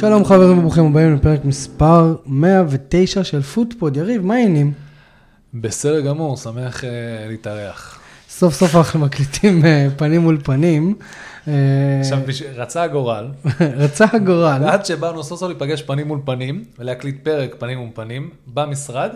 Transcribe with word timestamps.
שלום 0.00 0.24
חברים 0.24 0.58
וברוכים 0.58 0.86
הבאים 0.86 1.14
לפרק 1.14 1.44
מספר 1.44 2.14
109 2.26 3.24
של 3.24 3.42
פוטפוד. 3.42 3.96
יריב, 3.96 4.26
מה 4.26 4.34
העניינים? 4.34 4.72
בסדר 5.54 6.00
גמור, 6.00 6.36
שמח 6.36 6.80
uh, 6.80 6.86
להתארח. 7.28 8.00
סוף 8.28 8.54
סוף 8.54 8.76
אנחנו 8.76 9.00
מקליטים 9.00 9.62
uh, 9.62 9.66
פנים 9.98 10.20
מול 10.20 10.38
פנים. 10.44 10.94
אה, 11.48 11.52
עכשיו, 12.00 12.18
רצה 12.56 12.82
הגורל. 12.82 13.28
רצה 13.84 14.04
הגורל. 14.12 14.62
ועד 14.62 14.84
שבאנו 14.84 15.24
סוף 15.24 15.40
סוף 15.40 15.48
להיפגש 15.48 15.82
פנים 15.82 16.08
מול 16.08 16.20
פנים, 16.24 16.64
ולהקליט 16.78 17.24
פרק 17.24 17.54
פנים 17.58 17.78
מול 17.78 17.88
פנים, 17.94 18.30
במשרד, 18.46 19.10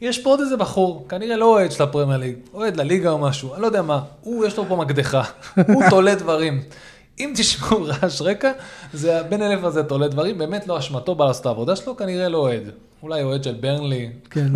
יש 0.00 0.18
פה 0.18 0.30
עוד 0.30 0.40
איזה 0.40 0.56
בחור, 0.56 1.06
כנראה 1.08 1.36
לא 1.36 1.44
אוהד 1.44 1.72
של 1.72 1.82
הפרמייר 1.82 2.20
ליג, 2.20 2.34
אוהד 2.54 2.76
לליגה 2.76 3.10
או 3.10 3.18
משהו, 3.18 3.54
אני 3.54 3.62
לא 3.62 3.66
יודע 3.66 3.82
מה, 3.82 4.00
הוא, 4.20 4.46
יש 4.46 4.56
לו 4.56 4.64
פה 4.68 4.76
מקדחה, 4.76 5.22
הוא 5.74 5.82
תולה 5.90 6.14
דברים. 6.14 6.62
אם 7.20 7.32
תשמעו 7.36 7.84
רעש 7.88 8.22
רקע, 8.22 8.50
זה 8.92 9.20
הבן 9.20 9.42
אלף 9.42 9.64
הזה 9.64 9.82
תולה 9.82 10.08
דברים, 10.08 10.38
באמת 10.38 10.66
לא 10.66 10.78
אשמתו, 10.78 11.14
בא 11.14 11.24
לעשות 11.24 11.40
את 11.40 11.46
העבודה 11.46 11.76
שלו, 11.76 11.96
כנראה 11.96 12.28
לא 12.28 12.38
אוהד. 12.38 12.62
אולי 13.02 13.22
אוהד 13.22 13.44
של 13.44 13.54
ברנלי, 13.60 14.10
כן. 14.30 14.46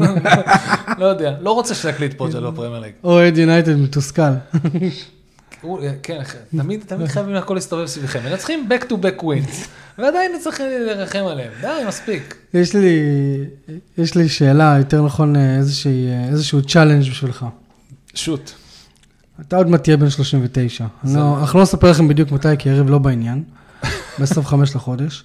לא 0.98 1.06
יודע, 1.06 1.34
לא 1.40 1.52
רוצה 1.52 1.74
שנקליט 1.74 2.14
פה 2.14 2.28
של 2.32 2.46
הפרמייר 2.46 2.80
ליג. 2.80 2.92
אוהד 3.04 3.38
יונייטד 3.38 3.76
מתוסכל. 3.76 4.22
כן, 6.02 6.22
תמיד, 6.56 6.84
תמיד 6.86 7.06
חייבים 7.06 7.34
הכל 7.34 7.54
להסתובב 7.54 7.86
סביבכם. 7.86 8.20
מנצחים 8.24 8.68
back 8.70 8.84
to 8.84 8.92
back 8.92 9.22
wins, 9.22 9.68
ועדיין 9.98 10.32
צריך 10.40 10.60
לרחם 10.60 11.24
עליהם. 11.26 11.50
די, 11.60 11.68
מספיק. 11.88 12.36
יש 12.54 12.74
לי, 12.74 13.00
יש 13.98 14.14
לי 14.14 14.28
שאלה, 14.28 14.74
יותר 14.78 15.02
נכון 15.02 15.36
איזשהו 16.30 16.62
challenge 16.62 17.10
בשבילך. 17.10 17.46
shoot. 18.14 18.52
אתה 19.40 19.56
עוד 19.56 19.68
מעט 19.68 19.82
תהיה 19.82 19.96
בן 19.96 20.10
39. 20.10 20.84
לא, 21.04 21.38
אנחנו 21.40 21.58
לא 21.58 21.62
נספר 21.62 21.90
לכם 21.90 22.08
בדיוק 22.08 22.32
מתי, 22.32 22.48
כי 22.58 22.68
יריב 22.68 22.90
לא 22.90 22.98
בעניין. 22.98 23.42
ב-25 24.18 24.54
לחודש. 24.74 25.24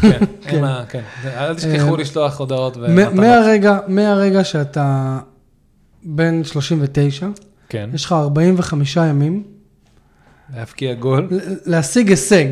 כן, 0.00 0.18
כן, 0.42 0.64
כן. 0.88 1.02
אל 1.24 1.54
תשכחו 1.54 1.94
אה, 1.94 2.00
לשלוח 2.00 2.40
הודעות 2.40 2.76
ומתנות. 2.76 3.88
מהרגע 3.88 4.44
שאתה 4.44 5.18
בן 6.02 6.44
39, 6.44 7.26
כן. 7.68 7.90
יש 7.94 8.04
לך 8.04 8.12
45 8.12 8.96
ימים. 8.96 9.42
להבקיע 10.56 10.94
גול. 10.94 11.28
להשיג 11.66 12.08
הישג 12.08 12.46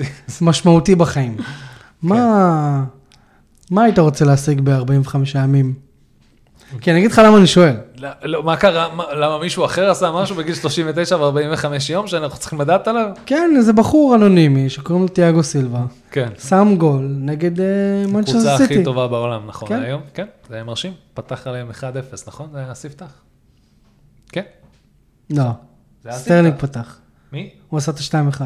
משמעותי 0.40 0.94
בחיים. 0.94 1.36
כן. 1.36 2.08
מה 3.70 3.82
היית 3.84 3.98
רוצה 3.98 4.24
להשיג 4.24 4.60
ב-45 4.64 5.16
ימים? 5.34 5.74
כי 6.80 6.90
אני 6.90 6.98
אגיד 6.98 7.10
לך 7.10 7.22
למה 7.24 7.38
אני 7.38 7.46
שואל. 7.46 7.76
לא, 8.22 8.42
מה 8.42 8.56
קרה, 8.56 8.88
למה 9.14 9.38
מישהו 9.38 9.64
אחר 9.64 9.90
עשה 9.90 10.10
משהו 10.12 10.36
בגיל 10.36 10.54
39 10.54 11.16
ו-45 11.16 11.64
יום 11.90 12.06
שאנחנו 12.06 12.38
צריכים 12.38 12.60
לדעת 12.60 12.88
עליו? 12.88 13.10
כן, 13.26 13.50
איזה 13.56 13.72
בחור 13.72 14.14
אנונימי 14.14 14.70
שקוראים 14.70 15.02
לו 15.02 15.08
תיאגו 15.08 15.42
סילבה. 15.42 15.84
כן. 16.10 16.28
שם 16.48 16.74
גול 16.78 17.16
נגד 17.20 17.50
מנצ'סטר 18.08 18.40
סיטי. 18.40 18.48
הקבוצה 18.48 18.64
הכי 18.64 18.84
טובה 18.84 19.08
בעולם, 19.08 19.46
נכון, 19.46 19.68
כן? 19.68 19.82
היום? 19.82 20.02
כן, 20.14 20.26
זה 20.48 20.54
היה 20.54 20.64
מרשים. 20.64 20.92
פתח 21.14 21.46
עליהם 21.46 21.70
1-0, 21.70 21.82
נכון? 22.26 22.48
זה 22.52 22.58
היה 22.58 22.70
הספתח. 22.70 23.12
כן. 24.28 24.42
לא, 25.30 25.44
סטרלינג 26.10 26.54
פתח. 26.58 26.98
מי? 27.32 27.50
הוא 27.68 27.78
עשה 27.78 27.92
את 27.92 27.96
ה-2-1. 28.14 28.42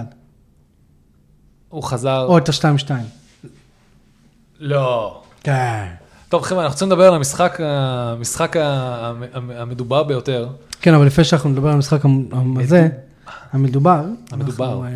הוא 1.68 1.82
חזר... 1.82 2.26
או 2.26 2.38
את 2.38 2.48
ה-2-2. 2.48 2.90
לא. 4.58 5.22
כן. 5.42 5.84
טוב 6.34 6.42
חבר'ה, 6.42 6.62
אנחנו 6.62 6.74
רוצים 6.74 6.88
לדבר 6.88 7.06
על 7.06 7.14
המשחק, 7.14 7.60
המשחק 7.62 8.56
המדובר 9.34 10.02
ביותר. 10.02 10.48
כן, 10.80 10.94
אבל 10.94 11.06
לפני 11.06 11.24
שאנחנו 11.24 11.50
נדבר 11.50 11.68
על 11.68 11.74
המשחק 11.74 12.00
הזה, 12.60 12.88
המדובר, 13.52 14.04
המדובר. 14.30 14.82
אה, 14.84 14.90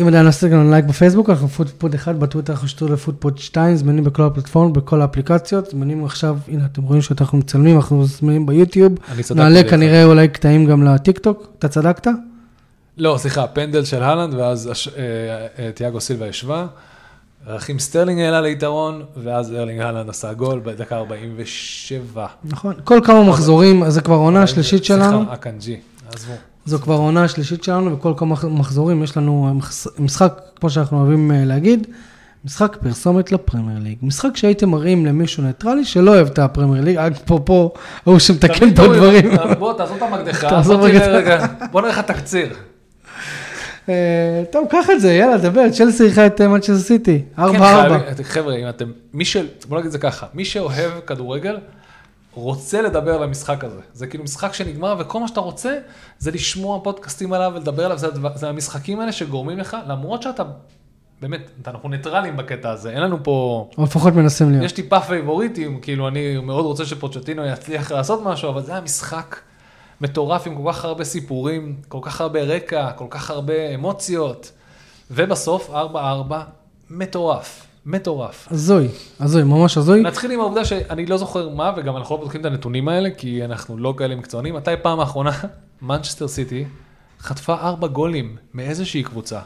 אם 0.00 0.06
עדיין 0.06 0.24
לא 0.24 0.28
עשיתם 0.28 0.56
לנו 0.56 0.70
לייק 0.70 0.84
בפייסבוק, 0.84 1.30
אנחנו 1.30 1.48
פודפוד 1.48 1.94
1, 1.94 2.14
בטוויטר 2.14 2.52
אנחנו 2.52 2.68
שטוח 2.68 2.88
לפודפוד 2.88 3.38
2, 3.38 3.76
זמינים 3.76 4.04
בכל 4.04 4.22
הפלטפורמות, 4.22 4.72
בכל 4.72 5.00
האפליקציות, 5.00 5.70
זמינים 5.70 6.04
עכשיו, 6.04 6.38
הנה 6.48 6.66
אתם 6.72 6.82
רואים 6.82 7.02
שאנחנו 7.02 7.38
מצלמים, 7.38 7.76
אנחנו 7.76 8.06
זמינים 8.06 8.46
ביוטיוב, 8.46 8.92
נעלה 9.34 9.70
כנראה 9.70 10.04
אולי 10.04 10.28
קטעים 10.28 10.66
גם 10.66 10.82
לטיק 10.82 11.20
אתה 11.58 11.68
צדקת? 11.68 12.06
לא, 12.98 13.16
סליחה, 13.18 13.46
פנדל 13.46 13.84
של 13.84 14.02
הלנד, 14.02 14.34
ואז 14.34 14.70
אה, 14.96 15.46
אה, 15.58 15.72
תיאגו 15.72 16.00
סילבה 16.00 16.26
ישבה. 16.26 16.66
רחים 17.46 17.78
סטרלינג 17.78 18.20
העלה 18.20 18.40
ליתרון, 18.40 19.02
ואז 19.16 19.52
ארלינג 19.52 19.80
הולנד 19.80 20.08
עשה 20.08 20.32
גול 20.32 20.60
בדקה 20.64 20.96
47. 20.96 22.26
נכון, 22.44 22.74
כל 22.84 23.00
כמה 23.04 23.24
מחזורים, 23.24 23.82
אז 23.82 23.94
זה 23.94 24.00
כבר 24.00 24.14
עונה 24.14 24.42
השלישית 24.42 24.84
שלנו. 24.84 25.18
סליחה, 25.18 25.34
אקנג'י, 25.34 25.76
עזבו. 26.14 26.32
זו 26.64 26.78
כבר 26.78 26.94
עונה 26.94 27.24
השלישית 27.24 27.64
שלנו, 27.64 27.92
וכל 27.92 28.12
כמה 28.16 28.34
מחזורים 28.44 29.02
יש 29.02 29.16
לנו 29.16 29.60
משחק, 29.98 30.40
כמו 30.60 30.70
שאנחנו 30.70 30.98
אוהבים 30.98 31.32
אה, 31.32 31.44
להגיד, 31.44 31.86
משחק 32.44 32.76
פרסומת 32.80 33.32
לפרמייר 33.32 33.78
ליג. 33.78 33.98
משחק 34.02 34.36
שהייתם 34.36 34.68
מראים 34.68 35.06
למישהו 35.06 35.42
ניטרלי 35.42 35.84
שלא 35.84 36.10
אוהב 36.10 36.26
את 36.26 36.38
הפרמייר 36.38 36.84
ליג, 36.84 36.96
אפרופו, 36.98 37.72
ההוא 38.06 38.18
שמתקן 38.18 38.74
פה 38.74 38.82
דברים. 38.82 39.30
בוא, 39.58 39.72
תעזור 39.72 39.96
את 39.96 40.02
המקדחה, 40.02 40.60
בוא 41.72 41.80
נראה 41.80 41.92
לך 41.92 41.98
תקציר. 41.98 42.48
אה, 43.90 44.44
טוב, 44.50 44.66
קח 44.70 44.90
את 44.90 45.00
זה, 45.00 45.12
יאללה, 45.12 45.38
דבר, 45.38 45.70
צ'לסי 45.70 46.04
אירחה 46.04 46.26
את 46.26 46.40
מנצ'סטר 46.40 46.78
סיטי, 46.78 47.22
4-4. 47.38 47.40
כן, 47.40 48.22
חבר'ה, 48.22 48.56
אם 48.56 48.68
אתם, 48.68 48.92
מי 49.12 49.24
ש... 49.24 49.36
בוא 49.68 49.78
נגיד 49.78 49.86
את 49.86 49.92
זה 49.92 49.98
ככה, 49.98 50.26
מי 50.34 50.44
שאוהב 50.44 51.00
כדורגל, 51.06 51.58
רוצה 52.34 52.82
לדבר 52.82 53.14
על 53.14 53.22
המשחק 53.22 53.64
הזה. 53.64 53.80
זה 53.92 54.06
כאילו 54.06 54.24
משחק 54.24 54.54
שנגמר, 54.54 54.96
וכל 54.98 55.20
מה 55.20 55.28
שאתה 55.28 55.40
רוצה, 55.40 55.78
זה 56.18 56.30
לשמוע 56.30 56.80
פודקאסטים 56.84 57.32
עליו 57.32 57.52
ולדבר 57.54 57.84
עליו, 57.84 57.98
זה, 57.98 58.06
זה 58.34 58.48
המשחקים 58.48 59.00
האלה 59.00 59.12
שגורמים 59.12 59.58
לך, 59.58 59.76
למרות 59.88 60.22
שאתה, 60.22 60.42
באמת, 61.20 61.50
אנחנו 61.66 61.88
ניטרלים 61.88 62.36
בקטע 62.36 62.70
הזה, 62.70 62.90
אין 62.90 63.02
לנו 63.02 63.18
פה... 63.22 63.68
או 63.78 63.84
לפחות 63.84 64.14
מנסים 64.14 64.50
להיות. 64.50 64.64
יש 64.64 64.72
טיפה 64.72 65.00
פייבוריטים, 65.00 65.80
כאילו, 65.80 66.08
אני 66.08 66.38
מאוד 66.38 66.64
רוצה 66.64 66.84
שפוצ'טינו 66.84 67.46
יצליח 67.46 67.92
לעשות 67.92 68.22
משהו, 68.24 68.50
אבל 68.50 68.62
זה 68.62 68.74
המשחק. 68.74 69.36
מטורף 70.00 70.46
עם 70.46 70.62
כל 70.62 70.72
כך 70.72 70.84
הרבה 70.84 71.04
סיפורים, 71.04 71.76
כל 71.88 71.98
כך 72.02 72.20
הרבה 72.20 72.42
רקע, 72.42 72.90
כל 72.92 73.06
כך 73.10 73.30
הרבה 73.30 73.74
אמוציות, 73.74 74.52
ובסוף 75.10 75.70
4-4 75.70 75.72
מטורף. 76.90 77.66
מטורף. 77.86 78.48
הזוי, 78.50 78.88
הזוי, 79.20 79.42
ממש 79.44 79.76
הזוי. 79.76 80.02
נתחיל 80.02 80.30
עם 80.30 80.40
העובדה 80.40 80.64
שאני 80.64 81.06
לא 81.06 81.16
זוכר 81.16 81.48
מה, 81.48 81.72
וגם 81.76 81.96
אנחנו 81.96 82.16
לא 82.16 82.20
בודקים 82.20 82.40
את 82.40 82.46
הנתונים 82.46 82.88
האלה, 82.88 83.08
כי 83.18 83.44
אנחנו 83.44 83.78
לא 83.78 83.94
כאלה 83.96 84.16
מקצוענים. 84.16 84.54
מתי 84.54 84.70
פעם 84.82 85.00
האחרונה, 85.00 85.30
מנצ'סטר 85.82 86.28
סיטי 86.28 86.64
חטפה 87.20 87.54
ארבע 87.54 87.86
גולים 87.86 88.36
מאיזושהי 88.54 89.02
קבוצה. 89.02 89.40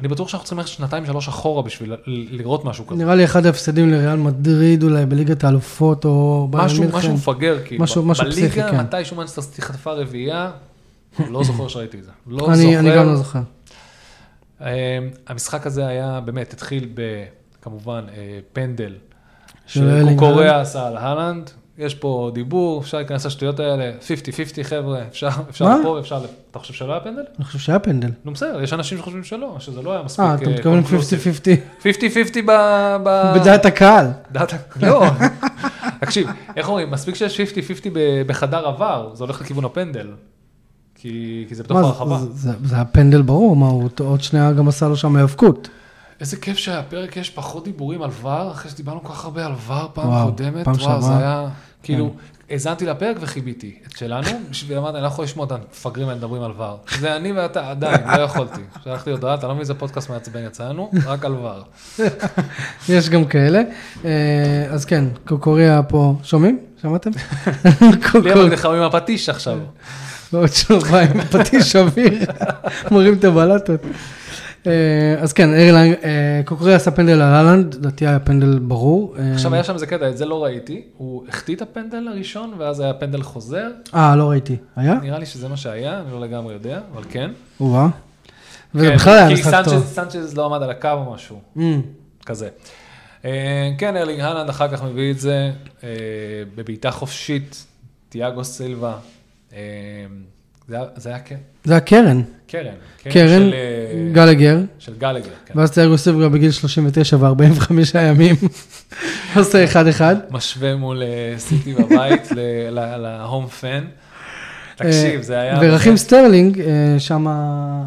אני 0.00 0.08
בטוח 0.08 0.28
שאנחנו 0.28 0.44
צריכים 0.44 0.58
ללכת 0.58 0.70
שנתיים 0.70 1.06
שלוש 1.06 1.28
אחורה 1.28 1.62
בשביל 1.62 1.96
לראות 2.06 2.64
משהו 2.64 2.86
כזה. 2.86 3.04
נראה 3.04 3.14
לי 3.14 3.24
אחד 3.24 3.46
ההפסדים 3.46 3.90
לריאל 3.90 4.16
מדריד 4.16 4.82
אולי 4.82 5.06
בליגת 5.06 5.44
האלופות 5.44 6.04
או 6.04 6.48
משהו, 6.52 6.84
משהו 6.92 7.14
מפגר, 7.14 7.58
כאילו. 7.64 7.84
משהו, 7.84 8.02
משהו 8.02 8.26
פסיכי, 8.30 8.62
כן. 8.62 8.66
בליגה, 8.66 8.82
מתישהו 8.82 9.16
מנסטר 9.16 9.42
סיטי 9.42 9.62
חטפה 9.62 9.92
רביעייה, 9.92 10.50
לא 11.30 11.44
זוכר 11.44 11.68
שראיתי 11.68 11.98
את 11.98 12.04
זה. 12.04 12.10
לא 12.26 12.48
אני, 12.48 12.56
זוכר. 12.56 12.78
אני 12.78 12.96
גם 12.96 13.06
לא 13.06 13.16
זוכר. 13.16 13.40
אמ, 14.60 14.66
המשחק 15.26 15.66
הזה 15.66 15.86
היה, 15.86 16.20
באמת, 16.24 16.52
התחיל 16.52 16.88
בכמובן 16.94 18.04
אה, 18.16 18.38
פנדל, 18.52 18.94
שקוקוריאה 19.66 20.60
עשה 20.60 20.86
על 20.86 20.96
הלנד, 20.96 21.50
יש 21.78 21.94
פה 21.94 22.30
דיבור, 22.34 22.80
אפשר 22.80 22.98
להיכנס 22.98 23.26
לשטויות 23.26 23.60
האלה, 23.60 23.92
50-50 24.60 24.62
חבר'ה, 24.62 25.02
אפשר, 25.08 25.28
אפשר 25.50 25.64
פה 25.82 25.88
ואפשר, 25.88 26.24
אתה 26.50 26.58
חושב 26.58 26.74
שלא 26.74 26.92
היה 26.92 27.00
פנדל? 27.00 27.22
אני 27.36 27.44
חושב 27.44 27.58
שהיה 27.58 27.78
פנדל. 27.78 28.10
נו 28.24 28.32
בסדר, 28.32 28.62
יש 28.62 28.72
אנשים 28.72 28.98
שחושבים 28.98 29.24
שלא, 29.24 29.56
שזה 29.58 29.82
לא 29.82 29.92
היה 29.92 30.02
מספיק. 30.02 30.24
אה, 30.24 30.34
אתה 30.34 30.50
מתכוון 30.50 30.82
50-50. 31.80 31.82
50-50 31.82 31.86
ב... 32.46 32.52
בדעת 33.34 33.66
הקהל. 33.66 34.06
דעת, 34.32 34.54
לא, 34.82 35.04
תקשיב, 36.00 36.28
איך 36.56 36.68
אומרים, 36.68 36.90
מספיק 36.90 37.14
שיש 37.14 37.40
50-50 37.40 37.88
בחדר 38.26 38.66
עבר, 38.66 39.10
זה 39.14 39.24
הולך 39.24 39.40
לכיוון 39.40 39.64
הפנדל. 39.64 40.08
כי, 40.94 41.44
כי 41.48 41.54
זה 41.54 41.62
בתוך 41.62 41.78
הרחבה. 41.78 42.18
זה, 42.32 42.50
זה 42.64 42.76
הפנדל 42.76 43.22
ברור, 43.22 43.56
מה, 43.56 43.66
הוא 43.66 43.88
עוד 43.98 44.22
שנייה 44.22 44.52
גם 44.52 44.68
עשה 44.68 44.88
לו 44.88 44.96
שם 44.96 45.16
האבקות. 45.16 45.68
איזה 46.20 46.36
כיף 46.36 46.56
שהפרק 46.58 47.16
יש 47.16 47.30
פחות 47.30 47.64
דיבורים 47.64 48.02
על 48.02 48.10
ור, 48.22 48.50
אחרי 48.50 48.70
שדיברנו 48.70 49.02
כל 49.04 49.12
כך 49.12 49.24
הרבה 49.24 49.46
על 49.46 49.52
ור 49.66 49.88
פעם 49.94 50.08
וואו, 50.08 50.24
קודמת. 50.24 50.64
פעם 50.64 50.74
וואו, 50.74 51.02
זה 51.02 51.18
היה, 51.18 51.48
כאילו, 51.82 52.10
כן. 52.10 52.52
האזנתי 52.54 52.86
לפרק 52.86 53.16
וחיביתי 53.20 53.74
את 53.86 53.96
שלנו, 53.96 54.28
בשביל 54.50 54.78
אמרתי, 54.78 54.96
אני 54.96 55.02
לא 55.02 55.08
יכול 55.08 55.24
לשמוע 55.24 55.46
את 55.46 55.52
המפגרים 55.52 56.08
האלה 56.08 56.18
מדברים 56.18 56.42
על 56.42 56.52
ור. 56.56 56.78
זה 56.98 57.16
אני 57.16 57.32
ואתה, 57.32 57.70
עדיין, 57.70 58.00
לא 58.16 58.22
יכולתי. 58.22 58.60
שלחתי 58.84 59.10
הודעה, 59.10 59.34
אתה 59.34 59.46
לא 59.46 59.52
מבין 59.52 59.60
איזה 59.60 59.74
פודקאסט 59.74 60.10
מעצבן 60.10 60.44
יצא 60.46 60.68
לנו, 60.68 60.90
רק 61.06 61.24
על 61.24 61.34
ור. 61.34 61.62
יש 62.88 63.08
גם 63.08 63.24
כאלה. 63.24 63.62
אה, 64.04 64.66
אז 64.70 64.84
כן, 64.84 65.04
קוקוריה 65.26 65.82
פה, 65.82 66.14
שומעים? 66.22 66.58
שמעתם? 66.82 67.10
לי 68.24 68.32
אבל 68.32 68.52
נחמים 68.52 68.82
הפטיש 68.82 69.28
עכשיו. 69.28 69.58
ועוד 70.32 70.52
שלוחה 70.52 71.00
עם 71.00 71.20
פטיש 71.20 71.76
אוויר, 71.76 72.30
מורים 72.90 73.14
את 73.14 73.24
הבלטות. 73.24 73.80
אה, 74.66 74.72
אז 75.22 75.32
כן, 75.32 75.54
ארלנג, 75.54 75.94
אה, 76.04 76.40
קוקרי 76.44 76.74
עשה 76.74 76.90
פנדל 76.90 77.12
על 77.12 77.22
אהלנד, 77.22 77.74
לדעתי 77.74 78.06
היה 78.06 78.18
פנדל 78.18 78.58
ברור. 78.58 79.14
אה, 79.18 79.32
עכשיו 79.32 79.54
היה 79.54 79.64
שם 79.64 79.74
איזה 79.74 79.86
קטע, 79.86 80.08
את 80.08 80.16
זה 80.18 80.24
לא 80.24 80.44
ראיתי, 80.44 80.82
הוא 80.96 81.24
החטיא 81.28 81.56
את 81.56 81.62
הפנדל 81.62 82.08
הראשון, 82.08 82.54
ואז 82.58 82.80
היה 82.80 82.94
פנדל 82.94 83.22
חוזר. 83.22 83.68
אה, 83.94 84.16
לא 84.16 84.30
ראיתי. 84.30 84.56
היה? 84.76 84.94
נראה 85.02 85.18
לי 85.18 85.26
שזה 85.26 85.48
מה 85.48 85.56
שהיה, 85.56 86.00
אני 86.00 86.12
לא 86.12 86.20
לגמרי 86.20 86.54
יודע, 86.54 86.80
אבל 86.94 87.02
כן. 87.10 87.30
או-אה. 87.60 87.88
וזה 88.74 88.88
כן, 88.88 88.94
בכלל 88.94 89.14
היה 89.18 89.28
כי 89.28 89.34
משחק 89.34 89.62
טוב. 89.64 89.84
סנצ'ז 89.86 90.36
לא 90.36 90.46
עמד 90.46 90.62
על 90.62 90.70
הקו 90.70 90.88
או 90.92 91.12
משהו, 91.14 91.40
Mm. 91.56 91.60
כזה. 92.26 92.48
כן, 93.78 93.96
ארלינג 93.96 94.20
הלנד 94.20 94.48
אחר 94.48 94.68
כך 94.68 94.82
מביא 94.84 95.10
את 95.10 95.18
זה 95.20 95.50
בבעיטה 96.56 96.90
חופשית, 96.90 97.66
תיאגו 98.08 98.44
סילבה. 98.44 98.94
אה, 100.72 100.74
זה 100.74 100.76
היה- 100.76 100.86
זה 100.96 101.08
היה 101.08 101.18
כן, 101.18 101.36
זה 101.64 101.76
הקרן, 101.76 102.22
קרן. 102.46 102.64
קרן, 103.02 103.28
של, 103.28 103.54
אה, 103.54 104.08
גלגר, 104.12 104.58
של 104.78 104.92
גלגר, 104.98 105.30
כן. 105.46 105.58
ואז 105.58 105.70
תיאגו 105.70 105.98
סילבה 105.98 106.28
בגיל 106.28 106.50
39 106.50 107.16
ו-45 107.20 107.72
ימים, 108.00 108.34
עושה 109.36 109.64
1-1. 109.64 110.00
משווה 110.30 110.76
מול 110.76 111.02
אה, 111.02 111.34
סיטי 111.38 111.74
בבית 111.74 112.28
ל-home 112.98 113.46
fan. 113.46 113.84
תקשיב, 114.76 115.22
זה 115.22 115.38
היה... 115.40 115.58
ורחים 115.62 115.86
באמת- 115.90 115.98
סטרלינג 115.98 116.60
אה, 116.60 116.66
שם 116.98 117.26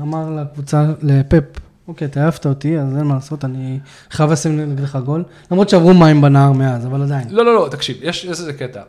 אמר 0.03 0.41
לקבוצה, 0.41 0.85
לפפ, 1.01 1.43
אוקיי, 1.87 2.07
אתה 2.07 2.25
העפת 2.25 2.45
אותי, 2.45 2.79
אז 2.79 2.97
אין 2.97 3.03
מה 3.05 3.13
לעשות, 3.15 3.45
אני 3.45 3.79
חייב 4.11 4.31
לשים 4.31 4.57
נגדך 4.71 4.95
גול. 4.95 5.23
למרות 5.51 5.69
שעברו 5.69 5.93
מים 5.93 6.21
בנהר 6.21 6.51
מאז, 6.51 6.85
אבל 6.85 7.01
עדיין. 7.01 7.27
לא, 7.29 7.45
לא, 7.45 7.55
לא, 7.55 7.67
תקשיב, 7.71 7.97
יש 8.01 8.25
איזה 8.25 8.53
קטע. 8.53 8.81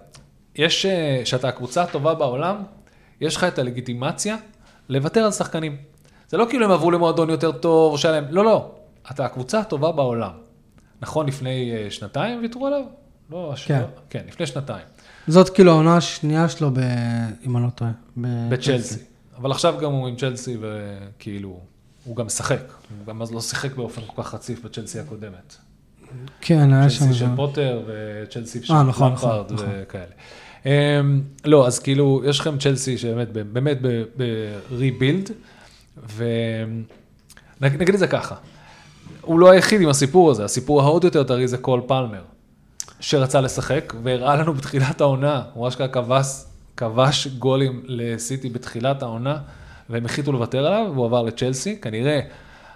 יש, 0.56 0.86
אה, 0.86 1.20
שאתה 1.24 1.48
הקבוצה 1.48 1.82
הטובה 1.82 2.14
בעולם, 2.14 2.56
יש 3.20 3.36
לך 3.36 3.44
את 3.44 3.58
הלגיטימציה 3.58 4.36
לוותר 4.88 5.20
על 5.20 5.32
שחקנים. 5.32 5.76
זה 6.28 6.36
לא 6.36 6.46
כאילו 6.50 6.64
הם 6.64 6.70
עברו 6.70 6.90
למועדון 6.90 7.30
יותר 7.30 7.52
טוב, 7.52 7.92
או 7.92 7.98
שהיה 7.98 8.20
להם, 8.20 8.24
לא, 8.30 8.44
לא, 8.44 8.74
אתה 9.10 9.24
הקבוצה 9.24 9.60
הטובה 9.60 9.92
בעולם. 9.92 10.30
נכון, 11.02 11.26
לפני 11.26 11.72
אה, 11.72 11.90
שנתיים 11.90 12.40
ויתרו 12.40 12.66
עליו? 12.66 12.82
לא, 13.30 13.54
כן. 13.66 13.80
לא, 13.80 13.86
כן, 14.10 14.22
לפני 14.28 14.46
שנתיים, 14.46 14.84
זאת 15.26 15.48
כאילו 15.50 15.72
העונה 15.72 15.96
השנייה 15.96 16.48
שלו, 16.48 16.70
ב... 16.70 16.78
אם 17.46 17.56
אני 17.56 17.64
לא 17.64 17.70
טועה. 17.70 17.90
בצ'לסי. 18.48 18.98
אבל 19.36 19.50
עכשיו 19.50 19.74
גם 19.80 19.92
הוא 19.92 20.08
עם 20.08 20.16
צ'לסי, 20.16 20.56
וכאילו, 20.60 21.60
הוא 22.04 22.16
גם 22.16 22.26
משחק. 22.26 22.60
הוא 22.98 23.06
גם 23.06 23.22
אז 23.22 23.32
לא 23.32 23.40
שיחק 23.40 23.74
באופן 23.74 24.00
כל 24.06 24.22
כך 24.22 24.34
רציף 24.34 24.64
בצ'לסי 24.64 24.98
הקודמת. 24.98 25.56
כן, 26.40 26.72
היה 26.72 26.90
שם... 26.90 27.04
צ'לסי 27.04 27.18
של 27.18 27.26
פוטר 27.36 27.82
וצ'לסי 27.86 28.62
של 28.62 28.74
אה, 28.74 28.82
נכון, 28.82 29.10
למפרד 29.10 29.52
נכון, 29.52 29.66
וכאלה. 29.82 30.12
אמ, 30.66 31.22
לא, 31.44 31.66
אז 31.66 31.78
כאילו, 31.78 32.22
יש 32.24 32.40
לכם 32.40 32.58
צ'לסי 32.58 32.98
שבאמת, 32.98 33.32
באמת 33.32 33.78
ב-rebuild, 34.16 35.30
ונגיד 37.60 37.94
את 37.94 37.98
זה 37.98 38.06
ככה, 38.06 38.34
הוא 39.20 39.38
לא 39.38 39.50
היחיד 39.50 39.80
עם 39.80 39.88
הסיפור 39.88 40.30
הזה, 40.30 40.44
הסיפור 40.44 40.82
העוד 40.82 41.04
יותר 41.04 41.22
טרי 41.22 41.48
זה 41.48 41.58
קול 41.58 41.80
פלמר, 41.86 42.22
שרצה 43.00 43.40
לשחק, 43.40 43.94
והראה 44.02 44.36
לנו 44.36 44.54
בתחילת 44.54 45.00
העונה, 45.00 45.42
הוא 45.54 45.68
אשכרה 45.68 45.88
כבש, 45.88 46.44
כבש 46.76 47.26
גולים 47.26 47.82
לסיטי 47.86 48.48
בתחילת 48.48 49.02
העונה, 49.02 49.36
והם 49.90 50.04
החליטו 50.04 50.32
לוותר 50.32 50.66
עליו, 50.66 50.90
והוא 50.94 51.06
עבר 51.06 51.22
לצ'לסי, 51.22 51.76
כנראה 51.80 52.20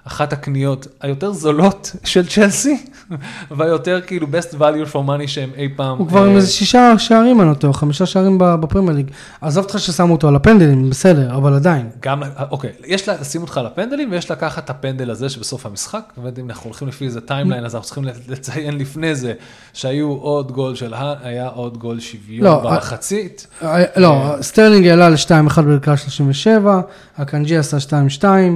אחת 0.07 0.33
הקניות 0.33 0.87
היותר 1.01 1.33
זולות 1.33 1.97
של 2.05 2.27
צ'לסי, 2.27 2.85
והיותר 3.57 4.01
כאילו 4.07 4.27
best 4.27 4.55
value 4.55 4.93
for 4.93 4.97
money 4.97 5.27
שהם 5.27 5.51
אי 5.57 5.69
פעם... 5.77 5.99
הוא 5.99 6.09
כבר 6.09 6.25
עם 6.25 6.31
אה, 6.31 6.37
איזה 6.37 6.51
שישה 6.51 6.99
שערים, 6.99 7.41
אני 7.41 7.49
לא 7.49 7.55
טועה, 7.55 7.73
חמישה 7.73 8.07
שערים 8.07 8.39
בפרמייר 8.41 8.97
ליג. 8.97 9.11
עזוב 9.41 9.65
אותך 9.65 9.79
ששמו 9.79 10.13
אותו 10.13 10.29
על 10.29 10.37
הפנדלים, 10.37 10.91
בסדר, 10.91 11.37
אבל 11.37 11.55
עדיין. 11.55 11.91
גם, 12.01 12.23
אוקיי, 12.51 12.71
יש 12.87 13.09
לשים 13.09 13.43
אותך 13.43 13.59
על 13.59 13.67
הפנדלים 13.67 14.11
ויש 14.13 14.31
לקחת 14.31 14.65
את 14.65 14.71
הפנדל 14.71 15.11
הזה 15.11 15.29
שבסוף 15.29 15.67
המשחק, 15.67 16.13
ואם 16.23 16.51
אנחנו 16.51 16.71
הולכים 16.71 16.89
לפי 16.89 17.05
איזה 17.05 17.21
טיימליין, 17.21 17.65
אז 17.65 17.75
אנחנו 17.75 17.87
צריכים 17.87 18.05
לציין 18.29 18.79
לפני 18.79 19.15
זה 19.15 19.33
שהיו 19.73 20.09
עוד 20.09 20.53
גול 20.53 20.75
של, 20.75 20.95
ה- 20.95 21.15
היה 21.23 21.49
עוד 21.49 21.79
גול 21.79 22.01
שוויון 22.01 22.45
לא, 22.45 22.61
במחצית. 22.71 23.47
אה, 23.63 23.83
לא, 23.97 24.35
סטרלינג 24.41 24.87
העלה 24.87 25.09
ל-2-1 25.09 25.61
בדקה 25.63 25.97
37, 25.97 26.81
אקנג'י 27.17 27.57
עשה 27.57 27.77
2-2, 28.21 28.25
אה, 28.25 28.49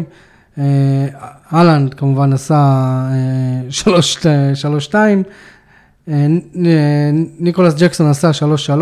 אהלנד 1.53 1.95
כמובן 1.95 2.33
עשה 2.33 2.55
אה, 2.55 3.69
3-2, 4.91 4.95
אה, 4.95 6.13
אה, 6.67 7.11
ניקולס 7.39 7.75
ג'קסון 7.75 8.11
עשה 8.11 8.31
3-3, 8.77 8.81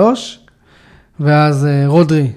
ואז 1.20 1.66
אה, 1.66 1.86
רודרי 1.86 2.30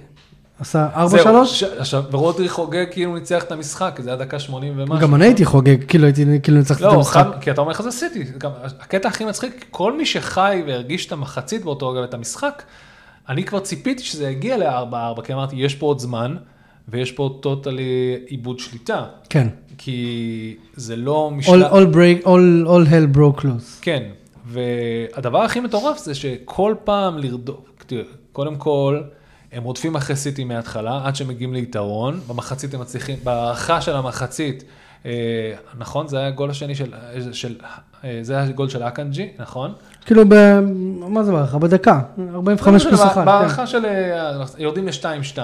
עשה 0.60 0.88
4-3. 0.96 1.08
זהו, 1.08 1.46
ש- 1.46 1.64
עכשיו, 1.64 2.04
ורודרי 2.12 2.50
חוגג 2.50 2.86
כאילו 2.92 3.16
ניצח 3.16 3.44
את 3.44 3.52
המשחק, 3.52 3.94
כי 3.96 4.04
זה 4.04 4.10
היה 4.10 4.20
דקה 4.20 4.40
80 4.40 4.74
ומשהו. 4.78 5.00
גם 5.00 5.16
אני 5.16 5.26
הייתי 5.26 5.46
חוגג, 5.46 5.84
כאילו 5.88 6.06
הייתי, 6.06 6.26
כאילו 6.44 6.58
ניצחתי 6.58 6.84
את 6.84 6.88
לא, 6.88 6.94
המשחק. 6.94 7.26
חד, 7.26 7.42
כי 7.42 7.52
אתה 7.52 7.62
אומר 7.62 7.72
לך 7.72 7.82
זה 7.82 7.92
סיטי, 7.92 8.24
גם 8.38 8.52
הקטע 8.80 9.08
הכי 9.08 9.26
מצחיק, 9.26 9.66
כל 9.72 9.98
מי 9.98 10.06
שחי 10.06 10.64
והרגיש 10.68 11.06
את 11.06 11.12
המחצית 11.12 11.64
באותו 11.64 11.90
רגע 11.90 12.00
ואת 12.02 12.14
המשחק, 12.14 12.64
אני 13.30 13.44
כבר 13.44 13.60
ציפיתי 13.60 14.04
שזה 14.04 14.30
יגיע 14.30 14.58
ל-4-4, 14.58 15.22
כי 15.24 15.34
אמרתי, 15.34 15.56
יש 15.56 15.76
פה 15.76 15.86
עוד 15.86 16.00
זמן, 16.00 16.36
ויש 16.92 17.12
פה 17.12 17.38
טוטלי 17.42 18.18
עיבוד 18.26 18.60
שליטה, 18.60 19.06
כן. 19.30 19.48
כי 19.78 20.56
זה 20.74 20.96
לא 20.96 21.32
All, 21.32 21.38
משלב... 21.38 21.72
all, 21.72 21.96
break, 21.96 22.26
all, 22.26 22.68
all 22.68 22.90
hell 22.92 23.18
broke 23.18 23.42
loose. 23.42 23.82
כן, 23.82 24.04
והדבר 24.46 25.42
הכי 25.42 25.60
מטורף 25.60 25.98
זה 25.98 26.16
שכל 26.16 26.76
פעם 26.84 27.18
לרדוף, 27.18 27.70
תראה, 27.88 28.04
קודם 28.32 28.56
כל, 28.56 29.02
הם 29.52 29.64
רודפים 29.64 29.96
אחרי 29.96 30.16
סיטי 30.16 30.44
מההתחלה, 30.44 31.02
עד 31.04 31.16
שהם 31.16 31.28
מגיעים 31.28 31.54
ליתרון, 31.54 32.20
במחצית 32.28 32.74
הם 32.74 32.82
מצליחים, 32.82 33.18
בהערכה 33.24 33.82
של 33.82 33.96
המחצית, 33.96 34.64
אה, 35.06 35.12
נכון? 35.78 36.08
זה 36.08 36.18
היה 36.18 36.28
הגול 36.28 36.50
השני 36.50 36.76
של, 36.76 36.94
של 37.32 37.56
אה, 38.04 38.20
זה 38.22 38.34
היה 38.34 38.44
הגול 38.44 38.70
של 38.70 38.84
אקנג'י, 38.84 39.30
נכון? 39.40 39.74
כאילו, 40.06 40.24
ב... 40.30 40.60
מה 41.00 41.24
זה 41.24 41.32
בערך? 41.32 41.56
בדקה, 41.56 42.02
45 42.34 42.88
פלוס 42.88 43.02
1. 43.02 43.26
בהערכה 43.26 43.68
של, 43.68 43.86
אה, 43.86 44.44
יורדים 44.58 44.88
ל-2-2. 44.88 45.38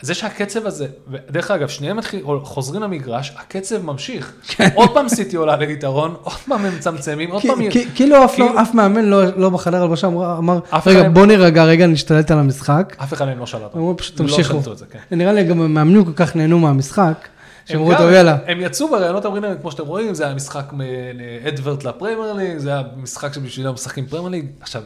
זה 0.00 0.14
שהקצב 0.14 0.66
הזה, 0.66 0.86
ודרך 1.10 1.50
אגב, 1.50 1.68
שניהם 1.68 1.96
מתחיל, 1.96 2.22
חוזרים 2.42 2.82
למגרש, 2.82 3.32
הקצב 3.38 3.82
ממשיך. 3.84 4.32
עוד 4.74 4.94
פעם 4.94 5.08
סיטי 5.08 5.36
עולה 5.36 5.56
ליתרון, 5.56 6.14
עוד 6.22 6.36
פעם 6.48 6.64
הם 6.64 6.74
מצמצמים, 6.76 7.30
עוד 7.30 7.42
פעם... 7.42 7.58
כאילו 7.94 8.24
אף 8.24 8.34
כאילו- 8.34 8.60
אף 8.62 8.74
מאמן 8.74 9.04
לא- 9.04 9.36
לא 9.36 9.50
בחדר 9.50 9.82
הלבשה 9.82 10.06
אמר, 10.06 10.58
רגע 10.86 11.08
בוא 11.08 11.26
נירגע 11.26 11.64
רגע, 11.64 11.86
נשתלט 11.86 12.30
על 12.30 12.38
המשחק. 12.38 12.96
אף 13.02 13.12
אחד 13.12 13.24
מהם 13.24 13.38
לא 13.38 13.46
שלט. 13.46 13.76
אמרו 13.76 13.96
פשוט 13.96 14.20
לא 14.20 14.26
תמשיכו. 14.26 14.60
כן. 14.90 15.16
נראה 15.16 15.32
לי 15.32 15.44
גם 15.44 15.60
המאמנים 15.60 16.04
כל 16.04 16.12
כך 16.16 16.36
נהנו 16.36 16.58
מהמשחק, 16.58 17.28
הם 17.68 17.88
גם- 17.90 18.12
יאללה. 18.12 18.36
הם 18.46 18.60
יצאו 18.60 18.88
בראיונות, 18.88 19.24
אומרים 19.24 19.42
להם, 19.42 19.56
כמו 19.60 19.70
שאתם 19.70 19.86
רואים, 19.86 20.14
זה 20.14 20.24
היה 20.24 20.34
משחק 20.34 20.72
מאדוורט 20.72 21.84
לפרמייר 21.84 22.32
ליג, 22.32 22.58
זה 22.58 22.70
היה 22.70 22.82
משחק 22.96 23.32
שבשבילם 23.34 23.74
משחקים 23.74 24.06
פרמייר 24.06 24.28
ליג. 24.28 24.46
עכשיו, 24.60 24.82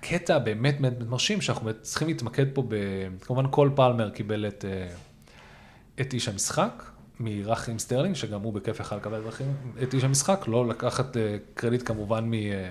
הקטע 0.00 0.38
באמת 0.38 0.80
באמת 0.80 1.08
מרשים, 1.08 1.40
שאנחנו 1.40 1.70
צריכים 1.82 2.08
להתמקד 2.08 2.44
פה, 2.54 2.62
ב... 2.68 2.74
כמובן 3.26 3.44
כל 3.50 3.70
פלמר 3.74 4.10
קיבל 4.10 4.46
את, 4.46 4.64
אה, 4.68 4.88
את 6.00 6.12
איש 6.12 6.28
המשחק, 6.28 6.82
מרחים 7.20 7.78
סטרלינג, 7.78 8.14
שגם 8.16 8.40
הוא 8.40 8.52
בכיף 8.52 8.80
יכל 8.80 8.96
לקבל 8.96 9.20
את 9.82 9.94
איש 9.94 10.04
המשחק, 10.04 10.44
לא 10.48 10.68
לקחת 10.68 11.16
אה, 11.16 11.36
קרדיט 11.54 11.82
כמובן 11.88 12.24
מ... 12.24 12.34
אה, 12.34 12.68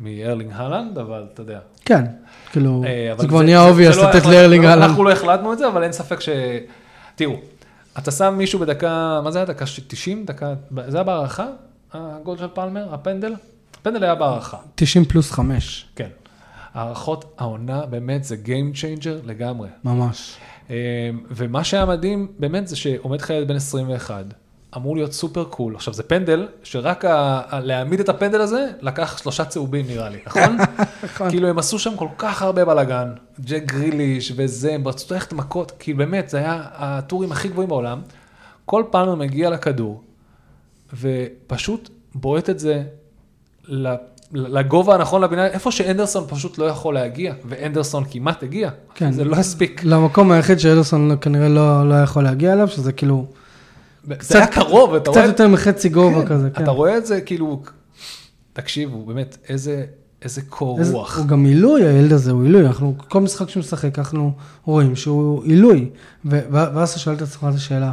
מארלינג 0.00 0.52
הלנד, 0.54 0.98
אבל 0.98 1.26
אתה 1.34 1.42
יודע. 1.42 1.58
כן, 1.84 2.04
כאילו, 2.52 2.84
זה 3.18 3.28
כבר 3.28 3.42
נהיה 3.42 3.60
obvious 3.68 3.96
לא 3.96 4.08
לתת 4.08 4.14
החלט- 4.20 4.30
לארלינג 4.32 4.64
לא- 4.64 4.70
אהלן. 4.70 4.82
אנחנו 4.82 5.04
לא 5.04 5.12
החלטנו 5.12 5.52
את 5.52 5.58
זה, 5.58 5.68
אבל 5.68 5.82
אין 5.82 5.92
ספק 5.92 6.20
ש... 6.20 6.28
תראו, 7.16 7.34
אתה 7.98 8.10
שם 8.10 8.34
מישהו 8.38 8.58
בדקה, 8.58 9.20
מה 9.24 9.30
זה 9.30 9.38
היה? 9.38 9.44
דקה 9.46 9.64
90? 9.88 10.24
דקה... 10.24 10.54
זה 10.88 10.96
היה 10.96 11.04
בהארכה? 11.04 11.46
הגול 11.92 12.38
של 12.38 12.48
פלמר? 12.54 12.94
הפנדל? 12.94 13.34
הפנדל 13.80 14.04
היה 14.04 14.14
בהארכה, 14.14 14.56
90 14.74 15.04
פלוס 15.04 15.30
5, 15.32 15.86
כן. 15.96 16.08
הארכות 16.78 17.34
העונה 17.38 17.86
באמת 17.86 18.24
זה 18.24 18.36
Game 18.44 18.76
Changer 18.76 19.26
לגמרי. 19.26 19.68
ממש. 19.84 20.36
אה, 20.70 20.76
ומה 21.30 21.64
שהיה 21.64 21.84
מדהים 21.86 22.28
באמת 22.38 22.68
זה 22.68 22.76
שעומד 22.76 23.20
לך 23.20 23.30
ילד 23.30 23.48
בן 23.48 23.56
21, 23.56 24.24
אמור 24.76 24.96
להיות 24.96 25.12
סופר 25.12 25.44
קול. 25.44 25.74
עכשיו 25.76 25.94
זה 25.94 26.02
פנדל, 26.02 26.48
שרק 26.62 27.04
ה- 27.04 27.60
להעמיד 27.62 28.00
את 28.00 28.08
הפנדל 28.08 28.40
הזה 28.40 28.66
לקח 28.80 29.18
שלושה 29.18 29.44
צהובים 29.44 29.86
נראה 29.86 30.08
לי, 30.08 30.18
נכון? 30.26 30.56
נכון. 31.04 31.30
כאילו 31.30 31.48
הם 31.48 31.58
עשו 31.58 31.78
שם 31.78 31.96
כל 31.96 32.08
כך 32.18 32.42
הרבה 32.42 32.64
בלאגן, 32.64 33.08
ג'ק 33.40 33.62
גריליש 33.64 34.32
וזה, 34.36 34.74
הם 34.74 34.88
רצו 34.88 35.14
ללכת 35.14 35.32
מכות, 35.32 35.72
כאילו 35.78 35.98
באמת, 35.98 36.28
זה 36.28 36.38
היה 36.38 36.62
הטורים 36.72 37.32
הכי 37.32 37.48
גבוהים 37.48 37.68
בעולם. 37.68 38.00
כל 38.64 38.84
פעם 38.90 39.08
הוא 39.08 39.16
מגיע 39.16 39.50
לכדור, 39.50 40.02
ופשוט 41.00 41.88
בועט 42.14 42.50
את 42.50 42.58
זה 42.58 42.82
לגובה 44.32 44.94
הנכון 44.94 45.22
לבניין, 45.22 45.46
איפה 45.52 45.72
שאנדרסון 45.72 46.24
פשוט 46.28 46.58
לא 46.58 46.64
יכול 46.64 46.94
להגיע, 46.94 47.34
ואנדרסון 47.48 48.04
כמעט 48.10 48.42
הגיע, 48.42 48.70
כן. 48.94 49.12
זה 49.12 49.24
לא 49.24 49.36
הספיק. 49.36 49.80
למקום 49.84 50.30
היחיד 50.32 50.58
שאלסון 50.58 51.10
כנראה 51.20 51.48
לא 51.48 51.88
לא 51.88 51.94
יכול 51.94 52.24
להגיע 52.24 52.52
אליו, 52.52 52.68
שזה 52.68 52.92
כאילו, 52.92 53.26
זה 54.20 54.38
היה 54.38 54.46
קרוב, 54.46 54.94
אתה 54.94 55.04
קצת 55.10 55.16
רואה, 55.16 55.26
יותר 55.26 55.48
מחצי 55.48 55.88
גובה 55.88 56.26
כזה, 56.26 56.50
כן. 56.50 56.62
אתה 56.62 56.70
רואה 56.70 56.96
את 56.98 57.06
זה 57.06 57.20
כאילו, 57.20 57.62
תקשיבו, 58.52 59.04
באמת, 59.04 59.36
איזה, 59.48 59.84
איזה 60.22 60.42
קור 60.48 60.78
איזה- 60.78 60.92
רוח. 60.92 61.18
הוא 61.18 61.26
גם 61.26 61.44
עילוי, 61.44 61.86
הילד 61.86 62.12
הזה 62.12 62.30
הוא 62.32 62.42
עילוי, 62.42 62.66
אנחנו, 62.66 62.94
כל 63.08 63.20
משחק 63.20 63.48
שהוא 63.48 63.60
משחק, 63.60 63.98
אנחנו 63.98 64.32
רואים 64.64 64.96
שהוא 64.96 65.44
עילוי. 65.44 65.88
ואז 66.24 66.90
אתה 66.90 66.98
שואל 66.98 67.16
את 67.16 67.22
עצמך 67.22 67.46
את 67.50 67.54
השאלה, 67.54 67.92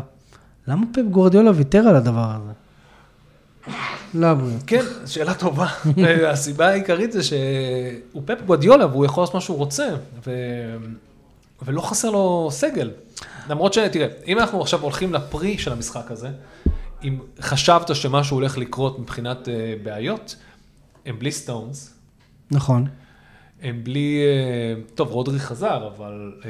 למה 0.67 0.85
פפ 0.93 1.01
גורדיולה 1.11 1.51
ויתר 1.55 1.79
על 1.87 1.95
הדבר 1.95 2.31
הזה? 2.35 2.51
לא 4.13 4.27
הבריאות. 4.27 4.63
כן, 4.67 4.83
שאלה 5.05 5.33
טובה. 5.33 5.67
הסיבה 6.31 6.67
העיקרית 6.67 7.11
זה 7.11 7.23
שהוא 7.23 8.21
פפ 8.25 8.41
גואדיולה 8.45 8.87
והוא 8.87 9.05
יכול 9.05 9.23
לעשות 9.23 9.35
מה 9.35 9.41
שהוא 9.41 9.57
רוצה, 9.57 9.87
ו... 10.27 10.31
ולא 11.65 11.81
חסר 11.81 12.09
לו 12.09 12.47
סגל. 12.51 12.91
למרות 13.49 13.73
שתראה, 13.73 14.07
אם 14.27 14.39
אנחנו 14.39 14.61
עכשיו 14.61 14.81
הולכים 14.81 15.13
לפרי 15.13 15.57
של 15.57 15.71
המשחק 15.71 16.11
הזה, 16.11 16.29
אם 17.03 17.19
חשבת 17.41 17.95
שמשהו 17.95 18.37
הולך 18.37 18.57
לקרות 18.57 18.99
מבחינת 18.99 19.49
אה, 19.49 19.73
בעיות, 19.83 20.35
הם 21.05 21.19
בלי 21.19 21.31
סטונס, 21.31 21.93
נכון. 22.51 22.87
הם 23.61 23.83
בלי, 23.83 24.21
אה, 24.25 24.81
טוב, 24.95 25.11
רודרי 25.11 25.39
חזר, 25.39 25.89
אבל 25.95 26.33
אה, 26.45 26.49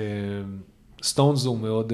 סטונס 1.03 1.45
הוא 1.45 1.57
מאוד, 1.57 1.93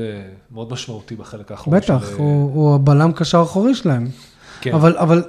מאוד 0.51 0.71
משמעותי 0.71 1.15
בחלק 1.15 1.51
האחרון. 1.51 1.77
בטח, 1.77 2.09
של, 2.09 2.15
הוא 2.15 2.53
הוא 2.53 2.75
הבלם 2.75 3.11
קשר 3.11 3.41
אחורי 3.41 3.75
שלהם. 3.75 4.07
כן. 4.61 4.73
אבל, 4.73 4.97
אבל, 4.97 5.23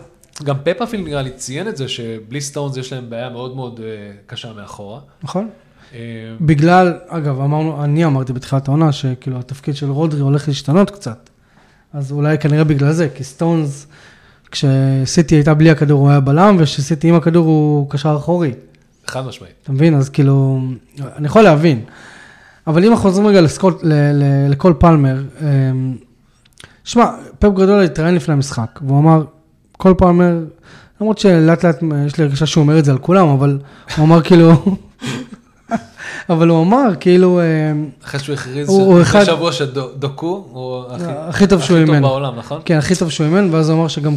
גם 0.44 0.56
פפ 0.64 0.75
אפילו 0.75 1.00
נראה 1.00 1.22
לי 1.22 1.30
ציין 1.30 1.68
את 1.68 1.76
זה, 1.76 1.88
שבלי 1.88 2.40
סטונס 2.40 2.76
יש 2.76 2.92
להם 2.92 3.10
בעיה 3.10 3.30
מאוד 3.30 3.56
מאוד 3.56 3.80
אה, 3.84 4.12
קשה 4.26 4.52
מאחורה. 4.52 5.00
נכון? 5.22 5.48
אה, 5.94 5.98
בגלל, 6.40 6.94
אגב, 7.08 7.40
אמרנו, 7.40 7.84
אני 7.84 8.04
אמרתי 8.04 8.32
בתחילת 8.32 8.68
העונה, 8.68 8.92
שכאילו 8.92 9.38
התפקיד 9.38 9.76
של 9.76 9.90
רודרי 9.90 10.20
הולך 10.20 10.48
להשתנות 10.48 10.90
קצת. 10.90 11.30
אז 11.92 12.12
אולי 12.12 12.38
כנראה 12.38 12.64
בגלל 12.64 12.92
זה, 12.92 13.08
כי 13.14 13.24
סטונס, 13.24 13.86
כשסיטי 14.50 15.34
הייתה 15.34 15.54
בלי 15.54 15.70
הכדור 15.70 16.00
הוא 16.00 16.10
היה 16.10 16.20
בלם, 16.20 16.56
וכשסיטי 16.58 17.08
עם 17.08 17.14
הכדור 17.14 17.46
הוא 17.46 17.90
קשר 17.90 18.16
אחורי. 18.16 18.52
חד 19.06 19.26
משמעית. 19.26 19.54
אתה 19.62 19.72
מבין? 19.72 19.94
אז 19.94 20.08
כאילו, 20.08 20.60
אני 21.16 21.26
יכול 21.26 21.42
להבין. 21.42 21.84
אבל 22.66 22.84
אם 22.84 22.90
אנחנו 22.90 23.10
חוזרים 23.10 23.26
רגע 23.26 23.40
לסקול, 23.40 23.74
ל, 23.82 23.92
ל, 23.92 24.50
לקול 24.50 24.74
פלמר, 24.78 25.22
אמ, 25.40 25.96
שמע, 26.84 27.06
פפ 27.38 27.48
גרדולה 27.54 27.82
התראיין 27.82 28.14
לפני 28.14 28.34
המשחק, 28.34 28.80
והוא 28.86 28.98
אמר, 28.98 29.24
כל 29.72 29.94
פלמר, 29.98 30.38
למרות 31.00 31.18
שלאט 31.18 31.64
לאט 31.64 31.76
יש 32.06 32.16
לי 32.18 32.24
הרגשה 32.24 32.46
שהוא 32.46 32.62
אומר 32.62 32.78
את 32.78 32.84
זה 32.84 32.90
על 32.92 32.98
כולם, 32.98 33.28
אבל 33.28 33.58
הוא 33.96 34.04
אמר 34.06 34.22
כאילו, 34.22 34.52
אבל 36.30 36.48
הוא 36.48 36.62
אמר 36.62 36.88
כאילו, 37.00 37.40
אמ, 37.40 37.88
אחרי 38.04 38.20
שהוא 38.20 38.34
הכריז 38.34 38.68
הוא- 38.68 39.02
אחד- 39.02 39.24
שבוע 39.24 39.52
שדוקו 39.52 40.46
הוא 40.52 40.84
הכי 40.90 41.04
הכי 41.28 41.46
טוב 41.46 41.62
שהוא 41.62 41.76
הכי 41.78 41.86
טוב 41.86 41.94
אימן. 41.94 42.08
בעולם, 42.08 42.36
נכון? 42.36 42.60
כן, 42.64 42.78
הכי 42.78 42.94
טוב 42.96 43.10
שהוא 43.10 43.26
אימן, 43.26 43.48
ואז 43.54 43.70
הוא 43.70 43.78
אמר 43.78 43.88
שגם 43.88 44.12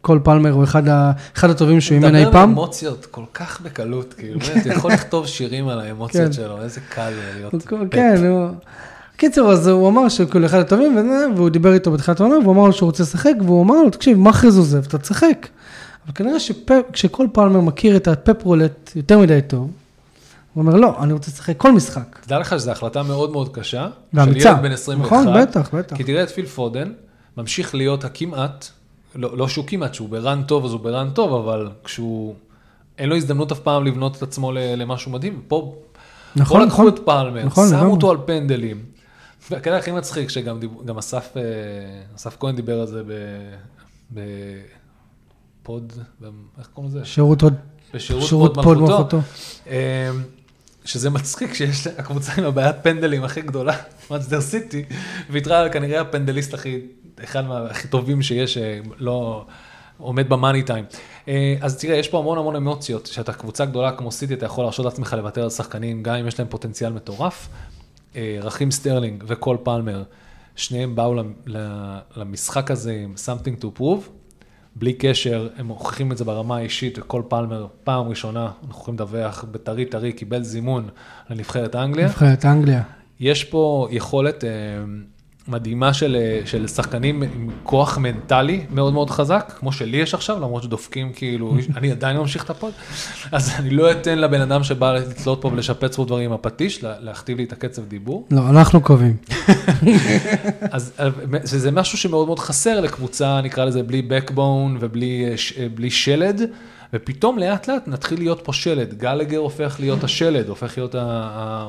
כל 0.00 0.18
פלמר 0.24 0.50
הוא 0.50 0.64
אחד, 0.64 0.88
ה, 0.88 1.12
אחד 1.36 1.50
הטובים 1.50 1.80
שהוא 1.80 1.94
אימן 1.94 2.14
אי 2.14 2.20
מדבר 2.20 2.32
פעם. 2.32 2.54
באמוציות 2.54 3.06
כל 3.10 3.24
כך 3.34 3.60
בקלות, 3.60 4.14
כאילו, 4.18 4.40
באמת, 4.40 4.66
יכול 4.66 4.92
לכתוב 4.92 5.26
שירים 5.26 5.68
על 5.68 5.80
האמוציות 5.80 6.26
כן. 6.26 6.32
שלו, 6.32 6.62
איזה 6.62 6.80
קל 6.94 7.10
להיות. 7.36 7.54
כן, 7.90 8.24
הוא... 8.26 8.48
קיצור, 9.18 9.52
אז 9.52 9.68
הוא 9.68 9.88
אמר 9.88 10.08
שהוא 10.08 10.30
כאילו 10.30 10.46
אחד 10.46 10.58
הטובים, 10.58 10.96
וזה, 10.96 11.26
והוא 11.36 11.48
דיבר 11.48 11.72
איתו 11.72 11.90
בתחילת 11.90 12.20
העונה, 12.20 12.38
והוא 12.38 12.52
אמר 12.52 12.66
לו 12.66 12.72
שהוא 12.72 12.86
רוצה 12.86 13.02
לשחק, 13.02 13.34
והוא 13.44 13.64
אמר 13.64 13.82
לו, 13.82 13.90
תקשיב, 13.90 14.18
מאחרז 14.18 14.58
עוזב, 14.58 14.84
אתה 14.86 14.98
תשחק. 14.98 15.48
אבל 16.06 16.14
כנראה 16.14 16.40
שכשכל 16.40 17.26
פלמר 17.32 17.60
מכיר 17.60 17.96
את 17.96 18.08
הפפ 18.08 18.44
רולט 18.44 18.92
יותר 18.96 19.18
מדי 19.18 19.40
טוב, 19.48 19.70
הוא 20.54 20.62
אומר, 20.62 20.76
לא, 20.76 20.96
אני 21.02 21.12
רוצה 21.12 21.30
לשחק 21.30 21.56
כל 21.56 21.72
משחק. 21.72 22.18
תדע 22.26 22.38
לך 22.38 22.54
שזו 22.58 22.70
החלטה 22.70 23.02
מאוד 23.02 23.30
מאוד 23.30 23.48
קשה, 23.48 23.88
של 24.12 24.18
ואמיצה. 24.18 24.48
ילד 24.48 24.62
בן 24.62 24.72
21. 24.72 25.12
נכון, 25.12 25.42
בטח, 25.42 25.74
בטח. 25.74 25.96
כי 25.96 26.04
תראה 26.04 26.22
את 26.22 26.30
פיל 26.30 26.46
פודן, 26.46 26.92
ממשיך 27.36 27.74
להיות 27.74 28.04
הכמעט, 28.04 28.66
לא, 29.14 29.36
לא 29.36 29.48
שהוא 29.48 29.64
כמעט, 29.66 29.94
שהוא 29.94 30.08
ברן 30.08 30.42
טוב, 30.42 30.64
אז 30.64 30.72
הוא 30.72 30.80
ברן 30.80 31.10
טוב, 31.10 31.48
אבל 31.48 31.68
כשהוא, 31.84 32.34
אין 32.98 33.08
לו 33.08 33.16
הזדמנות 33.16 33.52
אף 33.52 33.58
פעם 33.58 33.84
לבנות 33.84 34.16
את 34.16 34.22
עצמו 34.22 34.52
למשהו 34.52 35.12
מדהים. 35.12 35.40
פה, 35.48 35.74
נכון, 36.36 36.58
פה 36.60 36.64
לקחו 36.64 36.82
נכון. 36.82 36.94
את 36.94 36.98
פלמר, 37.04 37.44
נכון, 37.44 37.68
שמו 37.68 37.76
לגמרי. 37.76 37.92
אותו 37.92 38.10
על 38.10 38.16
פנדלים. 38.26 38.97
והקטע 39.50 39.76
הכי 39.76 39.92
מצחיק, 39.92 40.28
שגם 40.28 40.60
דיב, 40.60 40.98
אסף, 40.98 41.36
אה, 41.36 41.42
אסף 42.16 42.36
כהן 42.40 42.56
דיבר 42.56 42.80
על 42.80 42.86
זה 42.86 43.02
ב- 43.06 43.54
בפוד, 45.62 45.92
איך 46.58 46.66
קוראים 46.66 46.92
לזה? 46.92 47.04
שירות 47.04 47.42
עוד, 47.42 47.54
בשירות 47.94 48.24
שירות 48.24 48.54
פוד 48.54 48.64
פוד 48.64 48.78
מלכותו. 48.78 49.20
אמ, 49.66 49.72
שזה 50.84 51.10
מצחיק 51.10 51.54
שיש 51.54 51.86
הקבוצה 51.86 52.32
עם 52.38 52.44
הבעיית 52.44 52.76
פנדלים 52.82 53.24
הכי 53.24 53.40
גדולה, 53.40 53.76
מנצ'סטר 54.10 54.40
סיטי, 54.40 54.84
ויתרה 55.30 55.68
כנראה 55.68 56.00
הפנדליסט 56.00 56.54
הכי, 56.54 56.80
אחד 57.24 57.46
מהכי 57.46 57.88
טובים 57.88 58.22
שיש, 58.22 58.58
אה, 58.58 58.80
לא 58.98 59.44
עומד 59.98 60.28
ב 60.28 60.34
money 60.34 60.62
time. 60.62 60.84
אה, 61.28 61.56
אז 61.60 61.78
תראה, 61.78 61.96
יש 61.96 62.08
פה 62.08 62.18
המון 62.18 62.38
המון 62.38 62.56
אמוציות, 62.56 63.06
שאתה 63.06 63.32
קבוצה 63.32 63.64
גדולה 63.64 63.92
כמו 63.92 64.12
סיטי, 64.12 64.34
אתה 64.34 64.46
יכול 64.46 64.64
להרשות 64.64 64.84
לעצמך 64.84 65.12
לוותר 65.18 65.42
על 65.42 65.50
שחקנים, 65.50 66.02
גם 66.02 66.14
אם 66.14 66.26
יש 66.26 66.38
להם 66.38 66.48
פוטנציאל 66.48 66.92
מטורף. 66.92 67.48
אה, 68.16 68.38
רחים 68.42 68.70
סטרלינג 68.70 69.24
וקול 69.26 69.56
פלמר, 69.62 70.02
שניהם 70.56 70.94
באו 70.96 71.14
למשחק 72.16 72.70
הזה 72.70 72.92
עם 72.92 73.14
something 73.26 73.62
to 73.62 73.80
prove. 73.80 74.10
בלי 74.76 74.92
קשר, 74.92 75.48
הם 75.56 75.66
מוכיחים 75.66 76.12
את 76.12 76.18
זה 76.18 76.24
ברמה 76.24 76.56
האישית, 76.56 76.98
וקול 76.98 77.22
פלמר, 77.28 77.66
פעם 77.84 78.08
ראשונה, 78.08 78.50
אנחנו 78.66 78.80
יכולים 78.82 78.94
לדווח, 78.94 79.44
בטרי 79.50 79.84
טרי, 79.84 80.12
קיבל 80.12 80.42
זימון 80.42 80.88
לנבחרת 81.30 81.76
אנגליה. 81.76 82.06
נבחרת 82.06 82.44
אנגליה. 82.44 82.82
יש 83.20 83.44
פה 83.44 83.88
יכולת 83.90 84.44
אה, 84.44 84.50
מדהימה 85.48 85.94
של, 85.94 86.16
אה, 86.20 86.40
של 86.46 86.66
שחקנים 86.66 87.22
עם 87.22 87.48
כוח 87.62 87.98
מנטלי 87.98 88.60
מאוד 88.70 88.92
מאוד 88.92 89.10
חזק, 89.10 89.52
כמו 89.58 89.72
שלי 89.72 89.96
יש 89.96 90.14
עכשיו, 90.14 90.36
למרות 90.36 90.62
שדופקים 90.62 91.12
כאילו, 91.12 91.54
אני 91.76 91.90
עדיין 91.90 92.16
ממשיך 92.16 92.44
את 92.44 92.50
הפוד, 92.50 92.72
אז 93.32 93.52
אני 93.58 93.70
לא 93.70 93.90
אתן 93.92 94.18
לבן 94.18 94.40
אדם 94.40 94.62
שבא 94.64 94.92
לתלות 94.92 95.42
פה 95.42 95.48
ולשפץ 95.48 95.96
פה 95.96 96.04
דברים 96.04 96.24
עם 96.24 96.32
הפטיש, 96.32 96.82
לה- 96.84 96.94
להכתיב 97.00 97.38
לי 97.38 97.44
את 97.44 97.52
הקצב 97.52 97.82
דיבור. 97.84 98.26
לא, 98.30 98.48
אנחנו 98.50 98.80
קובעים. 98.80 99.16
אז 100.70 100.92
אה, 101.00 101.08
זה, 101.42 101.58
זה 101.58 101.70
משהו 101.70 101.98
שמאוד 101.98 102.26
מאוד 102.26 102.38
חסר 102.38 102.80
לקבוצה, 102.80 103.40
נקרא 103.40 103.64
לזה 103.64 103.82
בלי 103.82 104.02
backbone 104.10 104.40
ובלי 104.80 105.24
אה, 105.30 105.34
שלד, 105.90 106.40
ופתאום 106.92 107.38
לאט 107.38 107.68
לאט 107.68 107.88
נתחיל 107.88 108.18
להיות 108.18 108.40
פה 108.44 108.52
שלד. 108.52 108.94
גלאגר 108.94 109.38
הופך 109.38 109.76
להיות 109.80 110.04
השלד, 110.04 110.48
הופך 110.48 110.78
להיות 110.78 110.94
ה... 110.94 111.68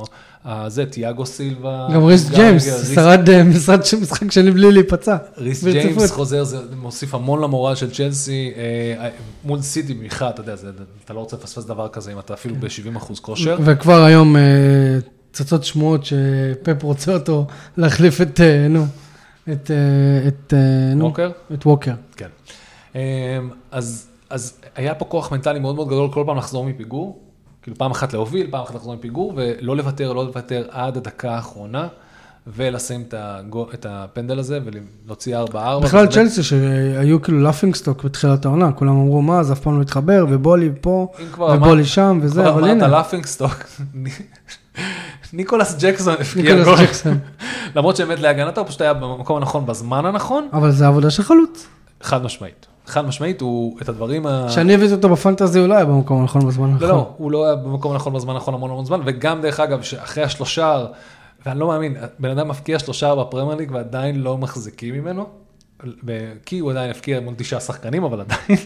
זה, 0.68 0.86
תיאגו 0.86 1.26
סילבה. 1.26 1.88
גם 1.94 2.04
ריס 2.04 2.30
ג'יימס, 2.30 2.94
שרד 2.96 3.30
אה, 3.30 3.44
משרד 3.44 3.86
של 3.86 4.00
משחק 4.00 4.32
שני 4.32 4.52
בלי 4.52 4.72
להיפצע. 4.72 5.18
ריס. 5.38 5.64
ג'יימס 5.64 6.12
חוזר, 6.12 6.44
זה 6.44 6.58
מוסיף 6.76 7.14
המון 7.14 7.42
למורל 7.42 7.76
של 7.76 7.92
צ'לסי, 7.92 8.52
אה, 8.56 9.06
אה, 9.06 9.10
מול 9.44 9.62
סיטי 9.62 9.94
במיוחד, 9.94 10.30
אתה 10.30 10.42
יודע, 10.42 10.54
אתה 11.06 11.14
לא 11.14 11.20
רוצה 11.20 11.38
לפספס 11.38 11.66
דבר 11.66 11.88
כזה 11.88 12.14
אם 12.14 12.20
אתה 12.20 12.34
אפילו 12.34 12.56
ב-70 12.56 12.98
אחוז 12.98 13.20
כושר. 13.20 13.58
וכבר 13.64 14.04
היום 14.04 14.36
צצות 15.32 15.64
שמועות 15.64 16.06
שפפ 16.06 16.84
רוצה 16.84 17.14
אותו 17.14 17.48
להחליף 17.78 18.22
את, 18.22 18.40
נו, 18.70 18.86
את, 19.52 19.72
את, 20.28 20.54
נו? 20.96 21.08
את 21.54 21.66
ווקר. 21.66 21.94
כן. 22.18 22.30
אז, 23.72 24.08
אז 24.30 24.54
היה 24.76 24.96
פה 24.96 25.06
כוח 25.06 25.32
מנטלי 25.32 25.60
מאוד 25.60 25.76
מאוד 25.76 25.88
גדול 25.88 26.12
כל 26.12 26.24
פעם 26.26 26.38
לחזור 26.38 26.66
מפיגור, 26.66 27.20
כאילו 27.62 27.78
פעם 27.78 27.92
אחת 27.92 28.14
להוביל, 28.14 28.48
פעם 28.52 28.62
אחת 28.64 28.76
לחזור 28.76 28.94
מפיגור, 28.96 29.34
ולא 29.36 29.78
לוותר, 29.78 30.14
לא 30.14 30.26
לוותר 30.26 30.66
עד 30.72 30.98
הדקה 30.98 31.32
האחרונה, 31.36 31.88
ולשים 32.48 33.02
את, 33.08 33.14
הגו, 33.18 33.68
את 33.74 33.86
הפנדל 33.90 34.40
הזה 34.40 34.60
ולהוציא 35.06 35.38
4-4. 35.38 35.44
בכלל 35.84 36.08
צ'לסי 36.08 36.44
שהיו 36.44 37.22
כאילו 37.22 37.40
laughing 37.40 37.76
stock 37.76 38.04
בתחילת 38.04 38.46
העונה, 38.46 38.72
כולם 38.72 38.92
אמרו 38.92 39.22
מה, 39.22 39.44
זה 39.44 39.54
אף 39.54 39.60
פעם 39.60 39.78
לא 39.78 39.82
התחבר, 39.82 40.26
ובולי 40.30 40.70
פה, 40.82 41.08
כבר 41.34 41.46
ובולי 41.46 41.72
אמרת- 41.72 41.86
שם 41.86 42.20
וזה, 42.22 42.42
כבר 42.42 42.50
אבל 42.50 42.64
אמרת 42.64 42.72
הנה, 42.72 42.88
laughing 42.88 43.26
stock, 43.26 43.54
ניקולס 45.34 45.76
ג'קסון 45.80 46.14
הבקיע 46.22 46.44
ניקולס 46.56 46.66
גול, 46.68 46.86
ג'קסון. 46.86 47.20
למרות 47.76 47.96
שבאמת 47.96 48.20
להגנתו 48.20 48.62
הוא 48.62 48.68
פשוט 48.68 48.82
היה 48.82 48.94
במקום 48.94 49.38
הנכון 49.38 49.66
בזמן 49.66 50.06
הנכון, 50.06 50.48
אבל 50.54 50.72
זה 50.72 50.88
עבודה 50.88 51.10
של 51.10 51.24
חלוץ. 51.24 51.68
חד 52.02 52.24
משמעית. 52.24 52.66
חד 52.90 53.06
משמעית, 53.06 53.42
הוא 53.42 53.78
את 53.82 53.90
הדברים 53.90 54.28
ה... 54.28 54.46
כשאני 54.50 54.74
הבאתי 54.74 54.94
אותו 54.94 55.10
בפנטזי 55.10 55.60
הוא 55.60 55.68
לא 55.68 55.74
היה 55.74 55.86
במקום 55.86 56.22
הנכון 56.22 56.48
בזמן 56.48 56.68
לא, 56.68 56.74
הנכון. 56.74 56.90
לא, 56.90 57.14
הוא 57.18 57.32
לא 57.32 57.46
היה 57.46 57.56
במקום 57.56 57.92
הנכון 57.92 58.14
בזמן 58.14 58.34
הנכון 58.34 58.54
המון 58.54 58.72
המון 58.72 58.86
זמן, 58.86 59.02
וגם 59.06 59.42
דרך 59.42 59.60
אגב, 59.60 59.82
שאחרי 59.82 60.24
השלושה, 60.24 60.86
ואני 61.46 61.60
לא 61.60 61.68
מאמין, 61.68 61.96
בן 62.20 62.30
אדם 62.30 62.48
מפקיע 62.48 62.80
שלושה 62.80 63.16
בפרמייר 63.16 63.58
ליג 63.58 63.72
ועדיין 63.72 64.22
לא 64.22 64.38
מחזיקים 64.38 64.94
ממנו, 64.94 65.26
כי 66.46 66.60
הוא 66.60 66.72
עדיין 66.72 66.92
הפקיע 66.92 67.20
מול 67.20 67.34
תשעה 67.38 67.60
שחקנים, 67.60 68.04
אבל 68.04 68.22
עדיין. 68.22 68.60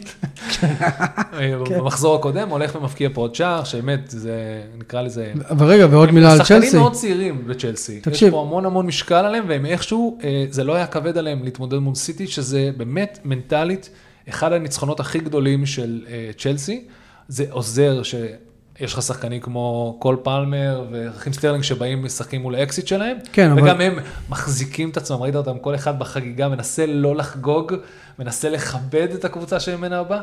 במחזור 1.77 2.15
הקודם 2.15 2.50
הולך 2.50 2.75
ומפקיע 2.75 3.10
פה 3.13 3.22
עוד 3.22 3.36
שער, 3.36 3.63
שבאמת, 3.63 4.00
זה 4.08 4.63
נקרא 4.77 5.01
לזה... 5.01 5.34
אבל 5.50 5.65
רגע, 5.65 5.88
ועוד 5.92 6.12
מילה 6.12 6.32
על 6.32 6.38
שחקנים 6.38 6.62
צ'לסי. 6.62 6.77
מאוד 6.77 6.94
צעירים 6.94 7.48
בצ'לסי. 7.48 8.01
תקשיב. 8.01 8.27
יש 8.27 8.34
פה 8.34 8.42
המון 8.42 8.65
המון 8.65 8.86
משקל 8.86 9.15
עליהם, 9.15 9.46
והם 9.48 9.65
איכשהו, 9.65 10.18
אה, 10.24 10.46
זה 10.50 10.63
לא 10.63 10.75
היה 10.75 10.88
כבד 10.88 11.18
עליהם 11.18 11.44
להתמודד 11.44 11.77
מול 11.77 11.96
סיטי, 11.96 12.27
שזה 12.27 12.70
באמת 12.77 13.20
מנטלית, 13.25 13.89
אחד 14.30 14.53
הניצחונות 14.53 15.00
הכי 15.00 15.20
גדולים 15.20 15.65
של 15.65 16.01
אה, 16.08 16.32
צ'לסי. 16.38 16.86
זה 17.27 17.46
עוזר 17.50 18.03
שיש 18.03 18.94
לך 18.94 19.01
שחקנים 19.01 19.42
כמו 19.42 19.98
קול 20.01 20.18
פלמר 20.24 20.86
ורחים 20.91 21.33
סטרלינג 21.34 21.63
שבאים 21.63 22.03
משחקים 22.06 22.42
מול 22.42 22.56
האקסית 22.55 22.88
שלהם, 22.88 23.18
כן, 23.34 23.51
אבל- 23.51 23.62
וגם 23.62 23.82
הם 23.82 23.96
מחזיקים 24.30 24.89
את 24.89 24.98
עצמם, 24.98 25.18
ראית 25.22 25.36
אותם, 25.36 25.60
כל 25.60 25.75
אחד 25.75 26.00
בחגיגה 26.00 26.48
מנסה 26.50 26.86
לא 26.86 27.15
לחגוג, 27.15 27.74
מנסה 28.20 28.50
לכבד 28.50 29.08
את 29.15 29.25
הקבוצה 29.25 29.60
שממנה 29.60 30.00
הוא 30.00 30.11
בא, 30.11 30.22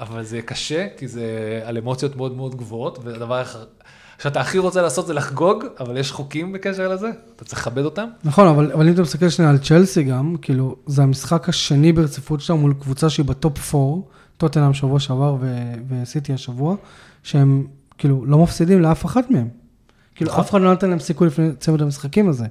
אבל 0.00 0.22
זה 0.24 0.42
קשה, 0.42 0.86
כי 0.96 1.08
זה 1.08 1.24
על 1.64 1.78
אמוציות 1.78 2.16
מאוד 2.16 2.36
מאוד 2.36 2.54
גבוהות, 2.54 2.98
והדבר 3.02 3.42
שאתה 4.22 4.40
הכי 4.40 4.58
רוצה 4.58 4.82
לעשות 4.82 5.06
זה 5.06 5.14
לחגוג, 5.14 5.64
אבל 5.80 5.96
יש 5.96 6.12
חוקים 6.12 6.52
בקשר 6.52 6.88
לזה, 6.88 7.10
אתה 7.36 7.44
צריך 7.44 7.60
לכבד 7.60 7.84
אותם. 7.84 8.06
נכון, 8.24 8.48
אבל, 8.48 8.72
אבל 8.72 8.88
אם 8.88 8.94
אתה 8.94 9.02
מסתכל 9.02 9.28
שנייה 9.28 9.50
על 9.50 9.58
צ'לסי 9.58 10.02
גם, 10.02 10.36
כאילו, 10.42 10.76
זה 10.86 11.02
המשחק 11.02 11.48
השני 11.48 11.92
ברציפות 11.92 12.40
שלהם 12.40 12.60
מול 12.60 12.74
קבוצה 12.80 13.10
שהיא 13.10 13.26
בטופ 13.26 13.74
4, 13.74 14.02
טוטנאם 14.36 14.74
שבוע 14.74 15.00
שעבר 15.00 15.36
ו- 15.40 15.72
וסיטי 15.88 16.32
השבוע, 16.32 16.76
שהם 17.22 17.66
כאילו 17.98 18.24
לא 18.26 18.38
מפסידים 18.38 18.82
לאף 18.82 19.06
אחת 19.06 19.30
מהם. 19.30 19.48
כאילו, 20.14 20.30
נכון. 20.30 20.44
אף 20.44 20.50
אחד 20.50 20.60
לא 20.60 20.72
נתן 20.72 20.90
להם 20.90 20.98
סיכוי 20.98 21.26
לפני 21.26 21.48
צמד 21.58 21.82
המשחקים 21.82 22.28
הזה. 22.28 22.46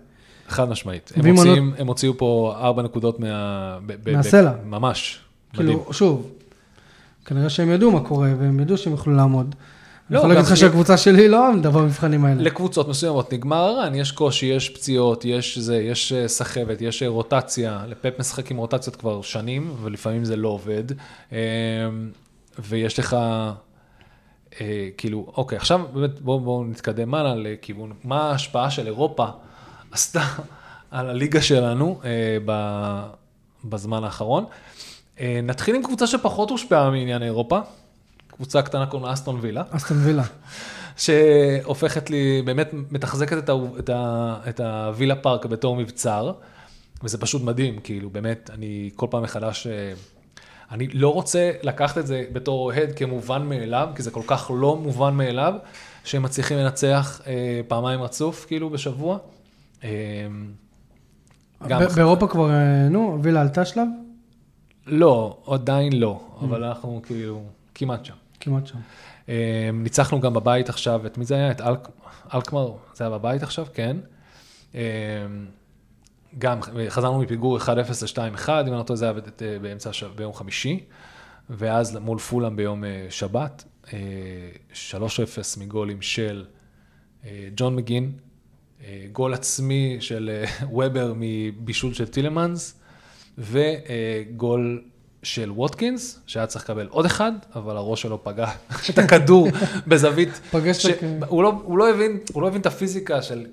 חד 0.48 0.70
משמעית. 0.70 1.12
הם, 1.16 1.28
מוציאים, 1.28 1.74
הם 1.78 1.88
הוציאו 1.88 2.18
פה 2.18 2.56
ארבע 2.60 2.84
נקודות 2.84 3.20
מה... 3.20 3.78
ב- 3.86 4.12
מהסלע. 4.12 4.52
ממש. 4.66 5.20
מדהים. 5.54 5.68
כאילו, 5.68 5.94
שוב, 5.94 6.32
כנראה 7.26 7.50
שהם 7.50 7.70
ידעו 7.70 7.92
מה 7.92 8.00
קורה, 8.00 8.30
והם 8.40 8.60
ידעו 8.60 8.78
שהם 8.78 8.94
יוכלו 8.94 9.16
לעמוד. 9.16 9.56
אני 10.10 10.14
לא, 10.16 10.20
יכול 10.20 10.30
להגיד 10.30 10.46
לך 10.46 10.58
שהקבוצה 10.58 10.98
שלי 10.98 11.28
לא 11.28 11.48
עמדה 11.48 11.70
במבחנים 11.70 12.26
האלה. 12.26 12.42
לקבוצות 12.42 12.88
מסוימות 12.88 13.34
נגמר 13.34 13.58
הרן, 13.58 13.96
יש 13.96 14.12
קושי, 14.12 14.46
יש 14.46 14.70
פציעות, 14.70 15.26
יש 15.26 15.58
זה, 15.58 15.78
יש 15.78 16.14
אה, 16.14 16.28
סחבת, 16.28 16.82
יש 16.82 17.04
אה, 17.04 17.08
רוטציה, 17.08 17.84
לפפ 17.88 18.20
משחק 18.20 18.52
עם 18.52 18.58
רוטציות 18.58 18.96
כבר 18.96 19.22
שנים, 19.22 19.76
ולפעמים 19.82 20.26
זה 20.26 20.36
לא 20.36 20.48
עובד. 20.48 20.84
אה, 21.32 21.38
ויש 22.60 23.00
לך, 23.00 23.18
אה, 24.62 24.90
כאילו, 24.98 25.34
אוקיי, 25.38 25.58
עכשיו 25.58 25.82
באמת 25.94 26.20
בואו 26.20 26.40
בוא 26.40 26.66
נתקדם 26.66 27.14
הלאה 27.14 27.36
לכיוון, 27.36 27.94
מה 28.04 28.22
ההשפעה 28.22 28.72
של 28.72 28.88
אירופה 28.88 29.26
עשתה 29.92 30.24
על 30.92 31.10
הליגה 31.10 31.42
שלנו 31.42 32.00
אה, 32.06 32.38
ב, 32.46 32.52
בזמן 33.66 34.04
האחרון. 34.04 34.46
אה, 35.20 35.40
נתחיל 35.44 35.76
עם 35.76 35.84
קבוצה 35.84 36.08
שפחות 36.08 36.50
הושפעה 36.50 36.90
מעניין 36.90 37.24
אירופה, 37.24 37.60
קבוצה 38.36 38.62
קטנה 38.62 38.86
קוראים 38.86 39.08
לה 39.08 39.14
אסטון 39.14 39.40
וילה. 39.42 39.64
אסטון 39.70 39.98
וילה. 39.98 40.24
שהופכת 40.98 42.10
לי, 42.10 42.42
באמת 42.46 42.70
מתחזקת 42.92 43.38
את, 43.38 43.50
ה, 43.50 43.54
את, 43.80 43.90
ה, 43.90 44.38
את 44.50 44.60
הווילה 44.60 45.16
פארק 45.16 45.46
בתור 45.46 45.76
מבצר, 45.76 46.32
וזה 47.04 47.18
פשוט 47.18 47.42
מדהים, 47.42 47.80
כאילו, 47.84 48.10
באמת, 48.10 48.50
אני 48.54 48.90
כל 48.96 49.08
פעם 49.10 49.24
מחדש, 49.24 49.68
אה, 49.68 49.94
אני 50.72 50.88
לא 50.88 51.14
רוצה 51.14 51.52
לקחת 51.64 51.98
את 51.98 52.08
זה 52.08 52.24
בתור 52.34 52.66
אוהד 52.66 52.92
כמובן 52.96 53.42
מאליו, 53.42 53.90
כי 53.96 54.04
זה 54.04 54.12
כל 54.12 54.22
כך 54.28 54.52
לא 54.54 54.76
מובן 54.76 55.14
מאליו, 55.14 55.54
שהם 56.04 56.24
מצליחים 56.24 56.58
לנצח 56.58 57.22
אה, 57.28 57.62
פעמיים 57.68 58.02
רצוף, 58.02 58.46
כאילו, 58.46 58.70
בשבוע. 58.70 59.18
אה, 59.84 59.90
גם, 61.68 61.82
באירופה 61.96 62.28
כבר, 62.28 62.50
אה, 62.50 62.90
נו, 62.90 63.20
וילה 63.22 63.42
עלתה 63.42 63.66
שלב? 63.66 63.88
לא, 64.88 65.38
עדיין 65.48 66.00
לא, 66.00 66.22
אבל 66.42 66.64
אנחנו 66.64 67.02
כאילו 67.06 67.44
כמעט 67.76 68.06
שם. 68.06 68.14
כמעט 68.46 68.68
שם. 68.68 68.78
אה, 69.30 69.70
ניצחנו 69.74 70.22
גם 70.22 70.34
בבית 70.34 70.70
עכשיו, 70.70 71.06
את 71.06 71.18
מי 71.18 71.26
זה 71.26 71.36
היה? 71.36 71.52
את 71.52 71.62
אלק, 71.62 71.88
אלקמר, 72.34 72.72
זה 72.94 73.04
היה 73.04 73.18
בבית 73.18 73.44
עכשיו? 73.44 73.66
כן. 73.74 73.98
אה, 74.76 74.82
גם 76.38 76.60
חזרנו 76.90 77.20
מפיגור 77.20 77.60
1-0 77.60 77.68
ל-2-1, 77.68 78.50
אם 78.50 78.68
אני 78.68 78.72
לא 78.72 78.84
טועה 78.84 78.98
זה 78.98 79.06
היה 79.06 79.14
באמצע, 79.62 79.90
ביום 80.16 80.34
חמישי, 80.34 80.84
ואז 81.50 81.96
מול 81.96 82.20
פולאם 82.20 82.56
ביום 82.56 82.84
אה, 82.84 83.08
שבת, 83.10 83.64
אה, 83.94 84.00
3-0 84.74 85.60
מגולים 85.60 86.02
של 86.02 86.46
אה, 87.26 87.48
ג'ון 87.56 87.76
מגין, 87.76 88.12
אה, 88.84 89.06
גול 89.12 89.34
עצמי 89.34 89.98
של 90.00 90.30
אה, 90.34 90.66
וובר 90.78 91.14
מבישול 91.16 91.94
של 91.94 92.08
טילמנס, 92.08 92.80
וגול 93.38 94.84
של 95.26 95.52
ווטקינס, 95.52 96.20
שהיה 96.28 96.48
צריך 96.48 96.64
לקבל 96.66 96.88
עוד 96.90 97.06
אחד, 97.06 97.32
אבל 97.56 97.78
הראש 97.78 98.02
שלו 98.02 98.24
פגע 98.24 98.48
את 98.90 98.98
הכדור 98.98 99.48
בזווית. 99.88 100.30
פגש 100.52 100.78
ש... 100.78 100.86
את 100.86 101.00
הכ- 101.00 101.26
הוא, 101.28 101.44
לא, 101.44 101.54
הוא, 101.64 101.78
לא 101.78 101.90
הבין, 101.90 102.18
הוא 102.34 102.42
לא 102.42 102.48
הבין 102.48 102.62
את 102.62 102.66
הפיזיקה 102.66 103.22
של 103.22 103.46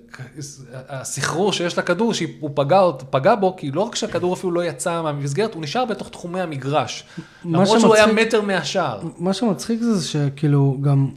הסחרור 0.88 1.52
שיש 1.52 1.78
לכדור, 1.78 2.14
שהוא 2.14 2.50
פגע, 2.54 2.80
פגע 3.10 3.34
בו, 3.34 3.56
כי 3.56 3.70
לא 3.70 3.80
רק 3.80 3.94
שהכדור 3.94 4.34
אפילו 4.34 4.52
לא 4.52 4.64
יצא 4.64 5.02
מהמסגרת, 5.02 5.54
הוא 5.54 5.62
נשאר 5.62 5.84
בתוך 5.84 6.08
תחומי 6.08 6.40
המגרש. 6.40 7.04
למרות 7.44 7.80
שהוא 7.80 7.94
היה 7.94 8.04
שמצחיק- 8.08 8.26
מטר 8.26 8.40
מהשער. 8.40 9.00
מה 9.18 9.32
שמצחיק 9.32 9.80
זה 9.82 10.08
שכאילו 10.08 10.78
גם, 10.80 11.08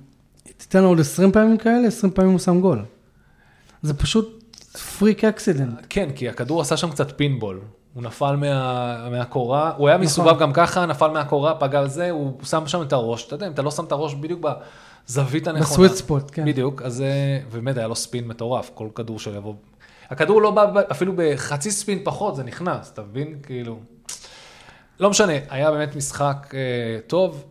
תיתן 0.57 0.81
לו 0.83 0.87
עוד 0.89 0.99
20 0.99 1.31
פעמים 1.31 1.57
כאלה, 1.57 1.87
20 1.87 2.13
פעמים 2.13 2.31
הוא 2.31 2.39
שם 2.39 2.61
גול. 2.61 2.85
זה 3.81 3.93
פשוט 3.93 4.43
freak 4.99 5.23
accident. 5.23 5.79
כן, 5.89 6.09
כי 6.15 6.29
הכדור 6.29 6.61
עשה 6.61 6.77
שם 6.77 6.91
קצת 6.91 7.17
פינבול. 7.17 7.59
הוא 7.95 8.03
נפל 8.03 8.35
מה, 8.35 9.09
מהקורה, 9.09 9.71
הוא 9.77 9.87
היה 9.87 9.97
נכון. 9.97 10.05
מסובב 10.05 10.39
גם 10.39 10.53
ככה, 10.53 10.85
נפל 10.85 11.07
מהקורה, 11.07 11.55
פגע 11.55 11.79
על 11.79 11.87
זה, 11.87 12.11
הוא 12.11 12.33
שם 12.43 12.67
שם 12.67 12.81
את 12.81 12.93
הראש. 12.93 13.27
אתה 13.27 13.35
יודע, 13.35 13.47
אם 13.47 13.51
אתה 13.51 13.61
לא 13.61 13.71
שם 13.71 13.85
את 13.85 13.91
הראש 13.91 14.13
בדיוק 14.13 14.39
בזווית 14.39 15.47
הנכונה. 15.47 15.65
ב 15.65 15.70
sweet 15.70 15.91
spot, 15.91 16.23
כן. 16.31 16.45
בדיוק, 16.45 16.81
אז 16.81 17.01
אה, 17.01 17.39
ובאמת 17.49 17.77
היה 17.77 17.87
לו 17.87 17.95
ספין 17.95 18.27
מטורף, 18.27 18.71
כל 18.73 18.87
כדור 18.95 19.19
שלו 19.19 19.35
יבוא. 19.35 19.53
הכדור 20.09 20.41
לא 20.41 20.51
בא, 20.51 20.81
אפילו 20.91 21.13
בחצי 21.15 21.71
ספין 21.71 21.99
פחות, 22.03 22.35
זה 22.35 22.43
נכנס, 22.43 22.91
אתה 22.93 23.01
מבין? 23.01 23.35
כאילו... 23.43 23.79
לא 24.99 25.09
משנה, 25.09 25.33
היה 25.49 25.71
באמת 25.71 25.95
משחק 25.95 26.53
אה, 26.53 26.99
טוב, 27.07 27.45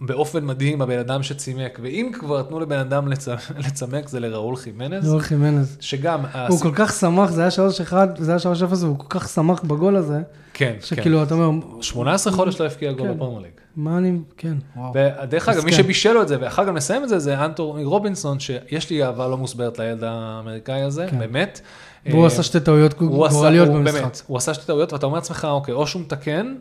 באופן 0.00 0.44
מדהים, 0.44 0.82
הבן 0.82 0.98
אדם 0.98 1.22
שצימק, 1.22 1.78
ואם 1.82 2.10
כבר 2.12 2.42
תנו 2.42 2.60
לבן 2.60 2.78
אדם 2.78 3.08
לצ... 3.08 3.28
לצמק, 3.66 4.08
זה 4.08 4.20
לראול 4.20 4.56
חימנז, 4.56 5.04
דור 5.04 5.20
חימנז. 5.20 5.76
שגם... 5.80 6.20
הוא 6.48 6.60
כל 6.60 6.72
כך 6.74 6.92
שמח, 6.92 7.30
זה 7.30 7.40
היה 7.40 7.50
3-1, 7.90 7.92
זה 8.18 8.32
היה 8.32 8.40
3-0, 8.70 8.74
והוא 8.80 8.98
כל 8.98 9.06
כך 9.08 9.28
שמח 9.28 9.62
בגול 9.62 9.96
הזה, 9.96 10.20
כן, 10.54 10.74
כן. 10.80 10.86
שכאילו, 10.86 11.22
אתה 11.22 11.34
אומר, 11.34 11.50
18 11.80 12.32
חודש 12.32 12.60
לא 12.60 12.66
הבקיע 12.66 12.92
גול 12.92 13.08
כן. 13.08 13.14
בפרמייר 13.14 13.40
ליג. 13.40 13.50
מה 13.76 13.98
אני, 13.98 14.18
כן, 14.36 14.54
וואו. 14.76 14.92
ודרך 15.22 15.48
אגב, 15.48 15.64
מי 15.64 15.70
מסכן. 15.70 15.82
שבישל 15.82 16.12
לו 16.12 16.22
את 16.22 16.28
זה, 16.28 16.36
ואחר 16.40 16.64
כך 16.64 16.70
מסיים 16.70 17.04
את 17.04 17.08
זה, 17.08 17.18
זה 17.18 17.44
אנטוני 17.44 17.84
רובינסון, 17.84 18.40
שיש 18.40 18.90
לי 18.90 19.04
אהבה 19.04 19.28
לא 19.28 19.36
מוסברת 19.36 19.78
לילד 19.78 20.04
האמריקאי 20.04 20.82
הזה, 20.82 21.06
כן. 21.10 21.18
באמת. 21.18 21.60
והוא 22.06 22.22
אה, 22.22 22.26
עשה 22.26 22.42
שתי 22.42 22.60
טעויות 22.60 22.94
גורליות 22.94 23.68
במשחק. 23.68 24.12
הוא 24.26 24.36
עשה 24.36 24.54
שתי 24.54 24.66
טעויות, 24.66 24.92
ואתה 24.92 25.06
אומר 25.06 25.18
לעצמך, 25.18 25.46
אוקיי, 25.50 25.74
או 25.74 25.86
שהוא 25.86 26.02
מתקן, 26.02 26.54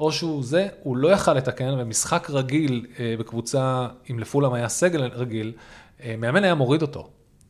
או 0.00 0.12
שהוא 0.12 0.44
זה, 0.44 0.68
הוא 0.82 0.96
לא 0.96 1.08
יכל 1.08 1.34
לתקן, 1.34 1.74
ומשחק 1.78 2.30
רגיל 2.30 2.86
אה, 3.00 3.14
בקבוצה, 3.18 3.86
אם 4.10 4.18
לפולאם 4.18 4.52
היה 4.52 4.68
סגל 4.68 5.02
רגיל, 5.02 5.52
אה, 6.04 6.14
מאמן 6.18 6.44
היה 6.44 6.54
מוריד 6.54 6.82
אותו, 6.82 7.08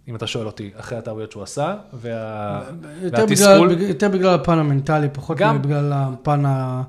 אם 0.09 0.17
אתה 0.17 0.27
שואל 0.27 0.47
אותי, 0.47 0.71
אחרי 0.77 0.99
הטעויות 0.99 1.33
שהוא 1.33 1.43
עשה, 1.43 1.75
וה... 1.93 2.61
יותר 3.03 3.19
והתסכול. 3.29 3.75
בגלל, 3.75 3.89
יותר 3.89 4.09
בגלל 4.09 4.35
הפן 4.35 4.59
המנטלי, 4.59 5.09
פחות 5.13 5.37
גם. 5.39 5.63
בגלל 5.63 5.93
הפן 5.95 6.45
ה... 6.47 6.83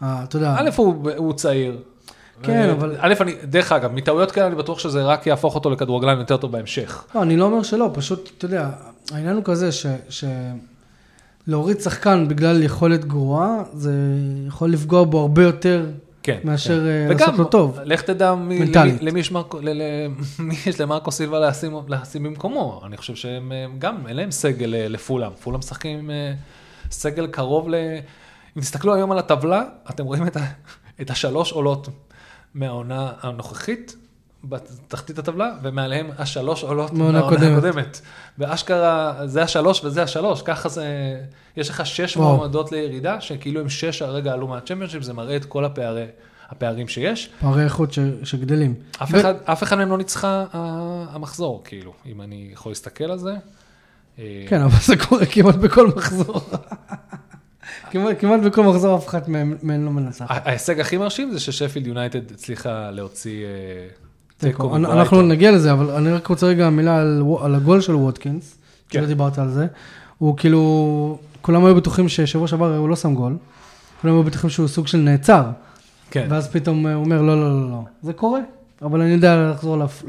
ה- 0.00 0.24
אתה 0.24 0.36
יודע, 0.36 0.54
א', 0.58 0.70
הוא, 0.76 1.10
הוא 1.16 1.32
צעיר. 1.32 1.78
כן, 2.42 2.68
ו- 2.68 2.72
אבל- 2.72 2.96
א', 2.98 3.14
אני, 3.20 3.34
דרך 3.44 3.72
אגב, 3.72 3.92
מטעויות 3.92 4.30
כאלה 4.30 4.46
אני 4.46 4.54
בטוח 4.54 4.78
שזה 4.78 5.02
רק 5.02 5.26
יהפוך 5.26 5.54
אותו 5.54 5.70
לכדורגלן 5.70 6.18
יותר 6.18 6.36
טוב 6.36 6.52
בהמשך. 6.52 7.04
לא, 7.14 7.22
אני 7.22 7.36
לא 7.36 7.44
אומר 7.44 7.62
שלא, 7.62 7.90
פשוט, 7.94 8.30
אתה 8.38 8.44
יודע, 8.44 8.70
העניין 9.12 9.36
הוא 9.36 9.44
כזה 9.44 9.72
ש... 9.72 9.86
ש... 10.08 10.24
להוריד 11.46 11.80
שחקן 11.80 12.28
בגלל 12.28 12.62
יכולת 12.62 13.04
גרועה, 13.04 13.62
זה 13.72 13.92
יכול 14.46 14.72
לפגוע 14.72 15.04
בו 15.04 15.20
הרבה 15.20 15.42
יותר 15.42 15.86
כן. 16.22 16.38
מאשר 16.44 16.86
אה, 16.86 17.06
וגם, 17.10 17.18
לעשות 17.18 17.38
לו 17.38 17.44
טוב. 17.44 17.78
לך 17.84 18.02
תדע 18.02 18.34
מי, 18.34 18.58
מנטלית. 18.58 19.02
למי 19.02 19.20
יש, 19.20 19.32
מרקו, 19.32 19.60
ל, 19.60 19.68
ל, 19.68 19.82
מי 20.38 20.54
יש 20.66 20.80
למרקו 20.80 21.12
סילבה 21.12 21.40
לשים, 21.40 21.76
לשים 21.88 22.22
במקומו. 22.22 22.80
אני 22.86 22.96
חושב 22.96 23.14
שהם 23.14 23.52
אה, 23.52 23.66
גם, 23.78 24.06
אין 24.06 24.16
להם 24.16 24.30
סגל 24.30 24.74
אה, 24.74 24.88
לפולאם. 24.88 25.30
פולאם 25.42 25.58
משחקים 25.58 25.98
עם 25.98 26.10
אה, 26.10 26.32
סגל 26.90 27.26
קרוב 27.26 27.68
ל... 27.68 27.74
אם 28.56 28.62
תסתכלו 28.62 28.94
היום 28.94 29.12
על 29.12 29.18
הטבלה, 29.18 29.62
אתם 29.90 30.04
רואים 30.04 30.26
את, 30.26 30.36
ה, 30.36 30.40
את 31.00 31.10
השלוש 31.10 31.52
עולות 31.52 31.88
מהעונה 32.54 33.12
הנוכחית, 33.20 33.96
בתחתית 34.44 35.18
הטבלה, 35.18 35.50
ומעליהם 35.62 36.10
השלוש 36.18 36.62
עולות 36.64 36.92
מהעונה 36.92 37.18
הקודמת. 37.26 37.52
הקודמת. 37.58 38.00
ואשכרה, 38.38 39.14
זה 39.26 39.42
השלוש 39.42 39.84
וזה 39.84 40.02
השלוש, 40.02 40.42
ככה 40.42 40.68
זה, 40.68 40.84
יש 41.56 41.70
לך 41.70 41.86
שש 41.86 42.16
וואו. 42.16 42.36
מועמדות 42.36 42.72
לירידה, 42.72 43.20
שכאילו 43.20 43.60
הם 43.60 43.68
שש 43.68 44.02
הרגע 44.02 44.32
עלו 44.32 44.48
מהצ'מפיונשיפ, 44.48 45.02
זה 45.02 45.12
מראה 45.12 45.36
את 45.36 45.44
כל 45.44 45.64
הפערי, 45.64 46.06
הפערים 46.48 46.88
שיש. 46.88 47.30
פערי 47.40 47.64
איכות 47.64 47.92
ש... 47.92 47.98
שגדלים. 48.22 48.74
אף 49.02 49.08
ו- 49.12 49.20
אחד, 49.20 49.34
אף 49.44 49.62
אחד 49.62 49.76
מהם 49.76 49.88
לא 49.90 49.98
ניצחה 49.98 50.44
המחזור, 51.10 51.62
כאילו, 51.64 51.92
אם 52.06 52.20
אני 52.22 52.48
יכול 52.52 52.70
להסתכל 52.70 53.04
על 53.04 53.18
זה. 53.18 53.34
אה, 54.18 54.44
כן, 54.48 54.60
אבל 54.60 54.78
זה 54.82 54.96
קורה 54.96 55.26
כמעט 55.26 55.54
בכל 55.54 55.86
מחזור. 55.96 56.40
כמעט, 57.90 58.16
כמעט 58.20 58.40
בכל 58.40 58.62
מחזור 58.62 58.96
אף 58.98 59.08
אחת 59.08 59.28
מהן 59.28 59.56
מהן 59.62 59.84
לא 59.84 59.90
מנצחת. 59.90 60.30
ה- 60.30 60.48
ההישג 60.48 60.80
הכי 60.80 60.96
מרשים 60.96 61.30
זה 61.32 61.40
ששפילד 61.40 61.86
יונייטד 61.86 62.30
הצליחה 62.32 62.90
להוציא 62.90 63.44
אה, 63.44 63.50
תיקו. 64.40 64.76
אנחנו 64.76 65.22
נגיע 65.22 65.50
לזה, 65.50 65.72
אבל 65.72 65.90
אני 65.90 66.12
רק 66.12 66.26
רוצה 66.26 66.46
רגע 66.46 66.70
מילה 66.70 67.00
על, 67.00 67.22
על 67.40 67.54
הגול 67.54 67.80
של 67.80 67.94
ווטקינס, 67.94 68.58
כן. 68.88 68.98
שלא 68.98 69.06
דיברת 69.08 69.38
על 69.38 69.50
זה. 69.50 69.66
הוא 70.18 70.36
כאילו, 70.36 71.18
כולם 71.42 71.64
היו 71.64 71.74
בטוחים 71.74 72.08
ששבוע 72.08 72.48
שעבר 72.48 72.76
הוא 72.76 72.88
לא 72.88 72.96
שם 72.96 73.14
גול. 73.14 73.36
כולם 74.02 74.14
היו 74.14 74.22
בטוחים 74.22 74.50
שהוא 74.50 74.68
סוג 74.68 74.86
של 74.86 74.98
נעצר. 74.98 75.44
כן, 76.10 76.26
ואז 76.30 76.48
פתאום 76.48 76.86
הוא 76.86 77.04
אומר, 77.04 77.22
לא, 77.22 77.36
לא, 77.40 77.60
לא, 77.60 77.70
לא. 77.70 77.82
זה 78.02 78.12
קורה, 78.12 78.40
אבל 78.82 79.00
אני 79.00 79.10
יודע 79.10 79.50
לחזור 79.50 79.78
להפ... 79.78 80.04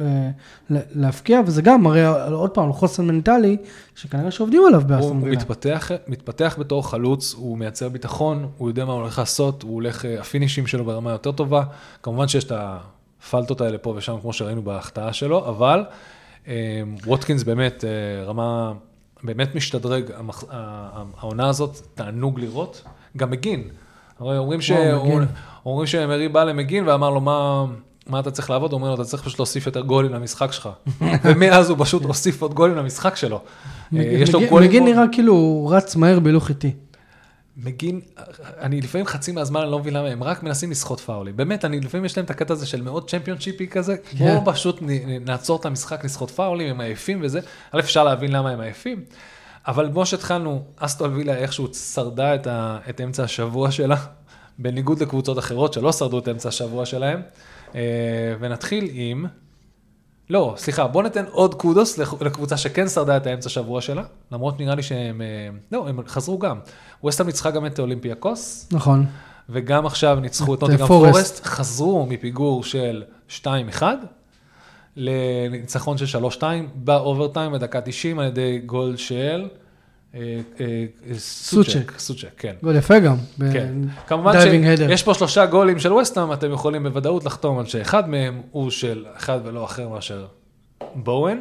ל- 0.69 0.77
להפקיע, 0.95 1.41
וזה 1.45 1.61
גם 1.61 1.83
מראה 1.83 2.25
עוד 2.25 2.49
פעם 2.49 2.65
על 2.65 2.73
חוסן 2.73 3.05
מנטלי, 3.05 3.57
שכנראה 3.95 4.31
שעובדים 4.31 4.61
עליו 4.67 4.81
הוא, 4.81 4.89
באסטון 4.89 5.19
הוא. 5.19 5.29
מתפתח, 5.29 5.91
מתפתח 6.07 6.55
בתור 6.59 6.89
חלוץ, 6.89 7.35
הוא 7.37 7.57
מייצר 7.57 7.89
ביטחון, 7.89 8.47
הוא 8.57 8.69
יודע 8.69 8.85
מה 8.85 8.93
הוא 8.93 9.01
הולך 9.01 9.19
לעשות, 9.19 9.63
הוא 9.63 9.73
הולך, 9.73 10.05
אה, 10.05 10.19
הפינישים 10.19 10.67
שלו 10.67 10.85
ברמה 10.85 11.11
יותר 11.11 11.31
טובה. 11.31 11.63
כמובן 12.03 12.27
שיש 12.27 12.43
את 12.43 12.51
הפלטות 13.23 13.61
האלה 13.61 13.77
פה 13.77 13.93
ושם, 13.97 14.15
כמו 14.21 14.33
שראינו 14.33 14.61
בהחטאה 14.61 15.13
שלו, 15.13 15.47
אבל 15.49 15.83
אה, 16.47 16.53
ווטקינס 17.05 17.43
באמת 17.43 17.83
אה, 17.85 18.23
רמה, 18.25 18.73
באמת 19.23 19.55
משתדרג, 19.55 20.03
העונה 21.17 21.49
הזאת, 21.49 21.81
תענוג 21.95 22.39
לראות, 22.39 22.83
גם 23.17 23.31
מגין. 23.31 23.63
הרי 24.19 24.37
אומרים, 24.37 24.61
ש... 24.61 24.71
אומרים 25.65 25.87
שמרי 25.87 26.27
בא 26.29 26.43
למגין 26.43 26.87
ואמר 26.87 27.09
לו 27.09 27.21
מה, 27.21 27.65
מה 28.07 28.19
אתה 28.19 28.31
צריך 28.31 28.49
לעבוד? 28.49 28.73
אומרים 28.73 28.89
לו, 28.89 28.95
אתה 28.95 29.09
צריך 29.09 29.23
פשוט 29.23 29.39
להוסיף 29.39 29.65
יותר 29.65 29.81
גולים 29.81 30.13
למשחק 30.13 30.51
שלך. 30.51 30.69
ומאז 31.23 31.69
הוא 31.69 31.77
פשוט 31.79 32.03
הוסיף 32.03 32.41
עוד 32.41 32.53
גולים 32.53 32.75
למשחק 32.75 33.15
שלו. 33.15 33.41
אה, 33.95 34.01
יש 34.01 34.33
לו 34.33 34.39
מגין- 34.39 34.49
גולים... 34.49 34.69
מגין 34.69 34.83
נראה 34.85 35.03
כאילו 35.11 35.33
הוא 35.33 35.75
רץ 35.75 35.95
מהר 35.95 36.19
בהילוך 36.19 36.49
איטי. 36.49 36.73
מגין, 37.57 38.01
אני 38.59 38.81
לפעמים 38.81 39.07
חצי 39.07 39.31
מהזמן 39.31 39.61
אני 39.61 39.71
לא 39.71 39.79
מבין 39.79 39.93
למה 39.93 40.07
הם 40.07 40.23
רק 40.23 40.43
מנסים 40.43 40.71
לסחוט 40.71 40.99
פאולים. 40.99 41.37
באמת, 41.37 41.65
אני 41.65 41.79
לפעמים 41.79 42.05
יש 42.05 42.17
להם 42.17 42.25
את 42.25 42.29
הקטע 42.29 42.53
הזה 42.53 42.65
של 42.65 42.81
מאוד 42.81 43.09
צ'מפיונשיפי 43.09 43.67
כזה, 43.67 43.95
בואו 44.17 44.45
פשוט 44.45 44.81
נ- 44.81 44.89
נ- 44.89 45.25
נעצור 45.25 45.59
את 45.59 45.65
המשחק, 45.65 46.05
לסחוט 46.05 46.31
פאולים, 46.31 46.69
הם 46.69 46.81
עייפים 46.81 47.19
וזה. 47.23 47.39
א', 47.71 47.79
אפשר 47.79 48.03
להבין 48.03 48.31
למה 48.31 48.49
הם 48.49 48.59
עייפים, 48.61 49.03
אבל 49.67 49.89
כמו 49.91 50.05
שהתחלנו, 50.05 50.63
אסטון 50.77 51.13
וילה 51.15 51.35
איכשהו 51.35 51.73
שרדה 51.73 52.35
את, 52.35 52.47
ה, 52.47 52.79
את 52.89 53.01
אמצע 53.01 53.23
השבוע 53.23 53.71
שלה, 53.71 53.97
בניגוד 54.59 55.01
לקבוצות 55.01 55.39
אחרות 55.39 55.73
שלא 55.73 55.91
שרדו 55.91 56.19
את 56.19 56.27
אמצע 56.27 56.49
השבוע 56.49 56.85
שלהם. 56.85 57.21
אה, 57.75 57.81
ונתחיל 58.39 58.89
עם... 58.91 59.25
לא, 60.31 60.53
סליחה, 60.57 60.87
בוא 60.87 61.03
ניתן 61.03 61.25
עוד 61.31 61.55
kudos 61.55 61.97
לקבוצה 61.97 62.57
שכן 62.57 62.87
שרדה 62.87 63.17
את 63.17 63.27
האמצע 63.27 63.49
שבוע 63.49 63.81
שלה, 63.81 64.03
למרות 64.31 64.59
נראה 64.59 64.75
לי 64.75 64.83
שהם, 64.83 65.21
אה, 65.21 65.49
לא, 65.71 65.87
הם 65.87 65.99
חזרו 66.07 66.39
גם. 66.39 66.59
ווסטהאם 67.03 67.27
ניצחה 67.27 67.51
גם 67.51 67.65
את 67.65 67.79
אולימפיאקוס, 67.79 68.69
נכון. 68.71 69.05
וגם 69.49 69.85
עכשיו 69.85 70.19
ניצחו 70.21 70.53
את 70.53 70.57
את, 70.57 70.63
נוטינגהאם 70.63 70.81
אה, 70.81 70.87
פורסט. 70.87 71.45
חזרו 71.45 72.05
מפיגור 72.05 72.63
של 72.63 73.03
2-1 73.29 73.83
לניצחון 74.95 75.97
של 75.97 76.19
3-2 76.39 76.43
ב 76.75 76.84
overtime 76.84 77.51
בדקה 77.51 77.81
90 77.81 78.19
על 78.19 78.27
ידי 78.27 78.59
גול 78.65 78.95
של 78.97 79.13
אה, 79.13 79.25
אה, 79.25 79.37
אה, 79.37 79.47
סוצ'ק. 81.17 81.91
סוצ'ק, 81.97 82.27
כן. 82.37 82.53
גול 82.63 82.75
יפה 82.75 82.99
גם. 82.99 83.15
כן. 83.53 83.73
כמובן. 84.07 84.33
שיש 84.77 85.03
פה 85.03 85.13
שלושה 85.13 85.45
גולים 85.45 85.79
של 85.79 85.93
וסטהאם, 85.93 86.33
אתם 86.33 86.51
יכולים 86.51 86.83
בוודאות 86.83 87.25
לחתום 87.25 87.59
על 87.59 87.65
שאחד 87.65 88.09
מהם 88.09 88.41
הוא 88.51 88.69
של 88.69 89.05
אחד 89.17 89.39
ולא 89.43 89.65
אחר 89.65 89.89
מאשר 89.89 90.25
בואן. 90.95 91.37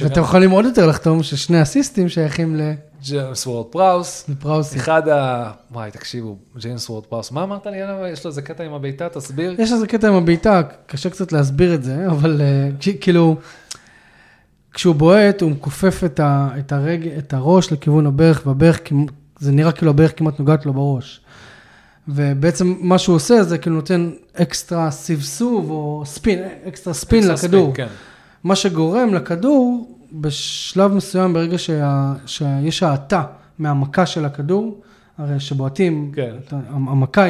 ואתם 0.00 0.20
יכולים 0.20 0.50
עוד 0.50 0.64
יותר 0.64 0.86
לחתום 0.86 1.22
ששני 1.22 1.62
אסיסטים 1.62 2.08
שייכים 2.08 2.60
ג'יימס 3.02 3.46
וורד 3.46 3.66
פראוס. 3.66 4.28
לפראוסי. 4.28 4.78
אחד 4.78 5.08
ה... 5.08 5.50
וואי, 5.72 5.90
תקשיבו, 5.90 6.36
ג'יימס 6.56 6.90
וורד 6.90 7.06
פראוס, 7.06 7.32
מה 7.32 7.42
אמרת 7.42 7.66
לי 7.66 7.82
עליו? 7.82 8.06
יש 8.12 8.24
לו 8.24 8.28
איזה 8.28 8.42
קטע 8.42 8.64
עם 8.64 8.72
הבעיטה, 8.72 9.08
תסביר. 9.08 9.54
יש 9.58 9.72
איזה 9.72 9.86
קטע 9.86 10.08
עם 10.08 10.14
הבעיטה, 10.14 10.62
קשה 10.86 11.10
קצת 11.10 11.32
להסביר 11.32 11.74
את 11.74 11.84
זה, 11.84 12.06
אבל 12.06 12.40
אה, 12.40 12.68
כאילו, 13.00 13.36
כשהוא 14.78 14.94
בועט, 14.94 15.42
הוא 15.42 15.50
מכופף 15.50 16.04
את, 16.04 16.20
ה, 16.20 16.48
את, 16.58 16.72
הרג, 16.72 17.08
את 17.18 17.34
הראש 17.34 17.72
לכיוון 17.72 18.06
הברך, 18.06 18.42
והברך, 18.46 18.80
זה 19.38 19.52
נראה 19.52 19.72
כאילו 19.72 19.90
הברך 19.90 20.18
כמעט 20.18 20.38
נוגעת 20.38 20.66
לו 20.66 20.72
בראש. 20.72 21.20
ובעצם 22.08 22.74
מה 22.80 22.98
שהוא 22.98 23.16
עושה 23.16 23.42
זה 23.42 23.58
כאילו 23.58 23.76
נותן 23.76 24.10
אקסטרה 24.34 24.90
סבסוב 24.90 25.70
או 25.70 26.02
ספין, 26.06 26.38
אקסטרה 26.68 26.94
ספין 26.94 27.30
אקסטרה 27.30 27.48
לכדור. 27.48 27.74
כן. 27.74 27.86
מה 28.44 28.56
שגורם 28.56 29.14
לכדור, 29.14 29.96
בשלב 30.12 30.92
מסוים, 30.92 31.32
ברגע 31.32 31.58
שה, 31.58 32.12
שיש 32.26 32.82
האטה 32.82 33.24
מהמכה 33.58 34.06
של 34.06 34.24
הכדור, 34.24 34.80
הרי 35.18 35.40
שבועטים, 35.40 36.12
כן. 36.14 36.34
המכה, 36.70 37.26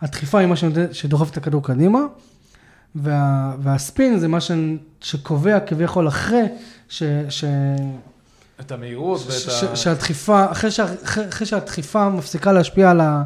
הדחיפה 0.00 0.38
היא 0.38 0.48
מה 0.48 0.54
שדוחף 0.92 1.30
את 1.30 1.36
הכדור 1.36 1.62
קדימה, 1.62 2.00
וה, 2.94 3.52
והספין 3.62 4.18
זה 4.18 4.28
מה 4.28 4.40
ש, 4.40 4.50
שקובע 5.00 5.60
כביכול 5.60 6.08
אחרי 6.08 6.42
ש, 6.88 7.02
ש, 7.28 7.44
את 8.60 8.72
המהירות 8.72 9.20
ש, 9.20 9.26
ואת 9.26 9.54
ש, 9.54 9.64
ה... 9.64 9.76
שהדחיפה, 9.76 10.52
אחרי, 10.52 10.70
שה, 10.70 10.84
אחרי, 11.04 11.28
אחרי 11.28 11.46
שהדחיפה 11.46 12.08
מפסיקה 12.08 12.52
להשפיע 12.52 12.90
על, 12.90 13.00
ה, 13.00 13.22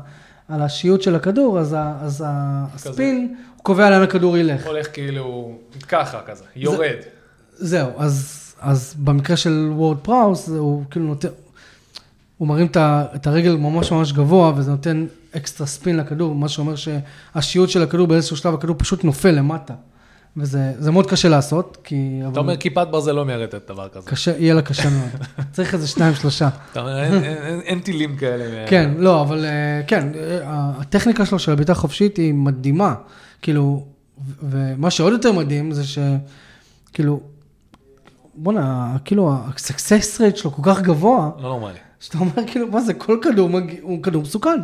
על 0.49 0.63
השיעוט 0.63 1.03
של 1.03 1.15
הכדור, 1.15 1.59
אז, 1.59 1.73
ה, 1.79 1.95
אז 2.01 2.25
הספין, 2.27 3.35
הוא 3.57 3.65
קובע 3.65 3.91
לאן 3.91 4.03
הכדור 4.03 4.37
ילך. 4.39 4.67
הולך 4.67 4.87
כאילו 4.93 5.59
ככה 5.89 6.21
כזה, 6.27 6.45
יורד. 6.57 6.97
זהו, 7.53 7.91
אז, 7.97 8.43
אז 8.61 8.95
במקרה 8.99 9.37
של 9.37 9.71
וורד 9.73 9.99
פראוס, 9.99 10.49
הוא 10.49 10.85
כאילו 10.91 11.07
נותן, 11.07 11.29
הוא 12.39 12.49
מרים 12.49 12.67
את 12.77 13.27
הרגל 13.27 13.57
ממש 13.57 13.93
ממש 13.93 14.13
גבוה, 14.13 14.53
וזה 14.57 14.71
נותן 14.71 15.07
אקסטרה 15.37 15.67
ספין 15.67 15.97
לכדור, 15.97 16.35
מה 16.35 16.49
שאומר 16.49 16.75
שהשיעוט 16.77 17.69
של 17.71 17.83
הכדור 17.83 18.07
באיזשהו 18.07 18.37
שלב, 18.37 18.55
הכדור 18.55 18.77
פשוט 18.79 19.05
נופל 19.05 19.31
למטה. 19.31 19.75
וזה 20.39 20.73
זה 20.79 20.91
מאוד 20.91 21.07
קשה 21.11 21.29
לעשות, 21.29 21.79
כי... 21.85 22.21
אתה 22.33 22.41
אומר 22.41 22.57
כיפת 22.57 22.87
ברזל 22.91 23.13
לא 23.13 23.25
מיירטת 23.25 23.69
דבר 23.71 23.89
כזה. 23.89 24.11
קשה, 24.11 24.39
יהיה 24.39 24.55
לה 24.55 24.63
קשה 24.63 24.91
מאוד. 24.91 25.09
צריך 25.53 25.75
איזה 25.75 25.89
שניים, 25.89 26.15
שלושה. 26.15 26.49
אתה 26.73 26.81
אומר, 26.81 27.03
אין- 27.03 27.13
אין- 27.15 27.25
אין- 27.43 27.61
אין 27.61 27.81
טילים 27.81 28.17
כאלה. 28.17 28.67
כן, 28.69 28.91
לא, 28.99 29.23
אבל 29.23 29.45
אה, 29.45 29.81
כן, 29.87 30.09
אה, 30.15 30.39
הטכניקה 30.79 31.27
שלו 31.27 31.39
של 31.39 31.53
הבעיטה 31.53 31.75
חופשית 31.75 32.17
היא 32.17 32.35
מדהימה. 32.35 32.95
כאילו, 33.43 33.87
ומה 34.51 34.91
שעוד 34.91 35.13
יותר 35.13 35.33
מדהים 35.33 35.73
זה 35.73 35.83
שכאילו, 35.87 37.21
בואנה, 38.35 38.97
כאילו, 39.05 39.31
ה-success 39.33 40.19
rate 40.21 40.37
שלו 40.37 40.53
כל 40.53 40.63
כך 40.65 40.81
גבוה, 40.81 41.31
לא 41.39 41.49
נורמלי. 41.49 41.75
שאתה 42.01 42.19
אומר, 42.19 42.33
כאילו, 42.47 42.67
מה 42.71 42.81
זה, 42.81 42.95
כל 42.95 43.19
כדור 43.23 43.51
הוא 43.83 44.03
כדור 44.03 44.23
מסוכן. 44.23 44.61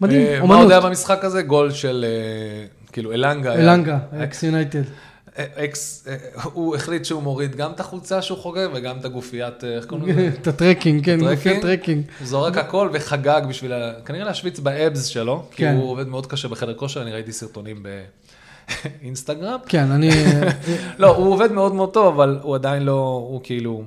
מדהים, 0.00 0.26
אה, 0.26 0.32
מה 0.32 0.40
עוד 0.40 0.50
אומנות. 0.50 0.70
היה 0.70 0.80
במשחק 0.80 1.24
הזה? 1.24 1.42
גול 1.42 1.70
של 1.70 2.04
אה, 2.08 2.66
כאילו 2.92 3.12
אלנגה. 3.12 3.54
אלנגה, 3.54 3.98
אקס 4.22 4.42
יונייטד. 4.42 4.82
אה, 5.38 5.44
אקס, 5.64 6.08
הוא 6.42 6.76
החליט 6.76 7.04
שהוא 7.04 7.22
מוריד 7.22 7.56
גם 7.56 7.72
את 7.72 7.80
החולצה 7.80 8.22
שהוא 8.22 8.38
חוגג 8.38 8.68
וגם 8.74 8.98
את 8.98 9.04
הגופיית, 9.04 9.64
איך 9.64 9.84
קוראים 9.84 10.08
לזה? 10.08 10.30
את 10.40 10.46
ה 10.46 10.52
tracking, 10.52 11.04
כן, 11.04 11.20
tracking? 11.20 11.36
גופי 11.36 11.56
הטרקינג. 11.56 12.04
הוא 12.18 12.26
זורק 12.26 12.56
הכל 12.56 12.88
וחגג 12.92 13.42
בשביל, 13.48 13.72
כנראה 14.04 14.24
להשוויץ 14.24 14.58
באבס 14.58 15.06
שלו, 15.06 15.44
כי 15.50 15.56
כן. 15.56 15.74
הוא 15.74 15.90
עובד 15.90 16.08
מאוד 16.08 16.26
קשה 16.26 16.48
בחדר 16.48 16.74
כושר, 16.74 17.02
אני 17.02 17.12
ראיתי 17.12 17.32
סרטונים 17.32 17.82
באינסטגרם. 19.02 19.58
כן, 19.66 19.90
אני... 19.90 20.10
לא, 20.98 21.16
הוא 21.16 21.32
עובד 21.32 21.52
מאוד 21.52 21.74
מאוד 21.74 21.92
טוב, 21.92 22.14
אבל 22.14 22.38
הוא 22.42 22.54
עדיין 22.54 22.82
לא, 22.82 23.26
הוא 23.28 23.40
כאילו, 23.44 23.82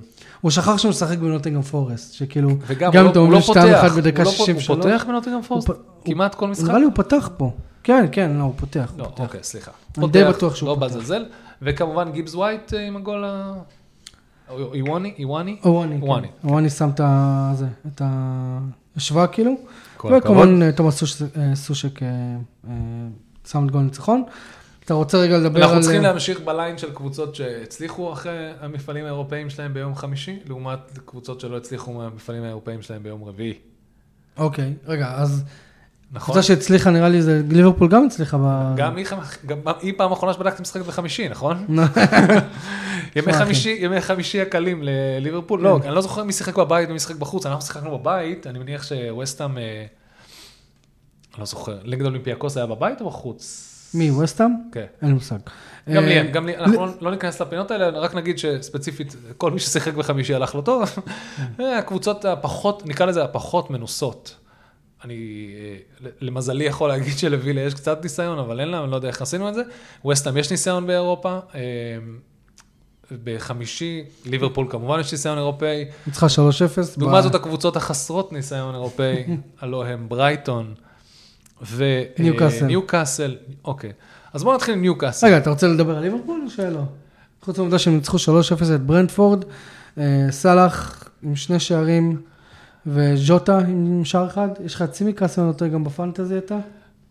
הוא 0.47 0.51
שכח 0.51 0.77
שהוא 0.77 0.89
משחק 0.89 1.17
בנוטינגרם 1.17 1.61
פורסט, 1.61 2.13
שכאילו, 2.13 2.49
וגם 2.67 2.91
גם 2.91 3.05
אתה 3.05 3.13
לא- 3.13 3.19
הוא 3.19 3.25
אומר 3.25 3.35
לא 3.35 3.41
שתיים 3.41 3.73
אחת 3.73 3.91
בדקה 3.91 4.23
הוא 4.23 4.31
לא 4.31 4.35
פ- 4.35 4.37
63. 4.37 4.67
הוא 4.69 4.91
פותח 4.91 5.05
בנוטינגרם 5.07 5.41
פורסט? 5.41 5.69
כמעט 6.05 6.35
כל 6.35 6.47
משחק? 6.47 6.67
נראה 6.67 6.79
לי 6.79 6.85
הוא 6.85 6.93
פתח 6.95 7.29
פה. 7.37 7.51
כן, 7.83 8.05
כן, 8.11 8.31
לא, 8.37 8.43
הוא 8.43 8.53
פותח. 8.57 8.93
לא, 8.97 9.03
פותח. 9.03 9.19
אוקיי, 9.23 9.39
סליחה. 9.43 9.71
אני 9.97 10.07
די 10.07 10.23
בטוח 10.23 10.55
שהוא 10.55 10.69
לא 10.69 10.73
פותח. 10.73 10.85
בזלזל, 10.85 11.25
וכמובן 11.61 12.11
גיבס 12.11 12.35
ווייט 12.35 12.73
אה, 12.73 12.87
עם 12.87 12.95
הגול 12.95 13.23
ה... 13.25 13.53
או- 14.49 14.73
איווני? 14.73 15.13
איווני? 15.19 15.57
אוואני, 15.65 15.95
וואני. 16.01 16.27
כן. 16.41 16.47
אוואני 16.47 16.69
שם 16.69 16.89
את 16.89 16.99
ה... 17.03 17.51
זה, 17.55 17.65
את 17.87 18.01
ההשוואה 18.95 19.27
כאילו. 19.27 19.55
כל 19.97 20.07
הכבוד. 20.15 20.21
וכמובן 20.37 20.61
אה, 20.61 20.71
תומאס 20.71 21.03
סוש- 21.03 21.21
סושק 21.53 22.03
אה, 22.03 22.07
שם 23.47 23.65
את 23.65 23.71
גול 23.71 23.81
ניצחון. 23.81 24.23
אתה 24.87 24.93
רוצה 24.93 25.17
רגע 25.17 25.37
לדבר 25.37 25.59
על... 25.59 25.63
אנחנו 25.63 25.81
צריכים 25.81 26.01
להמשיך 26.01 26.39
בליין 26.39 26.77
של 26.77 26.93
קבוצות 26.93 27.35
שהצליחו 27.35 28.13
אחרי 28.13 28.51
המפעלים 28.61 29.05
האירופאים 29.05 29.49
שלהם 29.49 29.73
ביום 29.73 29.95
חמישי, 29.95 30.39
לעומת 30.45 30.79
קבוצות 31.05 31.39
שלא 31.39 31.57
הצליחו 31.57 31.93
מהמפעלים 31.93 32.43
האירופאים 32.43 32.81
שלהם 32.81 33.03
ביום 33.03 33.23
רביעי. 33.23 33.53
אוקיי, 34.37 34.73
רגע, 34.85 35.13
אז 35.15 35.43
נכון? 36.11 36.33
קבוצה 36.33 36.47
שהצליחה 36.47 36.89
נראה 36.89 37.09
לי 37.09 37.21
זה 37.21 37.41
ליברפול 37.49 37.87
גם 37.87 38.05
הצליחה 38.05 38.37
ב... 38.37 38.73
גם 38.75 38.95
היא, 38.95 39.05
גם 39.45 39.57
היא 39.81 39.93
פעם 39.97 40.11
אחרונה 40.11 40.33
שבדקתי 40.33 40.61
משחקת 40.61 40.85
בחמישי, 40.85 41.29
נכון? 41.29 41.65
ימי 43.15 43.23
שמע, 43.23 43.31
אחי. 43.31 43.43
חמישי, 43.43 43.77
ימי 43.81 44.01
חמישי 44.01 44.41
הקלים 44.41 44.83
לליברפול, 44.83 45.61
לא, 45.61 45.79
אני 45.83 45.95
לא 45.95 46.01
זוכר 46.01 46.23
מי 46.23 46.33
שיחק 46.33 46.57
בבית 46.57 46.89
ומי 46.89 46.99
שיחק 46.99 47.15
בחוץ, 47.15 47.45
אנחנו 47.45 47.61
שיחקנו 47.61 47.97
בבית, 47.99 48.47
אני 48.47 48.59
מניח 48.59 48.83
שווסטהאם, 48.83 49.57
אה, 49.57 49.85
אני 51.33 51.39
לא 51.39 51.45
זוכר, 51.45 51.77
נגד 51.85 52.05
אולימפיאקוס 52.05 52.57
היה 52.57 52.65
בבית 52.65 53.01
או 53.01 53.07
בחוץ? 53.07 53.73
מי, 53.93 54.11
וסטאם? 54.11 54.51
כן. 54.71 54.85
אין 55.01 55.09
לי 55.09 55.13
מושג. 55.13 55.37
גם 55.93 56.05
לי 56.05 56.11
אה, 56.15 56.21
אין, 56.21 56.31
גם 56.31 56.45
לי, 56.45 56.57
אנחנו 56.57 56.85
לא- 56.85 56.91
לא 57.01 57.11
ניכנס 57.11 57.41
לפינות 57.41 57.71
האלה, 57.71 57.89
רק 57.89 58.15
נגיד 58.15 58.37
שספציפית, 58.39 59.15
כל 59.37 59.51
מי 59.51 59.59
ששיחק 59.59 59.93
בחמישי 59.93 60.33
הלך 60.33 60.55
לו 60.55 60.61
טוב. 60.61 60.83
אה, 61.59 61.77
הקבוצות 61.77 62.25
הפחות, 62.25 62.85
נקרא 62.85 63.05
לזה 63.05 63.23
הפחות 63.23 63.69
מנוסות. 63.69 64.35
אני, 65.05 65.15
אה, 66.03 66.09
למזלי 66.21 66.63
יכול 66.65 66.89
להגיד 66.89 67.17
שלווילה 67.17 67.61
יש 67.61 67.73
קצת 67.73 68.03
ניסיון, 68.03 68.39
אבל 68.39 68.59
אין 68.59 68.67
לה, 68.69 68.83
אני 68.83 68.91
לא 68.91 68.95
יודע 68.95 69.07
איך 69.07 69.21
עשינו 69.21 69.49
את 69.49 69.53
זה. 69.55 69.61
ווסטהאם 70.05 70.37
יש 70.37 70.51
ניסיון 70.51 70.87
באירופה. 70.87 71.39
בחמישי, 73.23 74.03
ליברפול 74.25 74.67
כמובן 74.69 74.99
יש 74.99 75.11
ניסיון 75.11 75.37
אירופאי. 75.37 75.85
ניצחה 76.07 76.25
3-0. 76.29 76.29
לעומת 76.97 77.23
זאת 77.23 77.35
הקבוצות 77.35 77.75
החסרות 77.75 78.33
ניסיון 78.33 78.75
אירופאי, 78.75 79.23
הלא 79.59 79.85
הם 79.85 80.09
ברייטון 80.09 80.73
ניוקאסל. 82.19 82.63
וניוקאסל. 82.65 83.35
אוקיי, 83.65 83.91
אז 84.33 84.43
בואו 84.43 84.55
נתחיל 84.55 84.73
עם 84.73 84.81
ניוקאסל. 84.81 85.27
רגע, 85.27 85.37
אתה 85.37 85.49
רוצה 85.49 85.67
לדבר 85.67 85.97
על 85.97 86.03
ליברפול 86.03 86.41
או 86.45 86.49
שלא? 86.49 86.81
חוץ 87.41 87.57
מהעובדה 87.57 87.79
שהם 87.79 87.95
ניצחו 87.95 88.17
3-0 88.17 88.75
את 88.75 88.81
ברנדפורד, 88.81 89.45
אה, 89.97 90.27
סאלח 90.29 91.03
עם 91.23 91.35
שני 91.35 91.59
שערים 91.59 92.21
וז'וטה 92.85 93.57
עם 93.57 94.01
שער 94.05 94.27
אחד. 94.27 94.47
יש 94.65 94.75
לך 94.75 94.81
את 94.81 94.91
צימקס 94.91 95.39
ונותן 95.39 95.69
גם 95.69 95.83
בפנטזי 95.83 96.37
אתה? 96.37 96.57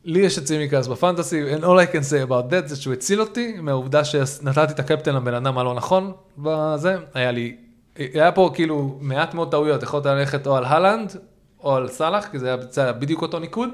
לי 0.04 0.20
יש 0.20 0.38
את 0.38 0.44
צימקס 0.44 0.86
בפנטסי, 0.86 1.56
and 1.56 1.60
all 1.62 1.64
I 1.64 1.92
can 1.92 2.10
say 2.10 2.28
about 2.30 2.52
that 2.52 2.66
זה 2.66 2.76
שהוא 2.76 2.92
הציל 2.94 3.20
אותי 3.20 3.54
מהעובדה 3.60 4.04
שנתתי 4.04 4.72
את 4.72 4.78
הקפטן 4.78 5.14
לבן 5.14 5.34
אדם 5.34 5.58
הלא 5.58 5.74
נכון 5.74 6.12
בזה, 6.38 6.96
היה 7.14 7.30
לי, 7.30 7.56
היה 7.96 8.32
פה 8.32 8.50
כאילו 8.54 8.98
מעט 9.00 9.34
מאוד 9.34 9.50
טעויות, 9.50 9.82
יכולת 9.82 10.06
ללכת 10.06 10.46
או 10.46 10.56
על 10.56 10.64
הלנד 10.64 11.16
או 11.64 11.76
על 11.76 11.88
סאלח, 11.88 12.26
כי 12.26 12.38
זה 12.38 12.56
היה 12.76 12.92
בדיוק 12.92 13.22
אותו 13.22 13.38
ניקוד, 13.38 13.68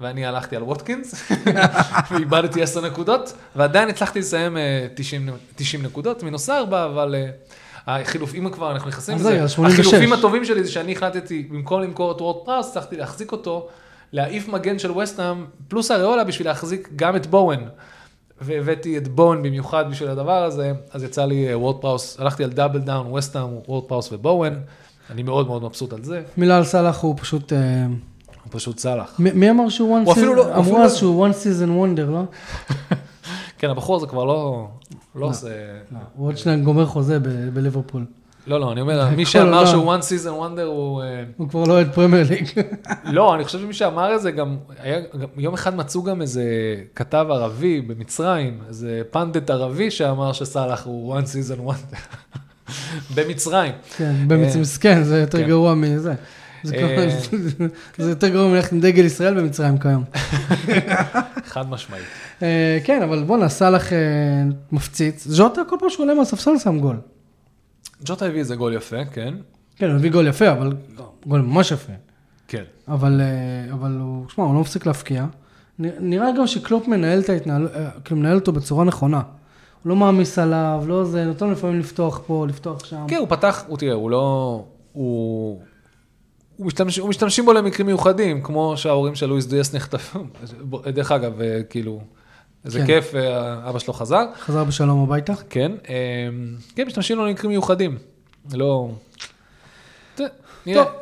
ואני 0.00 0.26
הלכתי 0.26 0.56
על 0.56 0.62
ווטקינס, 0.62 1.30
ואיבדתי 2.10 2.62
10 2.62 2.86
נקודות, 2.86 3.32
ועדיין 3.56 3.88
הצלחתי 3.88 4.18
לסיים 4.18 4.56
אה, 4.56 4.86
90, 4.94 5.28
90 5.56 5.82
נקודות, 5.82 6.22
מינוס 6.22 6.50
4, 6.50 6.84
אבל 6.84 7.14
אה, 7.14 7.30
החילוף, 7.86 8.34
אם 8.34 8.50
כבר 8.52 8.72
אנחנו 8.72 8.88
נכנסים 8.88 9.16
לזה, 9.16 9.28
רגע, 9.28 9.48
86. 9.48 9.86
החילופים 9.86 10.12
הטובים 10.12 10.44
שלי 10.44 10.64
זה 10.64 10.72
שאני 10.72 10.92
החלטתי, 10.92 11.48
במקום 11.50 11.82
למכור 11.82 12.12
את 12.12 12.20
וורד 12.20 12.44
פראוס, 12.44 12.68
הצלחתי 12.70 12.96
להחזיק 12.96 13.32
אותו, 13.32 13.68
להעיף 14.12 14.48
מגן 14.48 14.78
של 14.78 14.98
וסטהאם, 14.98 15.44
פלוס 15.68 15.90
אריולה 15.90 16.24
בשביל 16.24 16.48
להחזיק 16.48 16.88
גם 16.96 17.16
את 17.16 17.26
בואן. 17.26 17.64
והבאתי 18.40 18.98
את 18.98 19.08
בואן 19.08 19.42
במיוחד 19.42 19.90
בשביל 19.90 20.08
הדבר 20.08 20.44
הזה, 20.44 20.72
אז 20.92 21.02
יצא 21.02 21.24
לי 21.24 21.54
וורד 21.54 21.76
פראוס, 21.80 22.20
הלכתי 22.20 22.44
על 22.44 22.50
double 22.50 22.78
down, 22.78 23.12
וסטהאם, 23.12 23.48
וורד 23.68 23.84
פראוס 23.84 24.12
ובואן, 24.12 24.54
אני 25.10 25.22
מאוד 25.22 25.46
מאוד 25.46 25.62
מבסוט 25.62 25.92
על 25.92 26.04
זה, 26.04 26.22
מילה 26.36 26.56
על 26.56 26.64
סאלח 26.64 27.00
הוא 27.00 27.14
פשוט... 27.18 27.52
אה, 28.50 28.54
הוא 28.54 28.60
פשוט 28.60 28.76
צלח. 28.76 29.14
מי 29.18 29.50
אמר 29.50 29.68
שהוא 29.68 29.98
one 30.06 30.10
אפילו 30.12 30.34
לא- 30.34 30.42
season, 30.42 30.46
אפילו 30.46 30.60
אמרו 30.62 30.78
לא- 30.78 30.84
אז 30.84 30.96
שהוא 30.96 31.28
one 31.28 31.32
season 31.32 31.68
wonder, 31.98 32.10
לא? 32.10 32.22
כן, 33.58 33.70
הבחור 33.70 33.96
הזה 33.96 34.06
כבר 34.06 34.24
לא, 34.24 34.68
לא 35.14 35.26
עושה, 35.26 35.48
לא, 35.92 35.98
הוא 36.16 36.28
עוד 36.28 36.36
שניה 36.38 36.56
גומר 36.56 36.86
חוזה 36.86 37.18
בליברפול. 37.54 38.04
לא, 38.46 38.60
לא, 38.60 38.72
אני 38.72 38.80
אומר, 38.80 39.08
מי 39.16 39.26
שאמר. 39.26 39.66
שהוא 39.66 39.94
one 39.94 40.00
season 40.00 40.28
wonder 40.58 40.62
הוא, 40.62 41.02
אה, 41.02 41.24
הוא 41.36 41.48
כבר 41.48 41.64
לא 41.64 41.72
אוהד 41.72 41.92
פרמייר 41.94 42.26
ליג. 42.30 42.48
לא, 43.16 43.34
אני 43.34 43.44
חושב 43.44 43.58
שמי 43.58 43.72
שאמר 43.72 44.14
את 44.14 44.22
זה 44.22 44.30
גם, 44.30 44.56
היה, 44.82 45.00
גם 45.00 45.28
יום 45.36 45.54
אחד 45.54 45.76
מצאו 45.76 46.02
גם 46.02 46.22
איזה 46.22 46.44
כתב 46.94 47.26
ערבי 47.30 47.80
במצרים, 47.80 48.58
איזה 48.68 49.02
פנדט 49.10 49.50
ערבי 49.50 49.90
שאמר 49.90 50.32
שסאלח 50.32 50.86
הוא 50.86 51.18
one 51.18 51.24
season 51.24 51.68
wonder. 51.70 51.96
במצרים. 53.14 53.72
כן, 53.96 54.14
במצ- 54.28 54.58
מסכן, 54.58 55.02
זה 55.02 55.20
יותר 55.20 55.38
כן. 55.38 55.46
גרוע 55.48 55.74
מזה. 55.74 56.14
זה 56.64 56.76
אה, 56.76 57.18
זה 57.98 58.10
יותר 58.10 58.28
גרוע 58.28 58.48
מלכת 58.48 58.72
עם 58.72 58.80
דגל 58.80 59.04
ישראל 59.04 59.40
במצרים 59.40 59.78
כיום. 59.78 60.04
חד 61.52 61.70
משמעית. 61.70 62.04
אה, 62.42 62.78
כן, 62.84 63.02
אבל 63.02 63.22
בואנה, 63.22 63.48
סאלח 63.48 63.92
אה, 63.92 63.98
מפציץ. 64.72 65.26
ז'וטה 65.26 65.62
כל 65.68 65.76
פעם 65.80 65.90
שהוא 65.90 66.04
עולה 66.04 66.14
מהספסל 66.14 66.58
שם 66.58 66.78
גול. 66.78 66.96
ג'וטה 68.04 68.26
הביא 68.26 68.40
איזה 68.40 68.56
גול 68.56 68.74
יפה, 68.74 69.04
כן? 69.04 69.34
כן, 69.76 69.86
הוא 69.86 69.94
הביא 69.94 70.10
גול 70.10 70.26
יפה, 70.26 70.52
אבל 70.52 70.72
גול 71.26 71.40
ממש 71.40 71.70
יפה. 71.70 71.92
כן. 72.48 72.64
אבל, 72.88 73.20
אבל 73.72 73.96
הוא, 74.00 74.24
שמע, 74.28 74.44
הוא 74.44 74.54
לא 74.54 74.60
מפסיק 74.60 74.86
להפקיע. 74.86 75.26
נראה 75.78 76.26
גם 76.38 76.46
שקלופ 76.46 76.88
מנהל 76.88 77.20
את 77.20 77.28
ההתנהלות, 77.28 77.70
כאילו 78.04 78.20
מנהל 78.20 78.36
אותו 78.36 78.52
בצורה 78.52 78.84
נכונה. 78.84 79.22
הוא 79.82 79.90
לא 79.90 79.96
מעמיס 79.96 80.38
עליו, 80.38 80.84
לא 80.86 81.04
זה, 81.04 81.24
נותן 81.24 81.50
לפעמים 81.50 81.80
לפתוח 81.80 82.20
פה, 82.26 82.46
לפתוח 82.48 82.84
שם. 82.84 83.04
כן, 83.08 83.16
הוא 83.16 83.28
פתח, 83.28 83.64
הוא 83.66 83.78
תראה, 83.78 83.94
הוא 83.94 84.10
לא... 84.10 84.64
הוא... 84.92 85.60
משתמש, 86.60 86.98
משתמשים 86.98 87.44
בו 87.44 87.52
למקרים 87.52 87.86
מיוחדים, 87.86 88.42
כמו 88.42 88.76
שההורים 88.76 89.14
של 89.14 89.26
לואיס 89.26 89.46
דיאס 89.46 89.74
נחטפו. 89.74 90.18
דרך 90.94 91.12
אגב, 91.12 91.40
אה, 91.40 91.62
כאילו, 91.70 92.00
איזה 92.64 92.78
כן. 92.78 92.86
כיף, 92.86 93.14
אה, 93.14 93.68
אבא 93.70 93.78
שלו 93.78 93.92
חזר. 93.92 94.24
חזר 94.40 94.64
בשלום 94.64 95.02
הביתה. 95.02 95.32
כן, 95.50 95.72
אה, 95.88 95.94
כן, 96.76 96.86
משתמשים 96.86 97.16
לו 97.16 97.26
למקרים 97.26 97.50
מיוחדים. 97.50 97.98
לא... 98.52 98.90
נראה. 100.66 100.84
טוב. 100.84 100.92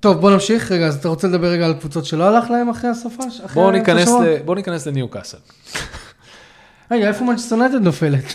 טוב, 0.00 0.20
בוא 0.20 0.30
נמשיך. 0.30 0.72
רגע, 0.72 0.86
אז 0.86 0.96
אתה 0.96 1.08
רוצה 1.08 1.28
לדבר 1.28 1.46
רגע 1.46 1.66
על 1.66 1.74
קבוצות 1.74 2.04
שלא 2.04 2.24
הלך 2.24 2.50
להם 2.50 2.68
אחרי? 2.68 2.90
אחרי 2.92 3.26
בואו 3.54 3.70
ניכנס? 3.70 4.08
ל- 4.08 4.42
בואו 4.44 4.56
ניכנס 4.56 4.86
לניו 4.86 5.08
קאסל. 5.08 5.38
רגע, 6.90 7.08
איפה 7.08 7.24
מנצ'סטר 7.24 7.56
יונייטד 7.56 7.82
נופלת? 7.82 8.34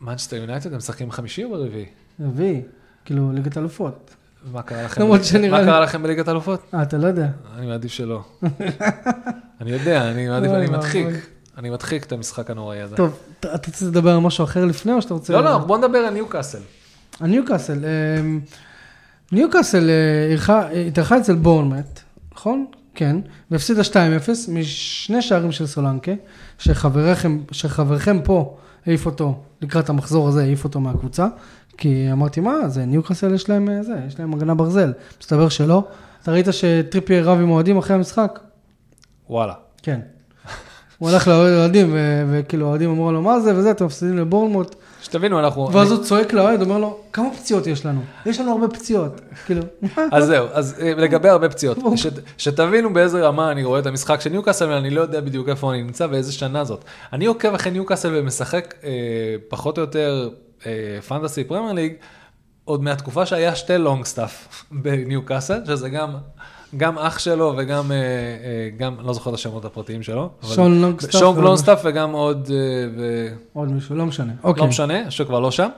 מנצ'סטר 0.00 0.36
יונייטד, 0.36 0.72
הם 0.72 0.78
משחקים 0.78 1.10
חמישי 1.10 1.44
או 1.44 1.50
ברביעי? 1.50 1.86
רביעי, 2.20 2.62
כאילו, 3.04 3.32
ליגת 3.32 3.58
אלופות. 3.58 4.14
מה 4.52 4.62
קרה 4.62 4.82
לכם? 4.82 5.02
למרות 5.02 5.24
שנראה 5.24 5.50
מה 5.50 5.60
לי- 5.60 5.66
קרה 5.66 5.80
לכם 5.80 6.02
בליגת 6.02 6.28
אלופות? 6.28 6.60
אה, 6.74 6.82
אתה 6.82 6.96
לא 6.98 7.06
יודע. 7.06 7.28
אני 7.58 7.66
מעדיף 7.66 7.92
שלא. 7.92 8.22
אני 9.60 9.70
יודע, 9.70 10.10
אני 10.10 10.28
מעדיף, 10.28 10.50
אני. 10.52 10.66
מדחיק. 10.66 11.06
אני 11.58 11.70
מדחיק 11.70 12.04
את 12.04 12.12
המשחק 12.12 12.50
הנוראי 12.50 12.80
הזה. 12.80 12.96
טוב, 12.96 13.18
אתה 13.40 13.48
רוצה 13.66 13.84
לדבר 13.86 14.10
על 14.10 14.18
משהו 14.20 14.44
אחר 14.44 14.64
לפני, 14.64 14.92
או 14.92 15.02
שאתה 15.02 15.14
רוצה... 15.14 15.32
לא, 15.32 15.44
לא, 15.44 15.58
בוא 15.58 15.78
נדבר 15.78 15.98
על 15.98 16.14
ניו 16.14 16.26
קאסל. 16.28 16.58
הניוקאסל, 17.20 17.84
אמ, 17.84 18.40
ניוקאסל 19.32 19.90
אירחה- 20.30 20.68
אה, 20.72 20.80
התארחה 20.86 21.18
אצל 21.18 21.34
בורנמט, 21.34 22.00
נכון? 22.34 22.66
כן, 22.94 23.16
והפסידה 23.50 23.82
2-0 23.84 23.94
משני 24.48 25.22
שערים 25.22 25.52
של 25.52 25.66
סולנקה, 25.66 26.12
שחבריכם, 26.58 27.40
שחברכם 27.52 28.20
פה 28.24 28.56
העיף 28.86 29.06
אותו, 29.06 29.40
לקראת 29.62 29.88
המחזור 29.88 30.28
הזה 30.28 30.42
העיף 30.42 30.64
אותו 30.64 30.80
מהקבוצה, 30.80 31.26
כי 31.80 32.08
אמרתי, 32.12 32.40
מה, 32.40 32.68
זה 32.68 32.84
ניוקאסל 32.84 33.34
יש 33.34 33.48
להם 33.48 33.68
אה, 33.68 33.82
זה, 33.82 33.94
יש 34.08 34.18
להם 34.18 34.34
הגנה 34.34 34.54
ברזל. 34.54 34.92
מסתבר 35.20 35.48
שלא. 35.48 35.84
אתה 36.22 36.32
ראית 36.32 36.46
שטריפייר 36.50 37.30
רב 37.30 37.40
עם 37.40 37.50
אוהדים 37.50 37.78
אחרי 37.78 37.96
המשחק? 37.96 38.40
וואלה. 39.30 39.54
כן. 39.82 40.00
הוא 40.98 41.10
הלך 41.10 41.28
לאוהדים, 41.28 41.96
וכאילו 42.30 42.66
האוהדים 42.66 42.90
אמרו 42.90 43.12
לו, 43.12 43.22
מה 43.22 43.40
זה 43.40 43.56
וזה, 43.56 43.70
אתם 43.70 43.84
מפסידים 43.84 44.18
לבורנמוט. 44.18 44.74
שתבינו, 45.02 45.40
אנחנו... 45.40 45.72
ואז 45.72 45.92
הוא 45.92 46.04
צועק 46.04 46.32
לאוהד, 46.32 46.62
אומר 46.62 46.78
לו, 46.78 46.98
כמה 47.12 47.28
פציעות 47.34 47.66
יש 47.66 47.86
לנו? 47.86 48.00
יש 48.26 48.40
לנו 48.40 48.52
הרבה 48.52 48.68
פציעות. 48.68 49.20
כאילו, 49.46 49.62
אז 50.12 50.26
זהו, 50.26 50.46
אז 50.52 50.76
אה, 50.80 50.92
לגבי 50.96 51.28
הרבה 51.28 51.48
פציעות, 51.48 51.78
שתבינו 52.38 52.92
באיזה 52.92 53.26
רמה 53.26 53.52
אני 53.52 53.64
רואה 53.64 53.80
את 53.80 53.86
המשחק 53.86 54.20
של 54.20 54.30
ניוקאסל, 54.30 54.68
ואני 54.68 54.90
לא 54.90 55.00
יודע 55.00 55.20
בדיוק 55.20 55.48
איפה 55.48 55.72
אני 55.72 55.82
נמצא 55.82 56.06
ואיזה 56.10 56.32
שנה 56.32 56.64
זאת. 56.64 56.84
אני 57.12 57.26
עוקב 57.26 57.54
אחרי 57.54 57.72
ניוקאסל 57.72 58.10
ומשחק 58.14 58.74
אה, 58.84 58.90
פחות 59.48 59.78
או 59.78 59.82
יותר 59.82 60.28
Fantasy 61.08 61.44
Premier 61.44 61.72
League, 61.72 61.92
עוד 62.64 62.82
מהתקופה 62.82 63.26
שהיה 63.26 63.54
שתי 63.54 63.78
לונג 63.78 64.04
סטאפ 64.04 64.48
בניוקאסל, 64.82 65.60
שזה 65.66 65.88
גם... 65.88 66.16
גם 66.76 66.98
אח 66.98 67.18
שלו 67.18 67.54
וגם, 67.56 67.92
אה, 67.92 67.96
אה, 67.96 68.68
גם, 68.76 68.96
לא 69.00 69.12
זוכר 69.12 69.30
את 69.30 69.34
השמות 69.34 69.64
הפרטיים 69.64 70.02
שלו. 70.02 70.30
שון 70.42 70.80
לונגסטאפ 70.80 71.12
שון 71.12 71.22
ועוד 71.22 71.44
לונגסטאפ 71.44 71.80
וגם 71.84 72.12
עוד, 72.12 72.50
אה, 72.50 72.56
ו... 72.96 73.28
עוד 73.52 73.72
מישהו, 73.72 73.96
לא 73.96 74.06
משנה. 74.06 74.32
לא 74.44 74.48
אוקיי. 74.48 74.66
משנה, 74.66 75.10
שכבר 75.10 75.40
לא 75.40 75.50
שם. 75.50 75.68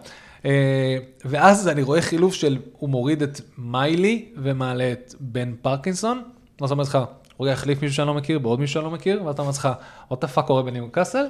ואז 1.25 1.68
אני 1.68 1.83
רואה 1.83 2.03
חילוף 2.03 2.35
של, 2.35 2.59
הוא 2.79 2.90
מוריד 2.90 3.23
את 3.23 3.40
מיילי 3.59 4.29
ומעלה 4.37 4.92
את 4.92 5.14
בן 5.21 5.53
פרקינסון. 5.62 6.23
אז 6.61 6.64
אתה 6.64 6.73
אומר 6.75 6.83
לך, 6.83 6.99
הוא 7.37 7.49
יחליף 7.49 7.83
מישהו 7.83 7.97
שאני 7.97 8.07
לא 8.07 8.14
מכיר 8.14 8.38
בעוד 8.38 8.61
מישהו 8.61 8.75
שאני 8.75 8.85
לא 8.85 8.90
מכיר, 8.90 9.23
ואז 9.25 9.35
אתה 9.35 9.42
אומר 9.42 9.51
לך, 9.51 9.68
what 10.12 10.14
the 10.14 10.37
fuck 10.37 10.42
קורה 10.42 10.62
בניו 10.62 10.90
קאסל? 10.90 11.25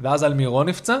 ואז 0.00 0.24
אלמירון 0.24 0.68
נפצע, 0.68 0.98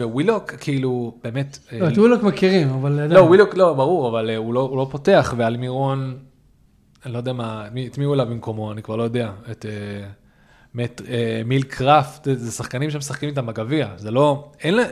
ווילוק, 0.00 0.50
כאילו, 0.50 1.14
באמת... 1.24 1.58
אה, 1.72 1.78
לא, 1.78 1.88
את 1.88 1.98
ווילוק 1.98 2.22
מכירים, 2.22 2.70
אבל... 2.70 3.06
לא. 3.14 3.20
ווילוק 3.20 3.54
לא, 3.54 3.72
ברור, 3.74 4.08
אבל 4.08 4.30
אה, 4.30 4.36
הוא 4.36 4.54
לא, 4.54 4.60
הוא 4.60 4.76
לא 4.76 4.88
פותח, 4.90 5.34
ואלמירון, 5.36 6.18
אני 7.04 7.12
לא 7.12 7.18
יודע 7.18 7.32
מה, 7.32 7.66
את 7.86 7.98
מי 7.98 8.04
הוא 8.04 8.14
אליו 8.14 8.26
במקומו, 8.26 8.72
אני 8.72 8.82
כבר 8.82 8.96
לא 8.96 9.02
יודע. 9.02 9.32
את 9.50 9.66
אה, 9.66 10.06
אה, 11.08 11.42
מיל 11.44 11.62
קראפט, 11.62 12.24
זה- 12.24 12.34
זה 12.36 12.52
שחקנים 12.52 12.90
שמשחקים 12.90 13.28
איתם 13.28 13.46
בגביע, 13.46 13.88
זה 13.96 14.10
לא, 14.10 14.50
אין 14.60 14.74
לה, 14.74 14.82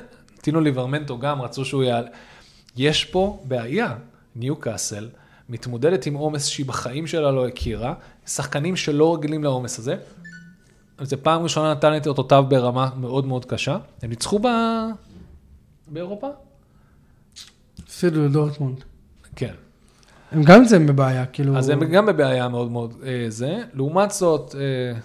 טינו 0.40 0.60
ליברמנטו 0.60 1.18
גם, 1.18 1.42
רצו 1.42 1.64
שהוא 1.64 1.82
יעל... 1.84 2.06
יש 2.76 3.04
פה 3.04 3.38
בעיה, 3.44 3.94
ניו 4.36 4.56
קאסל 4.56 5.08
מתמודדת 5.48 6.06
עם 6.06 6.14
עומס 6.14 6.46
שהיא 6.46 6.66
בחיים 6.66 7.06
שלה 7.06 7.30
לא 7.30 7.46
הכירה, 7.48 7.94
שחקנים 8.26 8.76
שלא 8.76 9.14
רגילים 9.14 9.44
לעומס 9.44 9.78
הזה. 9.78 9.96
זה 11.00 11.16
פעם 11.16 11.42
ראשונה 11.42 11.72
נתן 11.72 11.96
את 11.96 12.06
אותותיו 12.06 12.44
ברמה 12.48 12.90
מאוד 12.96 13.26
מאוד 13.26 13.44
קשה. 13.44 13.78
הם 14.02 14.10
ניצחו 14.10 14.38
ב... 14.38 14.46
באירופה? 15.88 16.28
הפסידו 17.82 18.24
לדורטמונד. 18.24 18.84
כן. 19.36 19.54
הם 20.32 20.42
גם 20.42 20.60
נמצאים 20.60 20.86
בבעיה, 20.86 21.26
כאילו... 21.26 21.56
אז 21.58 21.68
הם 21.68 21.84
גם 21.84 22.06
בבעיה 22.06 22.48
מאוד 22.48 22.70
מאוד 22.70 22.94
אה, 23.06 23.26
זה. 23.28 23.62
לעומת 23.74 24.10
זאת, 24.10 24.54
אה, 24.54 25.00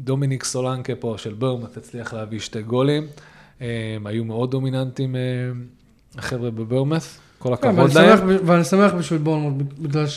דומיניק 0.00 0.44
סולנקה 0.44 0.92
פה 0.94 1.14
של 1.18 1.34
ברמת 1.34 1.76
הצליח 1.76 2.14
להביא 2.14 2.40
שתי 2.40 2.62
גולים. 2.62 3.06
אה, 3.60 3.92
הם 3.96 4.06
היו 4.06 4.24
מאוד 4.24 4.50
דומיננטיים, 4.50 5.16
אה, 5.16 5.20
החבר'ה 6.18 6.50
בברמת, 6.50 7.02
כל 7.38 7.56
כן, 7.56 7.68
הכבוד 7.68 7.92
להם. 7.92 8.18
ואני 8.46 8.64
שמח 8.64 8.92
בשביל 8.92 9.18
בורנמוט, 9.18 9.66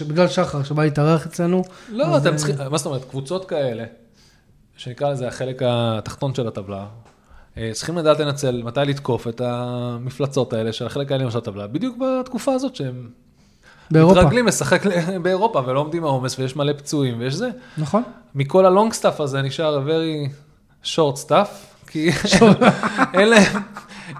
בגלל 0.07 0.27
שחר 0.27 0.63
שבא 0.63 0.83
להתארח 0.83 1.25
אצלנו. 1.25 1.63
לא, 1.89 2.17
אתם 2.17 2.31
אה, 2.31 2.36
צריכים, 2.36 2.55
מה 2.71 2.77
זאת 2.77 2.86
אומרת, 2.86 3.05
קבוצות 3.09 3.45
כאלה, 3.45 3.83
שנקרא 4.77 5.09
לזה 5.09 5.27
החלק 5.27 5.62
התחתון 5.65 6.33
של 6.36 6.47
הטבלה, 6.47 6.86
אה, 7.57 7.69
צריכים 7.73 7.97
לדעת 7.97 8.19
לנצל 8.19 8.62
מתי 8.63 8.79
לתקוף 8.86 9.27
את 9.27 9.41
המפלצות 9.41 10.53
האלה 10.53 10.73
של 10.73 10.86
החלק 10.86 11.12
העליון 11.12 11.31
של 11.31 11.38
הטבלה, 11.38 11.67
בדיוק 11.67 11.97
בתקופה 11.97 12.53
הזאת 12.53 12.75
שהם 12.75 13.09
באירופה. 13.91 14.19
מתרגלים 14.19 14.47
לשחק 14.47 14.83
באירופה 15.23 15.62
ולא 15.65 15.79
עומדים 15.79 16.01
בעומס 16.01 16.39
ויש 16.39 16.55
מלא 16.55 16.73
פצועים 16.73 17.19
ויש 17.19 17.33
זה. 17.33 17.49
נכון? 17.77 18.03
מכל 18.36 18.65
ה 18.65 18.71
long 18.71 18.93
staff 18.93 19.21
הזה 19.21 19.41
נשאר 19.41 19.88
very 19.88 20.29
short 20.86 21.27
staff, 21.27 21.49
כי 21.88 22.09
אין 23.13 23.29
להם, 23.29 23.62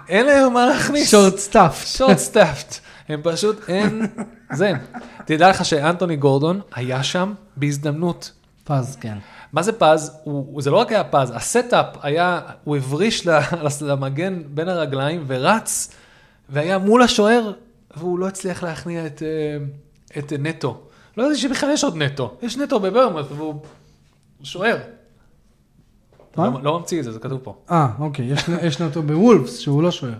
אין 0.08 0.26
להם 0.26 0.52
מה 0.52 0.66
להכניס. 0.66 1.10
short 1.10 1.36
staff. 1.36 1.84
short 1.86 2.18
staffed. 2.18 2.78
הם 3.08 3.20
פשוט, 3.24 3.68
אין, 3.68 4.06
זה. 4.52 4.72
תדע 5.24 5.50
לך 5.50 5.64
שאנטוני 5.64 6.16
גורדון 6.16 6.60
היה 6.74 7.02
שם 7.02 7.32
בהזדמנות. 7.56 8.32
פז, 8.64 8.96
כן. 9.00 9.18
מה 9.54 9.62
זה 9.62 9.72
פז? 9.72 10.12
הוא, 10.24 10.62
זה 10.62 10.70
לא 10.70 10.76
רק 10.76 10.92
היה 10.92 11.04
פז, 11.04 11.32
הסטאפ 11.34 11.86
היה, 12.02 12.40
הוא 12.64 12.76
הבריש 12.76 13.26
למגן 13.88 14.42
בין 14.54 14.68
הרגליים 14.68 15.24
ורץ, 15.26 15.90
והיה 16.48 16.78
מול 16.78 17.02
השוער, 17.02 17.52
והוא 17.96 18.18
לא 18.18 18.26
הצליח 18.28 18.62
להכניע 18.62 19.06
את, 19.06 19.22
אה, 19.22 19.56
את 20.18 20.32
נטו. 20.38 20.80
לא 21.16 21.22
ידעתי 21.24 21.38
שבכלל 21.40 21.70
יש 21.70 21.84
עוד 21.84 21.96
נטו, 21.96 22.36
יש 22.42 22.56
נטו 22.56 22.80
בברמוט, 22.80 23.26
והוא 23.30 23.54
שוער. 24.42 24.76
לא, 26.38 26.44
לא 26.62 26.78
ממציא 26.78 26.98
את 26.98 27.04
זה, 27.04 27.12
זה 27.12 27.18
כתוב 27.18 27.40
פה. 27.42 27.54
אה, 27.70 27.88
אוקיי, 27.98 28.26
יש- 28.26 28.44
יש 28.62 28.80
נטו 28.80 29.02
בוולפס, 29.02 29.58
שהוא 29.58 29.82
לא 29.82 29.90
שוער. 29.90 30.12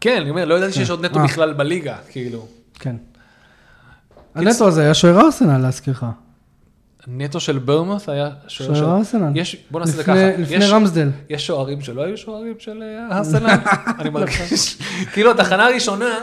כן, 0.00 0.20
אני 0.20 0.30
אומר, 0.30 0.44
לא 0.44 0.54
ידעתי 0.54 0.72
שיש 0.72 0.90
עוד 0.90 1.04
נטו 1.04 1.18
אה. 1.18 1.24
בכלל 1.24 1.52
בליגה, 1.52 1.96
כאילו. 2.10 2.46
כן. 2.74 2.96
הנטו 4.34 4.68
הזה 4.68 4.82
היה 4.82 4.94
שוער 4.94 5.20
ארסנל, 5.20 5.58
להזכירך. 5.58 6.04
נטו 7.06 7.40
של 7.40 7.58
ברמוט 7.58 8.08
היה 8.08 8.30
שוער 8.48 8.74
של... 8.74 8.84
ארסנל. 8.84 9.32
יש, 9.34 9.56
בוא 9.70 9.80
נעשה 9.80 9.92
את 9.92 9.96
זה 9.96 10.04
ככה. 10.04 10.30
לפני 10.38 10.66
רמסדל. 10.66 11.10
יש 11.30 11.46
שוערים 11.46 11.80
שלא 11.80 12.02
היו 12.02 12.16
שוערים 12.16 12.54
של 12.58 12.82
אה, 12.82 13.18
ארסנל, 13.18 13.56
אני 13.98 14.10
מרגיש. 14.10 14.78
כאילו 15.12 15.30
התחנה 15.30 15.66
הראשונה, 15.66 16.18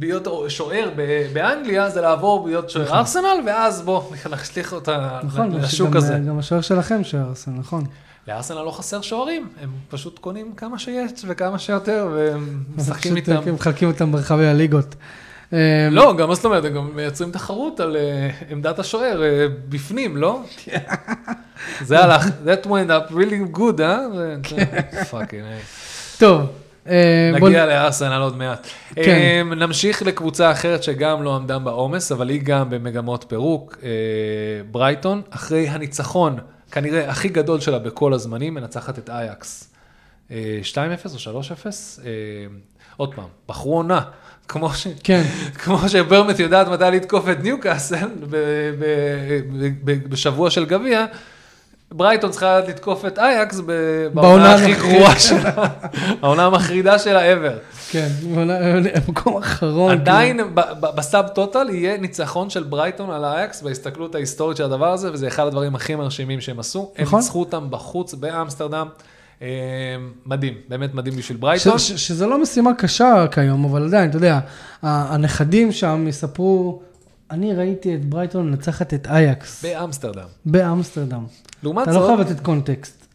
להיות 0.00 0.28
שוער 0.48 0.90
באנגליה, 1.32 1.90
זה 1.90 2.00
לעבור 2.00 2.48
להיות 2.48 2.70
שוער 2.70 2.98
ארסנל, 2.98 3.40
ואז 3.46 3.82
בוא 3.82 4.02
נשליך 4.30 4.72
אותה 4.72 5.20
נכון, 5.22 5.52
לשוק 5.56 5.96
הזה. 5.96 6.18
גם 6.28 6.38
השוער 6.38 6.60
שלכם 6.60 7.04
שוער 7.04 7.28
ארסנל, 7.28 7.58
נכון. 7.58 7.84
לארסנל 8.28 8.62
לא 8.62 8.70
חסר 8.70 9.00
שוערים, 9.00 9.48
הם 9.62 9.70
פשוט 9.88 10.18
קונים 10.18 10.52
כמה 10.56 10.78
שיש 10.78 11.10
וכמה 11.26 11.58
שיותר, 11.58 12.08
והם 12.14 12.64
משחקים 12.76 13.16
איתם. 13.16 13.40
הם 13.46 13.54
מחלקים 13.54 13.88
אותם 13.88 14.12
ברחבי 14.12 14.46
הליגות. 14.46 14.94
אה, 15.52 15.88
לא, 15.90 16.14
גם 16.16 16.28
מה 16.28 16.34
זאת 16.34 16.44
אומרת, 16.44 16.64
הם 16.64 16.74
גם 16.74 16.90
מייצרים 16.94 17.30
תחרות 17.30 17.80
על 17.80 17.96
אה, 17.96 18.30
עמדת 18.50 18.78
השוער 18.78 19.22
אה, 19.22 19.46
בפנים, 19.68 20.16
לא? 20.16 20.40
זה 21.86 22.04
הלך, 22.04 22.26
that 22.26 22.66
went 22.66 22.90
up 22.90 23.12
really 23.12 23.56
good, 23.56 23.82
אה? 23.82 23.98
fucking, 25.10 25.44
טוב. 26.18 26.40
אה, 26.88 27.30
נגיע 27.34 27.66
לארסנל 27.66 28.20
עוד 28.22 28.36
מעט. 28.36 28.66
כן. 28.94 29.02
אה, 29.02 29.42
נמשיך 29.56 30.02
לקבוצה 30.02 30.52
אחרת 30.52 30.82
שגם 30.82 31.22
לא 31.22 31.36
עמדה 31.36 31.58
בעומס, 31.58 32.12
אבל 32.12 32.28
היא 32.28 32.40
גם 32.44 32.70
במגמות 32.70 33.24
פירוק, 33.28 33.76
ברייטון, 34.70 35.22
אחרי 35.30 35.68
הניצחון, 35.68 36.38
כנראה 36.72 37.10
הכי 37.10 37.28
גדול 37.28 37.60
שלה 37.60 37.78
בכל 37.78 38.12
הזמנים, 38.12 38.54
מנצחת 38.54 38.98
את 38.98 39.10
אייאקס. 39.10 39.69
אה, 40.30 40.60
2-0 40.72 40.76
או 41.26 41.40
3-0, 41.42 41.66
אה, 42.04 42.10
עוד 42.96 43.14
פעם, 43.14 43.28
בחרו 43.48 43.76
עונה, 43.76 44.00
כמו 44.48 44.74
ש... 44.74 44.86
כן. 45.04 45.22
כמו 45.64 45.88
שברמט 45.88 46.38
יודעת 46.38 46.68
מתי 46.68 46.84
לתקוף 46.92 47.28
את 47.28 47.42
ניוקאסל 47.42 48.08
ב- 48.30 48.36
ב- 48.78 49.68
ב- 49.84 50.08
בשבוע 50.08 50.50
של 50.50 50.64
גביע, 50.64 51.04
ברייטון 51.92 52.30
צריכה 52.30 52.58
לתקוף 52.60 53.04
את 53.06 53.18
אייקס 53.18 53.60
בעונה 53.60 54.08
בעונה 54.14 54.54
הכי. 54.54 54.74
גרועה 54.74 55.18
שלה, 55.20 55.52
העונה 56.22 56.46
המחרידה 56.46 56.98
שלה 56.98 57.34
ever. 57.34 57.52
כן, 57.90 58.08
מקום 59.08 59.36
אחרון. 59.36 59.90
עדיין 59.90 60.54
ב- 60.54 60.60
ב- 60.80 60.96
בסאב 60.96 61.28
טוטל 61.28 61.66
יהיה 61.70 61.96
ניצחון 61.96 62.50
של 62.50 62.62
ברייטון 62.62 63.10
על 63.10 63.24
האייקס 63.24 63.62
בהסתכלות 63.62 64.14
ההיסטורית 64.14 64.56
של 64.56 64.64
הדבר 64.64 64.92
הזה, 64.92 65.12
וזה 65.12 65.28
אחד 65.28 65.46
הדברים 65.46 65.74
הכי 65.74 65.94
מרשימים 65.94 66.40
שהם 66.40 66.58
עשו. 66.60 66.92
הם 66.96 67.04
נכון. 67.04 67.18
ניצחו 67.18 67.40
אותם 67.40 67.66
בחוץ 67.70 68.14
באמסטרדם. 68.14 68.88
אה, 69.42 69.46
מדהים, 70.26 70.54
באמת 70.68 70.94
מדהים 70.94 71.16
בשביל 71.16 71.36
ש- 71.38 71.40
ברייטון. 71.40 71.78
ש- 71.78 71.92
שזה 72.08 72.26
לא 72.26 72.42
משימה 72.42 72.74
קשה 72.74 73.24
כיום, 73.32 73.64
אבל 73.64 73.86
עדיין, 73.86 74.08
אתה 74.10 74.16
יודע, 74.16 74.40
הנכדים 74.82 75.72
שם 75.72 76.04
יספרו, 76.08 76.82
אני 77.30 77.54
ראיתי 77.54 77.94
את 77.94 78.04
ברייטון 78.04 78.50
מנצחת 78.50 78.94
את 78.94 79.06
אייאקס 79.06 79.62
באמסטרדם. 79.64 80.26
באמסטרדם. 80.44 81.24
לעומת 81.62 81.82
אתה 81.82 81.92
לא 81.92 82.00
זאת, 82.00 82.06
חייב 82.16 82.20
לתת 82.20 82.40
קונטקסט. 82.40 83.06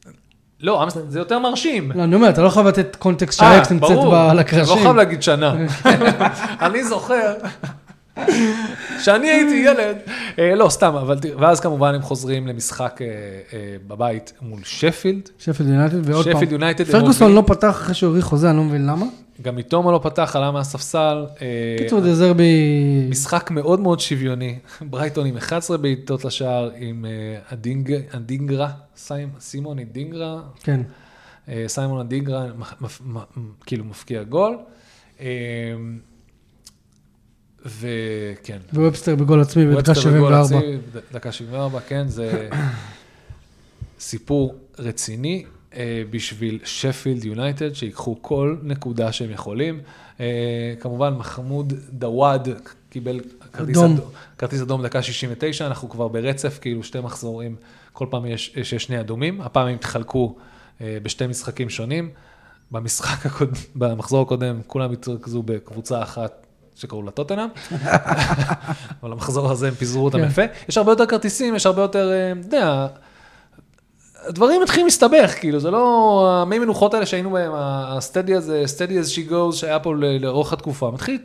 לא, 0.61 0.83
אמסטרדם 0.83 1.09
זה 1.09 1.19
יותר 1.19 1.39
מרשים. 1.39 1.91
לא, 1.95 2.03
אני 2.03 2.15
אומר, 2.15 2.29
אתה 2.29 2.41
לא 2.41 2.49
חייב 2.49 2.67
לתת 2.67 2.95
קונטקסט 2.95 3.41
אה, 3.41 3.53
שאייאקס 3.54 3.71
נמצאת 3.71 3.89
ברור. 3.89 4.11
בה 4.11 4.29
על 4.29 4.35
לא 4.35 4.41
הקרשים. 4.41 4.77
חייב 4.83 4.95
להגיד 4.95 5.23
שנה. 5.23 5.55
אני 6.65 6.83
זוכר 6.83 7.33
שאני 9.04 9.28
הייתי 9.30 9.56
ילד, 9.56 9.97
אה, 10.39 10.56
לא, 10.56 10.69
סתם, 10.69 10.95
אבל 10.95 11.17
ואז 11.39 11.60
כמובן 11.60 11.93
הם 11.95 12.01
חוזרים 12.01 12.47
למשחק 12.47 12.99
אה, 13.01 13.08
אה, 13.54 13.75
בבית 13.88 14.34
מול 14.41 14.60
שפילד. 14.63 15.30
שפילד 15.39 15.69
יונייטד, 15.69 16.10
ועוד 16.10 16.25
פעם. 16.25 16.34
שפילד 16.36 16.51
יונייטד, 16.51 16.84
פרגוסון. 16.91 17.32
לא 17.36 17.43
פתח 17.47 17.69
אחרי 17.69 17.93
שהוא 17.93 18.10
האריך 18.12 18.25
חוזה, 18.25 18.49
אני 18.49 18.58
לא 18.58 18.63
מבין 18.63 18.86
למה. 18.86 19.06
גם 19.41 19.56
מיטומה 19.56 19.91
לא 19.91 19.99
פתח, 20.04 20.36
עלה 20.36 20.51
מהספסל. 20.51 21.25
קיצור, 21.78 21.99
דזרבי... 21.99 22.54
משחק 23.10 23.51
מאוד 23.51 23.80
מאוד 23.80 23.99
שוויוני. 23.99 24.60
ברייטון 24.89 25.25
עם 25.25 25.38
11 25.38 25.78
בעיטות 25.78 26.25
לשער, 26.25 26.69
עם 26.78 27.06
אדינג- 27.54 28.15
אדינגרה, 28.15 28.69
סימון 29.39 29.80
אדינגרה, 29.80 30.39
כן. 30.63 30.82
סיימון 31.67 32.08
מ- 33.06 33.17
כאילו 33.65 33.86
מפקיע 33.86 34.23
גול. 34.23 34.58
וכן. 37.65 38.58
ווובסטר 38.73 39.15
בגול 39.15 39.41
עצמי 39.41 39.65
בדקה 39.65 39.91
וובסטר 39.91 40.10
בגול 40.12 40.32
74. 40.34 40.58
עצמי, 40.58 40.78
ד- 40.78 41.15
דקה 41.15 41.32
74, 41.32 41.80
כן, 41.88 42.08
זה 42.08 42.49
סיפור 43.99 44.56
רציני 44.80 45.45
אה, 45.75 46.04
בשביל 46.10 46.60
שפילד 46.63 47.23
יונייטד, 47.25 47.73
שיקחו 47.73 48.17
כל 48.21 48.56
נקודה 48.63 49.12
שהם 49.12 49.32
יכולים. 49.32 49.80
אה, 50.19 50.25
כמובן, 50.80 51.13
מחמוד 51.13 51.73
דאהוד 51.93 52.47
קיבל 52.89 53.19
כרטיס 53.54 53.78
אדום. 53.78 53.93
אדום, 53.93 54.10
כרטיס 54.38 54.62
אדום 54.62 54.84
דקה 54.84 55.01
69, 55.01 55.67
אנחנו 55.67 55.89
כבר 55.89 56.08
ברצף, 56.08 56.60
כאילו 56.62 56.84
שתי 56.84 56.99
מחזורים, 56.99 57.56
כל 57.93 58.08
פעם 58.10 58.25
יש, 58.25 58.54
יש, 58.56 58.73
יש 58.73 58.84
שני 58.84 58.99
אדומים, 58.99 59.41
הפעם 59.41 59.67
הם 59.67 59.73
התחלקו 59.75 60.36
אה, 60.82 60.97
בשתי 61.04 61.28
משחקים 61.28 61.69
שונים. 61.69 62.10
במשחק 62.71 63.25
הקודם, 63.25 63.51
במחזור 63.75 64.21
הקודם, 64.21 64.62
כולם 64.67 64.91
התרכזו 64.91 65.43
בקבוצה 65.43 66.04
אחת 66.04 66.44
שקראו 66.75 67.01
לה 67.01 67.11
טוטנאם, 67.11 67.47
אבל 69.03 69.11
המחזור 69.11 69.51
הזה 69.51 69.67
הם 69.67 69.73
פיזרו 69.73 70.05
אותם 70.05 70.17
כן. 70.17 70.27
יפה. 70.27 70.41
יש 70.69 70.77
הרבה 70.77 70.91
יותר 70.91 71.05
כרטיסים, 71.05 71.55
יש 71.55 71.65
הרבה 71.65 71.81
יותר, 71.81 72.11
אה, 72.11 72.31
אתה 72.31 72.47
יודע, 72.47 72.88
הדברים 74.27 74.61
מתחילים 74.61 74.85
להסתבך, 74.85 75.35
כאילו, 75.39 75.59
זה 75.59 75.71
לא 75.71 76.27
המי 76.41 76.59
מנוחות 76.59 76.93
האלה 76.93 77.05
שהיינו 77.05 77.31
בהם, 77.31 77.51
הסטדי 77.55 78.35
הזה, 78.35 78.63
סטדי 78.65 78.99
as 78.99 79.03
she 79.03 79.31
goes, 79.31 79.55
שהיה 79.55 79.79
פה 79.79 79.93
לאורך 80.19 80.53
התקופה. 80.53 80.91
מתחיל, 80.91 81.17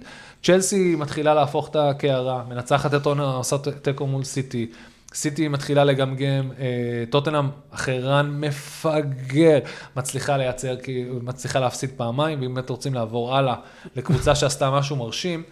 צ'לסי 0.42 0.96
מתחילה 0.98 1.34
להפוך 1.34 1.68
את 1.68 1.76
הקערה, 1.76 2.42
מנצחת 2.48 2.94
את 2.94 3.06
עונה, 3.06 3.34
עושה 3.34 3.56
תיקו 3.82 4.06
מול 4.06 4.24
סיטי. 4.24 4.70
סיטי 5.14 5.48
מתחילה 5.48 5.84
לגמגם, 5.84 6.50
אה, 6.58 6.66
טוטנאם 7.10 7.44
אחרי 7.70 8.00
רן 8.00 8.30
מפגר, 8.40 9.58
מצליחה 9.96 10.36
לייצר, 10.36 10.76
מצליחה 11.22 11.60
להפסיד 11.60 11.90
פעמיים, 11.96 12.40
ואם 12.40 12.54
באמת 12.54 12.70
רוצים 12.70 12.94
לעבור 12.94 13.36
הלאה 13.36 13.54
לקבוצה 13.96 14.34
שעשתה 14.34 14.70
משהו 14.70 14.96
מרשים, 14.96 15.42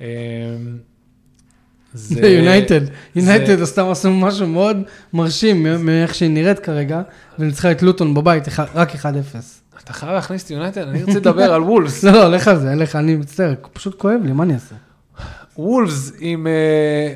אה, 0.00 0.06
זה 1.94 2.28
יונייטד. 2.28 2.80
יונייטד 3.16 3.62
עשתה 3.62 3.84
משהו- 3.84 4.12
משהו 4.12 4.46
מאוד 4.46 4.76
מרשים 5.12 5.66
מאיך 5.86 6.14
שהיא 6.14 6.30
נראית 6.30 6.58
כרגע, 6.58 7.02
וניצחה 7.38 7.70
את 7.70 7.82
לוטון 7.82 8.14
בבית, 8.14 8.44
רק 8.74 8.94
1-0. 8.94 9.60
אתה 9.84 9.92
חייב 9.92 10.12
להכניס 10.12 10.44
את 10.44 10.50
יונייטד, 10.50 10.88
אני 10.88 11.02
רוצה 11.04 11.18
לדבר 11.18 11.52
על 11.54 11.62
וולפס. 11.62 12.02
לא, 12.04 12.12
לא, 12.12 12.28
לך 12.28 12.48
על 12.48 12.58
זה, 12.58 12.74
לך, 12.74 12.96
אני 12.96 13.16
מצטער, 13.16 13.54
פשוט 13.72 13.98
כואב 14.00 14.20
לי, 14.24 14.32
מה 14.32 14.44
אני 14.44 14.54
אעשה? 14.54 14.74
וולפס 15.58 16.12
עם, 16.20 16.46
אה, 16.46 16.52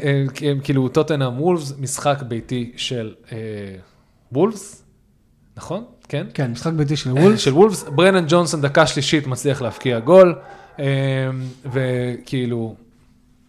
אה, 0.04 0.52
כאילו 0.62 0.88
טוטנאם 0.88 1.40
וולפס, 1.40 1.72
משחק 1.78 2.22
ביתי 2.22 2.72
של 2.76 3.14
אה, 3.32 3.38
וולפס, 4.32 4.84
נכון? 5.56 5.84
כן? 6.08 6.26
כן, 6.34 6.50
משחק 6.50 6.72
ביתי 6.72 6.96
של 6.96 7.12
וולס. 7.12 7.40
של 7.40 7.52
וולפס, 7.52 7.82
ברנן 7.82 8.24
ג'ונסון 8.28 8.60
דקה 8.60 8.86
שלישית 8.86 9.26
מצליח 9.26 9.62
להבקיע 9.62 9.98
גול, 9.98 10.34
וכאילו 11.72 12.74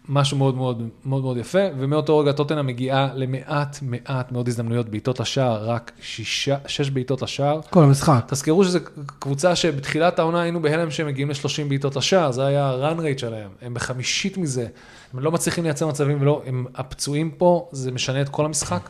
משהו 0.10 0.38
מאוד 0.38 0.56
מאוד 0.56 0.84
מאוד 1.06 1.22
מאוד 1.24 1.38
יפה, 1.38 1.60
ומאותו 1.78 2.17
רגע 2.17 2.32
טוטנאם 2.32 2.65
מגיעה 2.67 3.10
למעט 3.15 3.78
מעט 3.82 4.32
מאוד 4.32 4.48
הזדמנויות 4.48 4.89
בעיטות 4.89 5.20
לשער, 5.20 5.70
רק 5.70 5.91
שישה, 6.02 6.56
שש 6.67 6.89
בעיטות 6.89 7.22
לשער. 7.22 7.60
כל 7.70 7.84
המשחק. 7.84 8.24
תזכרו 8.28 8.63
שזו 8.63 8.80
קבוצה 9.20 9.56
שבתחילת 9.56 10.20
העונה 10.20 10.41
היינו 10.41 10.62
בהלם 10.62 10.91
שהם 10.91 11.08
מגיעים 11.08 11.30
ל-30 11.30 11.36
בעיטות 11.70 11.96
לשער, 11.96 12.32
זה 12.32 12.46
היה 12.46 12.65
ה-run 12.65 13.00
rate 13.00 13.20
שלהם, 13.20 13.50
הם 13.62 13.74
בחמישית 13.74 14.38
מזה, 14.38 14.67
הם 15.13 15.19
לא 15.19 15.32
מצליחים 15.32 15.63
לייצר 15.63 15.88
מצבים 15.88 16.21
ולא, 16.21 16.42
הם 16.46 16.65
הפצועים 16.75 17.32
פה, 17.32 17.69
זה 17.71 17.92
משנה 17.92 18.21
את 18.21 18.29
כל 18.29 18.46
המשחק. 18.46 18.90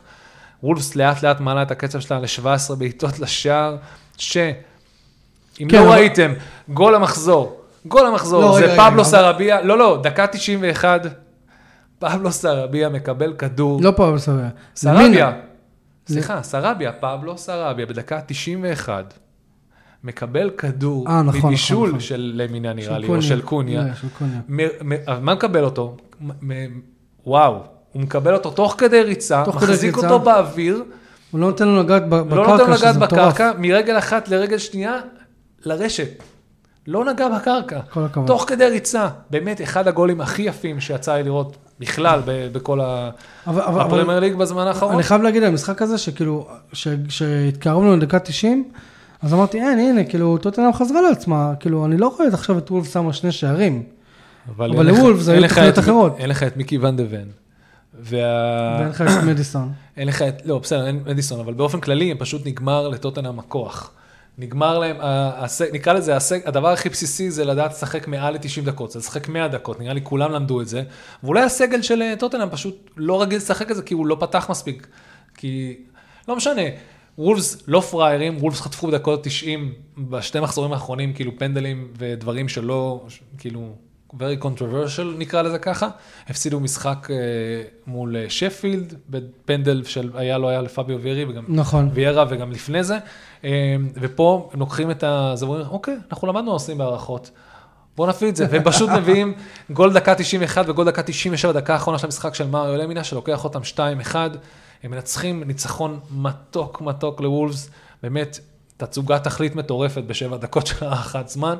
וולפס 0.64 0.96
לאט 0.96 1.24
לאט 1.24 1.40
מעלה 1.40 1.62
את 1.62 1.72
הקצב 1.72 2.00
שלה 2.00 2.20
ל-17 2.20 2.76
בעיטות 2.76 3.20
לשער, 3.20 3.78
שאם 4.18 4.54
כן, 5.58 5.78
לא 5.78 5.80
אבל- 5.84 5.92
ראיתם, 5.92 6.34
גול 6.70 6.96
המחזור, 6.96 7.62
גול 7.88 8.06
המחזור, 8.06 8.42
לא, 8.42 8.60
זה 8.60 8.66
רגע, 8.66 8.74
פבלו 8.74 9.02
רגע, 9.02 9.04
סרביה, 9.04 9.62
לא, 9.62 9.78
לא, 9.78 10.00
דקה 10.04 10.28
91, 10.28 11.02
פבלו 12.00 12.32
סרביה 12.32 12.90
מקבל 12.90 13.34
כדור. 13.34 13.82
לא 13.82 13.92
פה, 13.96 14.14
סרביה. 14.18 14.50
סרביה, 14.76 15.32
סליחה, 16.08 16.44
סרביה, 16.44 16.92
פבלו 16.92 17.38
סרביה, 17.38 17.86
בדקה 17.86 18.20
91, 18.26 19.14
מקבל 20.04 20.50
כדור 20.58 21.08
אה, 21.08 21.22
נכון, 21.22 21.50
מבישול 21.50 21.78
נכון, 21.78 21.90
נכון. 21.90 22.00
של 22.00 22.32
למינה 22.36 22.74
נראה 22.74 23.00
לי, 23.00 23.08
או 23.08 23.22
של 23.22 23.42
קוניה. 23.42 23.84
לא, 23.84 23.94
של 23.94 24.08
קוניה. 24.18 24.40
מה 25.22 25.36
מקבל 25.36 25.64
אותו? 25.64 25.98
וואו, 27.26 27.64
הוא 27.92 28.02
מקבל 28.02 28.34
אותו 28.34 28.52
תוך 28.52 28.76
כדי 28.78 29.02
ריצה, 29.02 29.42
תוך 29.46 29.56
כדי 29.56 29.72
מחזיק 29.72 29.96
ריצה. 29.96 30.10
אותו 30.10 30.26
באוויר, 30.26 30.84
הוא 31.32 31.40
לא 31.40 31.48
נותן 31.48 31.68
לו 31.68 31.84
לגעת 31.84 32.10
בקרקע, 32.10 32.36
לא 32.36 32.48
נותן 32.48 32.64
לו 32.64 32.76
לגעת 32.76 32.78
שזה 32.80 33.00
מטורף. 33.00 33.34
בקרקע, 33.34 33.52
מרגל 33.58 33.98
אחת 33.98 34.30
לרגל 34.30 34.58
שנייה, 34.58 35.00
לרשת. 35.66 36.24
לא 36.88 37.06
נגע 37.06 37.28
בקרקע. 37.30 37.80
כל 37.90 38.04
הכבוד. 38.06 38.28
תוך 38.28 38.46
כדי 38.48 38.66
ריצה, 38.66 39.08
באמת 39.30 39.62
אחד 39.62 39.88
הגולים 39.88 40.22
הכי 40.22 40.42
יפים 40.42 40.80
שיצא 40.80 41.16
לי 41.16 41.24
לראות 41.24 41.58
בכלל, 41.80 42.22
ב- 42.26 42.48
בכל 42.52 42.80
הפרמייר 43.46 44.20
ליג 44.20 44.36
בזמן 44.36 44.68
האחרון. 44.68 44.94
אני 44.94 45.04
חייב 45.04 45.22
להגיד 45.22 45.44
על 45.44 45.50
המשחק 45.50 45.82
הזה, 45.82 45.98
שכאילו, 45.98 46.48
כשהתקרבנו 47.08 47.98
לדקה 47.98 48.20
90, 48.20 48.70
אז 49.22 49.34
אמרתי, 49.34 49.58
אין, 49.62 49.80
הנה, 49.80 50.04
כאילו, 50.04 50.38
טוטנאם 50.38 50.74
חזרה 50.74 51.02
לעצמה, 51.02 51.54
כאילו, 51.60 51.86
אני 51.86 51.98
לא 51.98 52.14
רואה 52.18 52.28
את 52.28 52.34
עכשיו 52.34 52.58
את 52.58 52.72
וולף 52.72 52.94
שמה 52.94 53.14
שני 53.14 53.32
שערים. 53.32 53.84
אבל 54.56 54.72
לוולפס 54.84 55.28
היו 55.28 55.48
תוכניות 55.48 55.80
אחרות. 55.80 56.16
אין 56.20 56.30
לך 56.30 56.44
את 56.44 56.58
מיקי 56.58 56.78
ון 56.78 56.96
דה 56.98 57.04
ון. 57.10 57.28
ואין 58.00 58.90
לך 58.90 59.02
את 59.02 59.24
מדיסון. 59.24 59.72
אין 59.98 60.08
לך 60.08 60.22
את, 60.22 60.42
לא, 60.46 60.60
בסדר, 60.60 60.88
אין 60.88 61.00
מדיסון, 61.08 61.40
אבל 61.40 61.54
באופן 61.54 61.80
כללי, 61.80 62.16
פשוט 62.20 62.46
נגמר 62.46 62.88
לטוטנאם 62.88 63.40
הכוח. 63.40 63.92
נגמר 64.38 64.80
להם, 64.80 64.98
נקרא 65.74 65.94
לזה, 65.94 66.18
הדבר 66.46 66.68
הכי 66.68 66.90
בסיסי 66.90 67.32
זה 67.32 67.46
לדעת 67.46 67.72
לשחק 67.72 68.08
מעל 68.08 68.34
ל-90 68.34 68.66
דקות, 68.66 68.92
זה 68.92 69.00
לשחק 69.00 69.30
100 69.30 69.48
דקות, 69.48 69.80
נראה 69.80 69.94
לי 69.94 70.02
כולם 70.04 70.32
למדו 70.32 70.62
את 70.62 70.68
זה. 70.68 70.84
ואולי 71.24 71.42
הסגל 71.42 71.82
של 71.82 72.02
אה, 72.02 72.14
טוטנאם 72.20 72.50
פשוט 72.50 72.90
לא 72.98 73.22
רגיל 73.22 73.38
לשחק 73.38 73.72
את 73.72 73.76
זה, 73.76 73.82
כי 73.82 73.94
הוא 73.94 74.08
לא 74.08 74.18
פתח 74.20 74.48
מספיק. 74.50 74.88
כי, 75.38 75.78
לא 76.28 76.36
משנה, 76.36 76.62
וולפס 77.18 77.64
לא 77.68 77.80
פראיירים, 77.80 78.38
וולפס 78.38 78.62
חטפו 78.62 78.88
בדקות 78.88 79.24
90 79.24 79.74
בשתי 79.98 80.40
מחזורים 80.40 80.74
האחרונים, 80.74 81.14
כאילו 81.14 81.32
פנדלים 81.38 81.88
ודברים 81.98 82.50
שלא, 82.50 83.06
כאילו, 83.38 83.74
very 84.14 84.44
controversial 84.44 85.18
נקרא 85.18 85.42
לזה 85.42 85.60
ככה. 85.60 85.90
הפסידו 86.28 86.60
משחק 86.60 87.08
אה, 87.12 87.16
מול 87.88 88.16
אה, 88.16 88.26
שפילד, 88.30 88.94
בפנדל 89.10 89.84
של 89.84 90.12
היה 90.16 90.38
לא 90.38 90.48
היה 90.50 90.62
לפביו 90.62 91.02
וירי, 91.02 91.26
וגם 91.26 91.46
נכון. 91.48 91.90
ויארה 91.94 92.26
וגם 92.30 92.52
לפני 92.52 92.84
זה. 92.84 92.98
אה, 93.44 93.76
ופה 93.96 94.50
הם 94.54 94.60
לוקחים 94.60 94.92
את 94.92 95.04
ה... 95.04 95.32
זה 95.36 95.46
אומרים, 95.46 95.66
אוקיי, 95.70 95.96
אנחנו 96.12 96.28
למדנו 96.28 96.52
עושים 96.52 96.78
בהערכות. 96.78 97.32
בואו 97.98 98.10
נפעיל 98.10 98.30
את 98.30 98.36
זה, 98.36 98.46
והם 98.52 98.64
פשוט 98.64 98.90
מביאים 98.90 99.34
גול 99.72 99.94
דקה 99.94 100.16
91 100.16 100.66
וגול 100.70 100.86
דקה 100.86 101.04
97, 101.04 101.52
דקה 101.52 101.74
האחרונה 101.74 101.98
של 101.98 102.06
המשחק 102.08 102.36
של 102.36 102.48
מריו 102.48 102.78
למינה, 102.78 103.04
שלוקח 103.04 103.44
אותם 103.44 103.62
2-1. 103.76 104.16
הם 104.84 104.92
מנצחים 104.92 105.44
ניצחון 105.44 106.00
מתוק 106.12 106.82
מתוק 106.82 107.22
לוולפס, 107.22 107.70
באמת 108.04 108.40
תצוגת 108.78 109.24
תכלית 109.24 109.56
מטורפת 109.56 110.04
בשבע 110.04 110.38
דקות 110.38 110.68
של 110.68 110.86
הארכת 110.86 111.28
זמן, 111.28 111.58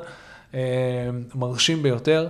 מרשים 1.34 1.82
ביותר. 1.82 2.28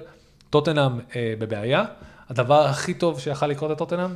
טוטנאם 0.50 0.92
אה, 1.16 1.34
בבעיה, 1.38 1.84
הדבר 2.30 2.64
הכי 2.66 2.94
טוב 2.94 3.20
שיכל 3.20 3.46
לקרות 3.46 3.70
לטוטנאם, 3.70 4.10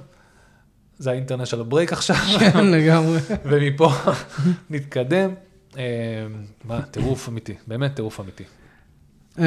זה 0.99 1.11
ה 1.11 1.47
international 1.47 1.61
break 1.61 1.93
עכשיו, 1.93 2.17
כן, 2.41 2.67
לגמרי. 2.67 3.19
ומפה 3.45 3.91
נתקדם. 4.71 5.31
אה, 5.79 5.83
מה, 6.65 6.83
טירוף 6.83 7.29
אמיתי, 7.29 7.55
באמת 7.67 7.95
טירוף 7.95 8.21
אמיתי. 8.21 8.45
אמ, 9.39 9.45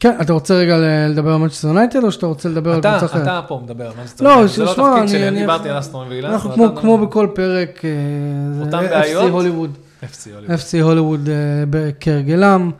כן, 0.00 0.16
אתה 0.20 0.32
רוצה 0.32 0.54
רגע 0.54 0.76
לדבר 1.08 1.30
על 1.30 1.36
מנצ'סטר 1.36 1.68
יונייטד, 1.68 2.04
או 2.04 2.12
שאתה 2.12 2.26
רוצה 2.26 2.48
לדבר 2.48 2.70
על 2.74 2.80
קבוצה 2.82 3.06
אחרת? 3.06 3.22
אתה 3.22 3.40
פה 3.48 3.60
מדבר 3.64 3.86
על 3.86 3.96
מנצ'סטר 3.98 4.24
לא, 4.24 4.30
יונייטד, 4.30 4.54
זה 4.54 4.64
לא 4.64 4.70
התפקיד 4.96 5.08
שלי, 5.08 5.28
אני 5.28 5.40
דיברתי 5.40 5.68
על 5.68 5.78
אסטון 5.78 6.08
וילה. 6.08 6.28
אנחנו 6.28 6.50
ואתה- 6.50 6.80
כמו- 6.80 7.06
בכל 7.06 7.28
פרק, 7.34 7.82
אה, 7.84 7.90
אותם 8.64 8.78
FC 8.78 8.90
בעיות? 8.90 9.30
הוליווד. 9.30 9.76
FC 10.02 10.06
הוליווד. 10.34 10.50
FC 10.58 10.82
הוליווד 10.82 11.28
אה, 11.28 11.34
ב- 11.70 11.90
כהרגלם. 12.00 12.70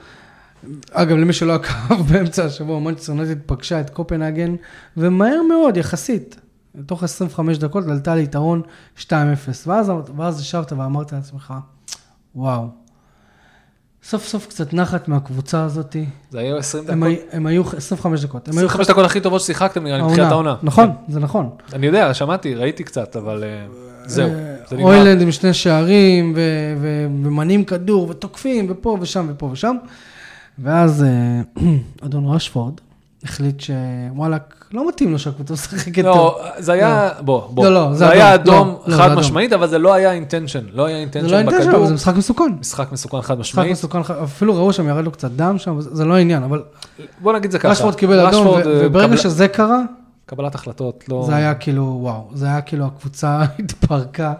אגב, 0.92 1.16
למי 1.16 1.32
שלא 1.32 1.54
עקב, 1.54 1.72
באמצע 2.12 2.44
השבוע 2.44 2.80
מנצ'סטר 2.80 3.12
יונייטד 3.12 3.40
פגשה 3.46 3.80
את 3.80 3.90
קופנהגן, 3.90 4.54
ומהר 4.96 5.40
מאוד, 5.48 5.76
יחסית, 5.76 6.40
תוך 6.86 7.02
25 7.02 7.58
דקות 7.58 7.84
עלתה 7.88 8.14
ליתרון 8.14 8.62
2-0. 8.98 9.02
ואז, 9.66 9.92
ואז 10.16 10.40
ישבת 10.40 10.72
ואמרת 10.72 11.12
לעצמך, 11.12 11.54
וואו, 12.34 12.66
סוף 14.04 14.26
סוף 14.26 14.46
קצת 14.46 14.72
נחת 14.74 15.08
מהקבוצה 15.08 15.64
הזאת. 15.64 15.96
זה 16.30 16.38
היה 16.38 16.56
20 16.56 16.84
הם, 16.88 17.00
דקות. 17.04 17.06
הי- 17.08 17.36
הם 17.36 17.46
היו 17.46 17.62
25 17.76 18.22
דקות. 18.24 18.48
הם 18.48 18.58
היו 18.58 18.66
25 18.66 18.86
דקות 18.90 19.04
הכי 19.04 19.20
טובות 19.20 19.40
ששיחקתם 19.40 19.84
נראה 19.84 19.96
לי 19.98 20.02
מתחילת 20.02 20.30
העונה. 20.32 20.54
נכון, 20.62 20.90
זה 21.08 21.20
נכון. 21.20 21.50
אני 21.72 21.86
יודע, 21.86 22.14
שמעתי, 22.14 22.54
ראיתי 22.54 22.84
קצת, 22.84 23.16
אבל 23.16 23.44
אה, 23.44 23.66
זהו, 24.06 24.28
אה, 24.30 24.34
זה 24.68 24.76
נגמר. 24.76 24.88
הוילנד 24.88 25.22
עם 25.22 25.32
שני 25.32 25.54
שערים, 25.54 26.32
ו- 26.36 26.40
ו- 26.80 27.06
ומניעים 27.24 27.64
כדור, 27.64 28.08
ותוקפים, 28.08 28.66
ופה 28.70 28.98
ושם 29.00 29.26
ופה 29.30 29.46
ושם. 29.52 29.76
ואז 30.58 31.04
אה, 31.04 31.40
אדון 32.06 32.26
רשפורד 32.26 32.74
החליט 33.24 33.60
שוואלה, 33.60 34.66
לא 34.72 34.88
מתאים 34.88 35.12
לו 35.12 35.18
שהקבוצה 35.18 35.54
משחקת. 35.54 36.04
לא, 36.04 36.40
זה 36.58 36.72
היה, 36.72 37.10
בוא, 37.20 37.48
בוא, 37.50 37.64
לא, 37.64 37.74
לא, 37.74 37.92
זה 37.92 37.98
זה 37.98 38.10
היה 38.10 38.34
אדום. 38.34 38.54
אדום 38.54 38.76
לא, 38.86 38.96
לא, 38.96 39.02
חד 39.02 39.08
זה. 39.08 39.14
משמעית, 39.14 39.52
אבל 39.52 39.68
זה 39.68 39.78
לא 39.78 39.94
היה 39.94 40.12
intention, 40.12 40.64
לא 40.72 40.86
היה 40.86 40.96
זה 40.96 41.00
intention 41.00 41.26
לא 41.30 41.38
intention, 41.38 41.60
אבל 41.60 41.68
בכדור, 41.68 41.86
זה 41.86 41.94
משחק 41.94 42.16
מסוכן. 42.16 42.52
משחק 42.60 42.92
מסוכן 42.92 43.22
חד 43.22 43.38
משחק 43.38 43.58
משמעית. 43.58 43.72
מסוכן, 43.72 43.98
אפילו 44.24 44.56
ראו 44.56 44.72
שם 44.72 44.88
ירד 44.88 45.04
לו 45.04 45.10
קצת 45.10 45.30
דם 45.30 45.58
שם, 45.58 45.80
זה 45.80 45.94
זה 45.94 46.04
לא 46.04 46.14
העניין, 46.14 46.42
אבל 46.42 46.62
בוא 47.20 47.32
נגיד 47.32 47.50
זה 47.50 47.58
ככה, 47.58 47.68
רשפורד 47.68 47.94
קיבל 47.94 48.26
אדום, 48.26 48.46
אה, 48.46 48.62
וברגע 48.64 49.16
שזה 49.16 49.48
קרה, 49.48 49.82
קבלת 50.26 50.54
החלטות, 50.54 51.04
לא... 51.08 51.24
זה 51.26 51.36
היה 51.36 51.54
כאילו, 51.54 51.98
וואו, 52.00 52.30
זה 52.34 52.46
היה 52.46 52.60
כאילו 52.60 52.86
הקבוצה 52.86 53.42
התפרקה, 53.58 54.32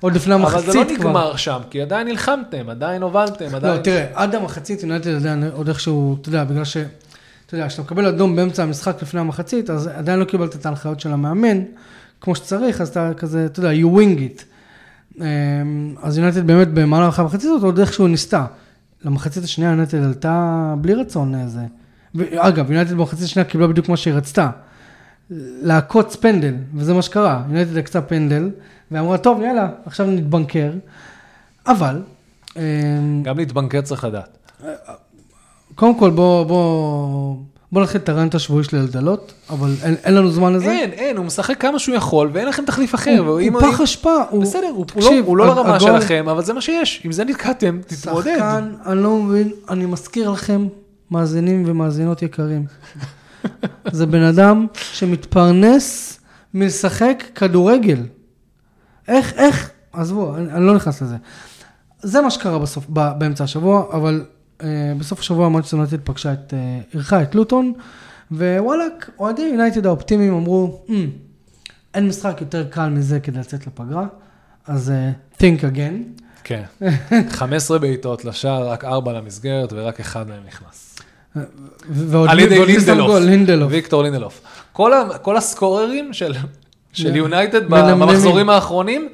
עוד 0.00 0.14
לפני 0.14 0.34
אבל 0.34 0.42
המחצית 0.42 0.88
זה 0.88 0.94
כבר. 0.96 1.04
לא 1.04 1.10
נגמר 1.10 1.36
שם, 1.36 1.58
כי 1.70 1.82
עדיין 1.82 2.08
נלחמתם, 2.08 2.70
עדיין 2.70 3.02
הובלתם, 3.02 3.52
לא, 3.52 3.56
עדיין... 3.56 3.82
תראה, 3.82 4.06
עד 4.14 4.34
המחצית 4.34 4.82
יונייטד 4.82 5.14
עדיין 5.14 5.50
עוד 5.52 5.68
איכשהו, 5.68 6.16
אתה 6.20 6.28
יודע, 6.28 6.44
בגלל 6.44 6.64
ש... 6.64 6.76
אתה 7.46 7.54
יודע, 7.54 7.68
כשאתה 7.68 7.82
מקבל 7.82 8.06
אדום 8.06 8.36
באמצע 8.36 8.62
המשחק 8.62 9.02
לפני 9.02 9.20
המחצית, 9.20 9.70
אז 9.70 9.86
עדיין 9.86 10.18
לא 10.18 10.24
קיבלת 10.24 10.54
את 10.54 10.66
ההנחיות 10.66 11.00
של 11.00 11.12
המאמן, 11.12 11.62
כמו 12.20 12.34
שצריך, 12.34 12.80
אז 12.80 12.88
אתה 12.88 13.10
כזה, 13.16 13.46
אתה 13.46 13.60
יודע, 13.60 13.70
you 13.72 13.98
wing 13.98 14.18
it. 14.18 14.42
אמ, 15.20 15.94
אז 16.02 16.18
יונייטד 16.18 16.46
באמת 16.46 16.68
במהלך 16.68 17.18
המחצית 17.18 17.44
הזאת 17.44 17.62
עוד 17.62 17.78
איכשהו 17.78 18.08
ניסתה. 18.08 18.46
למחצית 19.04 19.44
השנייה 19.44 19.70
יונייטד 19.70 20.04
עלתה 20.04 20.74
בלי 20.78 20.94
רצון 20.94 21.34
איזה. 21.34 21.60
ואגב, 22.14 22.70
יונייטד 22.70 22.92
במחצית 22.92 23.24
השנייה 23.24 23.48
קיבלה 23.48 23.66
בדיוק 23.66 23.88
מה 23.88 23.96
שהיא 23.96 24.14
רצתה. 24.14 24.50
לעקוץ 25.62 26.16
פנדל, 26.16 26.54
וזה 26.74 26.94
מה 26.94 27.02
שקרה. 27.02 27.42
יונייטד 27.48 27.78
עקצה 27.78 28.00
פנדל, 28.00 28.50
ואמרה, 28.90 29.18
טוב, 29.18 29.40
יאללה, 29.42 29.68
עכשיו 29.86 30.06
נתבנקר. 30.06 30.70
אבל, 31.66 32.02
אמ, 32.56 32.62
גם 33.22 33.38
להתבנקר 33.38 33.80
צריך 33.80 34.04
לדעת. 34.04 34.38
קודם 35.74 35.98
כל, 35.98 36.10
בוא, 36.10 36.44
בוא, 36.44 37.36
בוא 37.72 37.82
נתחיל 37.82 38.00
את 38.00 38.08
הרנט 38.08 38.34
השבועי 38.34 38.64
של 38.64 38.76
אלדלות, 38.76 39.32
אבל 39.50 39.70
אין, 39.82 39.94
אין 40.04 40.14
לנו 40.14 40.30
זמן 40.30 40.52
לזה. 40.52 40.70
אין, 40.70 40.90
אין, 40.90 41.16
הוא 41.16 41.26
משחק 41.26 41.60
כמה 41.60 41.78
שהוא 41.78 41.94
יכול, 41.96 42.30
ואין 42.32 42.48
לכם 42.48 42.64
תחליף 42.64 42.94
אחר. 42.94 43.18
הוא, 43.18 43.40
הוא 43.50 43.60
פח 43.60 43.80
אשפה, 43.80 44.14
הוא... 44.30 44.42
בסדר, 44.42 44.66
הוא 44.66 44.76
הוא 44.76 44.84
תקשיב, 44.84 45.12
לא- 45.24 45.26
הוא 45.26 45.36
לא 45.36 45.46
לרמה 45.46 45.76
הגול- 45.76 46.00
שלכם, 46.00 46.26
אבל 46.30 46.42
זה 46.44 46.52
מה 46.52 46.60
שיש. 46.60 47.00
עם 47.04 47.12
זה 47.12 47.24
נתקעתם, 47.24 47.78
תתמודד. 47.86 48.34
שחקן, 48.36 48.72
אני 48.86 49.02
לא 49.02 49.16
מבין, 49.16 49.50
אני 49.70 49.86
מזכיר 49.86 50.30
לכם, 50.30 50.66
מאזינים 51.10 51.62
ומאזינות 51.66 52.22
יקרים. 52.22 52.64
זה 53.92 54.06
בן 54.06 54.22
אדם 54.22 54.66
שמתפרנס 54.92 56.20
מלשחק 56.54 57.22
כדורגל. 57.34 57.98
איך, 59.08 59.32
איך, 59.32 59.70
עזבו, 59.92 60.36
אני, 60.36 60.52
אני 60.52 60.66
לא 60.66 60.74
נכנס 60.74 61.02
לזה. 61.02 61.16
זה 62.02 62.20
מה 62.20 62.30
שקרה 62.30 62.58
בסוף, 62.58 62.86
ב, 62.92 63.10
באמצע 63.18 63.44
השבוע, 63.44 63.84
אבל 63.92 64.24
אה, 64.62 64.92
בסוף 64.98 65.20
השבוע 65.20 65.48
מנצ'סטר 65.48 65.76
יונייטד 65.76 66.00
פגשה 66.04 66.32
את, 66.32 66.54
אה, 66.54 66.78
אירחה 66.94 67.22
את 67.22 67.34
לוטון, 67.34 67.72
ווואלה, 68.30 69.10
אוהדי 69.18 69.42
יונייטד 69.42 69.86
האופטימיים 69.86 70.34
אמרו, 70.34 70.80
"Hmm, 70.88 70.92
אין 71.94 72.08
משחק 72.08 72.36
יותר 72.40 72.66
קל 72.70 72.88
מזה 72.88 73.20
כדי 73.20 73.38
לצאת 73.38 73.66
לפגרה, 73.66 74.06
אז 74.66 74.90
אה, 74.90 75.10
think 75.38 75.60
again. 75.60 76.22
כן. 76.44 76.62
15 77.30 77.78
בעיטות 77.78 78.24
לשער, 78.24 78.68
רק 78.68 78.84
4 78.84 79.12
למסגרת, 79.12 79.72
ורק 79.72 80.00
אחד 80.00 80.28
מהם 80.28 80.42
נכנס. 80.46 80.98
ו- 81.36 81.42
ועוד 81.90 82.28
על 82.30 82.38
ידי 82.40 82.66
לינדלוף. 83.20 83.70
ויקטור 83.70 84.02
לינדלוף. 84.02 84.40
כל 84.72 84.92
כל 85.22 85.36
הסקוררים 85.36 86.12
של 86.12 86.34
של 86.96 87.12
מ- 87.12 87.16
יונייטד. 87.16 87.68
במחזורים 87.68 88.50
האחרונים, 88.50 89.08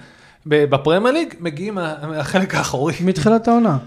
בפרמייר 0.46 1.14
ליג, 1.14 1.34
מגיעים 1.40 1.74
מה- 1.74 1.94
מהחלק 2.08 2.54
האחורי. 2.54 2.94
מתחילת 3.04 3.48
העונה. 3.48 3.78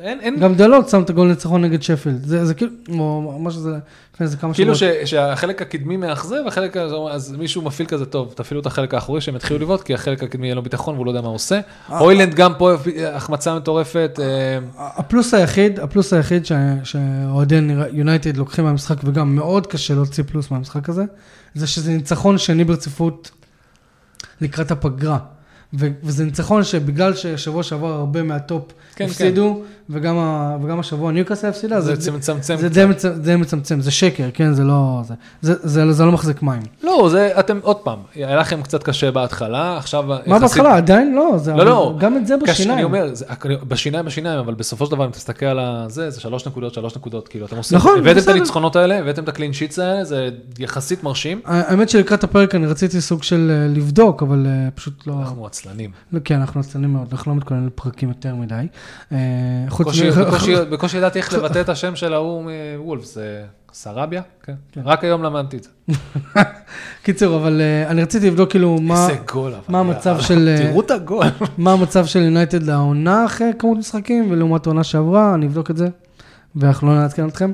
אין, 0.00 0.18
אין, 0.20 0.40
גם 0.40 0.54
דלות 0.54 0.88
שם 0.88 1.02
את 1.02 1.10
הגול 1.10 1.28
ניצחון 1.28 1.62
נגד 1.64 1.82
שפילד. 1.82 2.24
זה 2.24 2.44
זה 2.44 2.54
כאילו, 2.54 2.72
או 2.98 3.38
מה 3.40 3.50
שזה, 3.50 3.70
לפני 4.14 4.24
איזה 4.26 4.36
כמה 4.36 4.54
כאילו 4.54 4.74
שבועות. 4.74 5.06
ש- 5.06 5.10
שהחלק 5.10 5.62
הקדמי 5.62 5.96
מאכזב, 5.96 6.36
החלק, 6.46 6.76
אז 7.10 7.32
מישהו 7.38 7.62
מפעיל 7.62 7.88
כזה 7.88 8.06
טוב, 8.06 8.32
תפעילו 8.36 8.60
את 8.60 8.66
החלק 8.66 8.94
האחורי 8.94 9.20
שהם 9.20 9.36
יתחילו 9.36 9.60
לבעוט, 9.60 9.82
כי 9.82 9.94
החלק 9.94 10.22
הקדמי 10.22 10.46
יהיה 10.46 10.54
לו 10.54 10.62
ביטחון 10.62 10.94
והוא 10.94 11.06
לא 11.06 11.10
יודע 11.10 11.20
מה 11.20 11.26
הוא 11.28 11.34
עושה. 11.34 11.60
הוילנד 11.90 12.34
גם 12.34 12.52
פה 12.58 12.72
החמצה 13.12 13.54
מטורפת, 13.56 14.18
אה, 14.22 14.58
הפלוס 14.78 15.34
היחיד, 15.34 15.80
הפלוס 15.80 16.12
היחיד 16.12 16.46
שאוהדי 16.84 17.60
יונייטד 17.92 18.36
לוקחים 18.36 18.64
מהמשחק, 18.64 18.96
וגם 19.04 19.34
מאוד 19.36 19.66
קשה 19.66 19.94
להוציא 19.94 20.24
פלוס 20.26 20.50
מהמשחק 20.50 20.88
הזה, 20.88 21.04
זה 21.54 21.66
שזה 21.66 21.92
ניצחון 21.92 22.38
שני 22.38 22.64
ברציפות 22.64 23.30
לקראת 24.40 24.70
הפגרה. 24.70 25.18
וזה 25.74 26.24
ניצחון 26.24 26.64
שבגלל 26.64 27.14
ששבוע 27.14 27.62
שעבר 27.62 27.86
הרבה 27.92 28.22
מה 28.22 28.38
top 28.38 28.62
כן, 28.96 29.04
הפסידו, 29.04 29.60
וגם, 29.90 30.18
ה- 30.18 30.56
וגם 30.62 30.80
השבוע 30.80 31.12
ניוקאסל 31.12 31.46
הפסידה, 31.48 31.80
זה 31.80 31.94
זה, 31.98 32.12
מצמצם 32.12 32.56
זה. 32.56 32.68
די 32.68 32.84
מצ- 32.86 33.04
די 33.04 33.36
מצמצם, 33.36 33.80
זה 33.80 33.90
שקר, 33.90 34.28
כן, 34.34 34.52
זה 34.52 34.64
לא, 34.64 35.00
זה, 35.04 35.14
זה, 35.42 35.54
זה, 35.62 35.92
זה 35.92 36.04
לא 36.04 36.12
מחזיק 36.12 36.42
מים. 36.42 36.62
לא, 36.82 37.08
זה, 37.10 37.30
אתם, 37.38 37.58
עוד 37.62 37.76
פעם, 37.76 37.98
היה 38.14 38.36
לכם 38.36 38.62
קצת 38.62 38.82
קשה 38.82 39.10
בהתחלה, 39.10 39.76
עכשיו... 39.76 40.02
מה 40.02 40.14
יחסית- 40.16 40.40
בהתחלה? 40.42 40.76
עדיין 40.76 41.14
לא, 41.14 41.38
זה, 41.38 41.52
לא, 41.54 41.64
לא. 41.64 41.94
גם 41.98 42.16
את 42.16 42.26
זה 42.26 42.34
קשה, 42.42 42.52
בשיניים. 42.52 42.78
אני 42.78 42.84
אומר, 42.84 43.14
זה, 43.14 43.24
בשיניים, 43.68 44.04
בשיניים, 44.04 44.38
אבל 44.38 44.54
בסופו 44.54 44.86
של 44.86 44.92
דבר, 44.92 45.04
אם 45.06 45.10
תסתכל 45.10 45.46
על 45.46 45.58
הזה, 45.60 46.10
זה 46.10 46.20
שלוש 46.20 46.46
נקודות, 46.46 46.74
שלוש 46.74 46.96
נקודות, 46.96 47.28
כאילו, 47.28 47.46
אתם 47.46 47.56
עושים, 47.56 47.78
נכון, 47.78 47.98
הבאתם 47.98 48.20
את. 48.20 48.28
הניצחונות 48.28 48.76
האלה, 48.76 48.98
הבאתם 48.98 49.22
את 49.24 49.28
הקלין 49.28 49.52
שיטס 49.52 49.78
האלה, 49.78 50.04
זה 50.04 50.28
יחסית 50.58 51.04
מרשים. 51.04 51.40
האמת 51.44 51.88
שלקראת 51.88 52.24
הפרק 52.24 52.54
אני 52.54 52.66
רציתי 52.66 53.00
סוג 53.00 53.22
של 53.22 53.50
אה, 53.50 53.74
לבדוק, 53.76 54.22
אבל 54.22 54.46
אה, 54.46 54.68
פשוט 54.74 55.06
לא... 55.06 55.14
עצלנים. 55.60 55.90
לא, 56.12 56.20
כן, 56.24 56.34
אנחנו 56.40 56.60
עצלנים 56.60 56.92
מאוד, 56.92 57.08
אנחנו 57.12 57.32
לא 57.32 57.36
מתכוננים 57.36 57.66
לפרקים 57.66 58.08
יותר 58.08 58.34
מדי. 58.34 58.66
אה, 59.12 59.18
בקושי- 60.70 60.96
ידעתי 60.96 61.18
איך 61.18 61.32
לבטא 61.32 61.60
את 61.60 61.68
השם 61.68 61.96
של 61.96 62.14
ההוא 62.14 62.50
מוולף, 62.78 63.04
זה 63.04 63.44
סרביה? 63.72 64.22
כן. 64.42 64.52
רק 64.84 65.04
היום 65.04 65.22
למדתי 65.22 65.56
את 65.56 65.62
זה. 65.64 65.70
קיצור, 67.04 67.36
אבל 67.36 67.60
אה, 67.60 67.90
אני 67.90 68.02
רציתי 68.02 68.26
לבדוק 68.30 68.50
כאילו 68.50 68.78
מה... 68.80 69.08
איזה 69.08 69.20
גול, 69.32 69.52
אבל. 69.52 69.62
מה 69.68 69.80
המצב. 69.80 70.20
של, 70.20 70.48
אה, 70.48 70.66
תראו 70.66 70.80
את 70.80 70.90
הגול. 70.90 71.24
מה 71.58 71.72
המצב 71.72 72.06
של 72.06 72.22
יונייטד 72.22 72.62
לעונה 72.62 73.24
אחרי 73.24 73.50
כמות 73.58 73.78
משחקים, 73.78 74.30
ולעומת 74.30 74.66
העונה 74.66 74.84
שעברה, 74.84 75.34
אני 75.34 75.46
אבדוק 75.46 75.70
את 75.70 75.76
זה, 75.76 75.88
ואנחנו 76.56 76.88
לא 76.88 76.94
נעדכן 76.94 77.28
אתכם. 77.28 77.52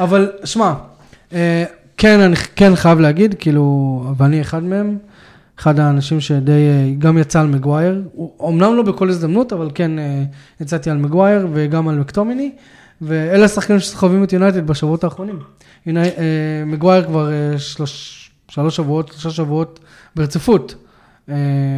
אבל 0.00 0.32
שמע, 0.44 0.74
כן, 1.96 2.20
אני 2.20 2.36
כן 2.36 2.76
חייב 2.76 3.00
להגיד, 3.00 3.34
כאילו, 3.38 4.04
ואני 4.16 4.40
אחד 4.40 4.62
מהם, 4.62 4.98
אחד 5.58 5.78
האנשים 5.80 6.20
שדי, 6.20 6.50
אה, 6.52 6.92
גם 6.98 7.18
יצא 7.18 7.40
על 7.40 7.46
מגווייר, 7.46 8.02
אמנם 8.48 8.76
לא 8.76 8.82
בכל 8.82 9.08
הזדמנות, 9.08 9.52
אבל 9.52 9.70
כן 9.74 9.98
אה, 9.98 10.24
יצאתי 10.60 10.90
על 10.90 10.96
מגווייר 10.98 11.48
וגם 11.52 11.88
על 11.88 11.98
מקטומיני, 11.98 12.52
ואלה 13.02 13.44
השחקנים 13.44 13.80
שסוחבים 13.80 14.24
את 14.24 14.32
יונייטד 14.32 14.66
בשבועות 14.66 15.04
האחרונים. 15.04 15.38
יוני- 15.86 16.00
אה, 16.00 16.12
מגווייר 16.66 17.04
כבר 17.04 17.30
שלוש, 17.58 18.30
שלוש 18.48 18.76
שבועות, 18.76 19.08
שלושה 19.08 19.30
שבועות 19.30 19.80
ברציפות. 20.16 20.74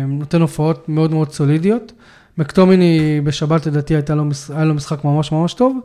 נותן 0.09 0.41
הופעות 0.41 0.89
מאוד 0.89 1.11
מאוד 1.11 1.33
סולידיות. 1.33 1.93
מקטומיני 2.39 3.21
בשבת 3.25 3.67
לדעתי 3.67 3.95
הייתה 3.95 4.15
לו, 4.15 4.25
היה 4.55 4.65
לו 4.65 4.75
משחק 4.75 5.05
ממש 5.05 5.33
ממש 5.33 5.55
טוב. 5.55 5.79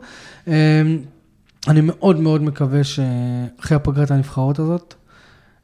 אני 1.68 1.80
מאוד 1.82 2.20
מאוד 2.20 2.42
מקווה 2.42 2.84
שאחרי 2.84 3.76
הפגרת 3.76 4.10
הנבחרות 4.10 4.58
הזאת, 4.58 4.94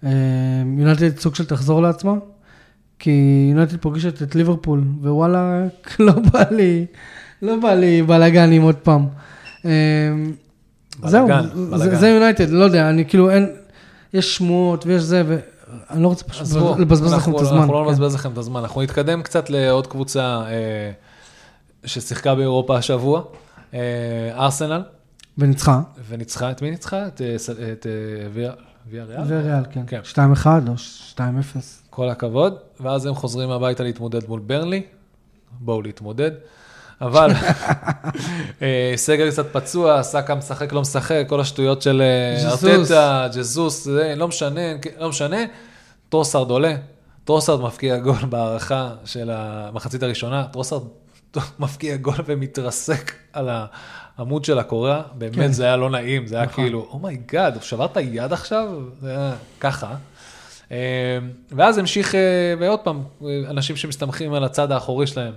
יונייטד 0.03 1.19
סוג 1.19 1.35
של 1.35 1.47
תחזור 1.47 1.83
לעצמה, 1.83 2.15
כי 2.99 3.11
יונייטד 3.51 3.77
פוגשת 3.77 4.23
את 4.23 4.35
ליברפול, 4.35 4.85
ווואלה, 5.03 5.65
לא 5.99 6.13
בא 6.33 6.43
לי, 6.51 6.87
לא 7.43 7.57
בא 7.63 7.75
לי 7.75 8.03
בלאגנים 8.03 8.63
עוד 8.63 8.75
פעם. 8.77 9.07
אה, 9.65 9.71
זהו, 11.05 11.29
זה- 11.75 12.09
יונייטד, 12.09 12.51
לא 12.51 12.65
יודע, 12.65 12.91
אני 12.91 13.05
כאילו 13.05 13.31
אין, 13.31 13.47
יש 14.13 14.37
שמועות 14.37 14.87
ויש 14.87 15.03
זה, 15.03 15.23
ואני 15.27 16.03
לא 16.03 16.09
רוצה 16.09 16.25
פשוט 16.25 16.47
לבזבז 16.79 17.13
לכם 17.13 17.37
את 17.37 17.41
הזמן. 17.41 17.57
אנחנו 17.59 17.73
לא. 17.75 17.87
נבזבז 17.91 18.15
לכם 18.15 18.33
את 18.33 18.39
הזמן, 18.39 18.61
אנחנו 18.61 18.83
נתקדם 18.83 19.23
קצת 19.23 19.51
לעוד 19.51 19.87
קבוצה 19.87 20.43
אה, 20.47 20.91
ששיחקה 21.85 22.35
באירופה 22.35 22.77
השבוע, 22.77 23.23
אה, 23.75 23.81
ארסנל, 24.35 24.83
וניצחה, 25.39 25.81
וניצחה, 26.09 26.51
את 26.51 26.63
מי 26.63 26.71
ניצחה? 26.71 27.07
את 27.07 27.21
אה, 27.87 28.29
ויה- 28.91 29.05
ריאל? 29.05 29.64
כן. 29.70 29.82
כן. 29.87 30.01
2-1 30.05 30.47
או 30.68 30.72
2-0. 31.16 31.20
כל 31.91 32.09
הכבוד, 32.09 32.55
ואז 32.80 33.07
הם 33.07 33.14
חוזרים 33.14 33.51
הביתה 33.51 33.82
להתמודד 33.82 34.28
מול 34.28 34.41
ברנלי, 34.41 34.82
בואו 35.61 35.82
להתמודד. 35.82 36.30
אבל 37.01 37.30
אה, 38.62 38.93
סגל 38.97 39.30
קצת 39.30 39.47
פצוע, 39.53 40.03
סאקה 40.03 40.34
משחק, 40.34 40.72
לא 40.72 40.80
משחק, 40.80 41.24
כל 41.28 41.41
השטויות 41.41 41.82
של 41.82 42.03
אה. 42.03 42.51
ארטטה, 42.51 43.28
ג'זוס, 43.37 43.87
לא 44.16 44.28
משנה, 44.28 44.61
לא 44.99 45.09
משנה. 45.09 45.37
טרוסארד 46.09 46.51
עולה, 46.51 46.74
טרוסארד 47.24 47.61
מפקיע 47.61 47.99
גול 47.99 48.24
בהארכה 48.31 48.91
של 49.05 49.30
המחצית 49.32 50.03
הראשונה, 50.03 50.45
טרוסארד 50.45 50.82
מפקיע 51.59 51.97
גול 51.97 52.14
ומתרסק 52.26 53.12
על 53.32 53.49
העמוד 54.19 54.45
של 54.45 54.59
הקורה, 54.59 55.03
באמת 55.14 55.35
כן. 55.35 55.53
זה 55.53 55.64
היה 55.64 55.77
לא 55.77 55.91
נעים, 55.91 56.27
זה 56.27 56.37
היה 56.37 56.45
נכון. 56.45 56.64
כאילו, 56.64 56.89
oh 56.91 57.07
my 57.07 57.23
god, 57.23 57.55
הוא 57.55 57.62
שבר 57.62 57.85
את 57.85 57.97
היד 57.97 58.33
עכשיו? 58.33 58.69
זה 59.01 59.11
היה 59.11 59.35
ככה. 59.61 59.95
אה, 60.73 61.19
ואז 61.53 61.79
המשיך, 61.79 62.14
אה, 62.14 62.21
ועוד 62.61 62.81
פעם, 62.81 63.03
אה, 63.25 63.29
אנשים 63.51 63.77
שמסתמכים 63.77 64.33
על 64.33 64.45
הצד 64.45 64.73
האחורי 64.73 65.07
שלהם, 65.07 65.33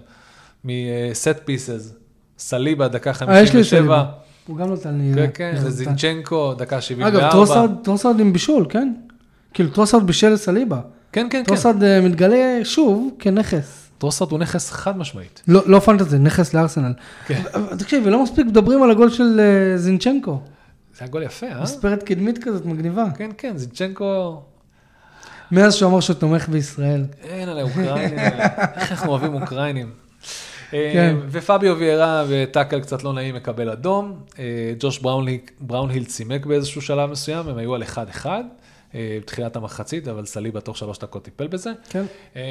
מ 0.65 0.84
set 0.84 1.39
pieces, 1.45 1.93
סליבה, 2.38 2.88
דקה 2.88 3.09
אה, 3.09 3.41
יש 3.41 3.53
לי 3.53 3.61
את 3.61 3.65
57, 3.65 3.80
סליבה. 3.80 4.05
הוא 4.47 4.57
גם 4.57 4.73
נתן 4.73 4.97
לי... 4.97 5.15
כן, 5.15 5.27
כן, 5.34 5.51
נתן. 5.55 5.67
וזינצ'נקו, 5.67 6.53
דקה 6.53 6.82
74. 6.82 7.19
אגב, 7.19 7.32
טרוסרד, 7.32 7.71
טרוסרד 7.84 8.19
עם 8.19 8.34
בישול, 8.34 8.65
כן? 8.69 8.93
כאילו, 9.53 9.69
טרוסרד 9.69 10.07
בישל 10.07 10.30
לסליבה. 10.30 10.80
כן, 11.11 11.27
כן, 11.30 11.30
כן. 11.30 11.43
טרוסרד 11.43 11.84
אה, 11.84 12.01
מתגלה 12.01 12.59
שוב 12.63 13.09
כנכס. 13.19 13.88
טרוסרד 13.99 14.31
הוא 14.31 14.39
נכס 14.39 14.71
חד 14.71 14.97
משמעית. 14.97 15.41
לא 15.47 15.61
לא 15.65 15.79
fantasy, 15.80 16.17
נכס 16.17 16.53
לארסנל. 16.53 16.93
כן. 17.27 17.41
תקשיב, 17.79 18.07
לא 18.07 18.23
מספיק 18.23 18.45
מדברים 18.45 18.83
על 18.83 18.91
הגול 18.91 19.09
של 19.09 19.39
אה, 19.39 19.77
זינצ'נקו. 19.77 20.41
זה 20.93 20.99
היה 20.99 21.07
גול 21.07 21.23
יפה, 21.23 21.47
אה? 21.47 21.61
מספרת 21.61 22.03
קדמית 22.03 22.43
כזאת 22.43 22.65
מגניבה. 22.65 23.05
כן, 23.17 23.29
כן, 23.37 23.57
זינצ'נקו, 23.57 24.41
מאז 25.51 25.75
שהוא 25.75 25.91
אמר 25.91 25.99
שהוא 25.99 26.15
תומך 26.15 26.49
בישראל. 26.49 27.05
אין 27.23 27.49
עליי 27.49 27.63
אוקראינים, 27.63 28.19
איך 28.75 28.91
אנחנו 28.91 29.11
אוהבים 29.11 29.33
אוקראינים. 29.33 29.91
אה, 30.73 30.89
כן. 30.93 31.15
ופביו 31.29 31.75
ויירה 31.79 32.23
וטאקל 32.29 32.79
קצת 32.79 33.03
לא 33.03 33.13
נעים 33.13 33.35
מקבל 33.35 33.69
אדום. 33.69 34.19
אה, 34.39 34.73
ג'וש 34.79 34.99
בראונהיל 35.59 36.05
צימק 36.05 36.45
באיזשהו 36.45 36.81
שלב 36.81 37.11
מסוים, 37.11 37.47
הם 37.47 37.57
היו 37.57 37.75
על 37.75 37.83
1-1 37.83 38.25
אה, 38.25 38.41
בתחילת 38.95 39.55
המחצית, 39.55 40.07
אבל 40.07 40.25
סליבה 40.25 40.61
תוך 40.61 40.77
שלוש 40.77 40.99
דקות 40.99 41.23
טיפל 41.23 41.47
בזה. 41.47 41.71
כן. 41.89 42.05
אה, 42.35 42.41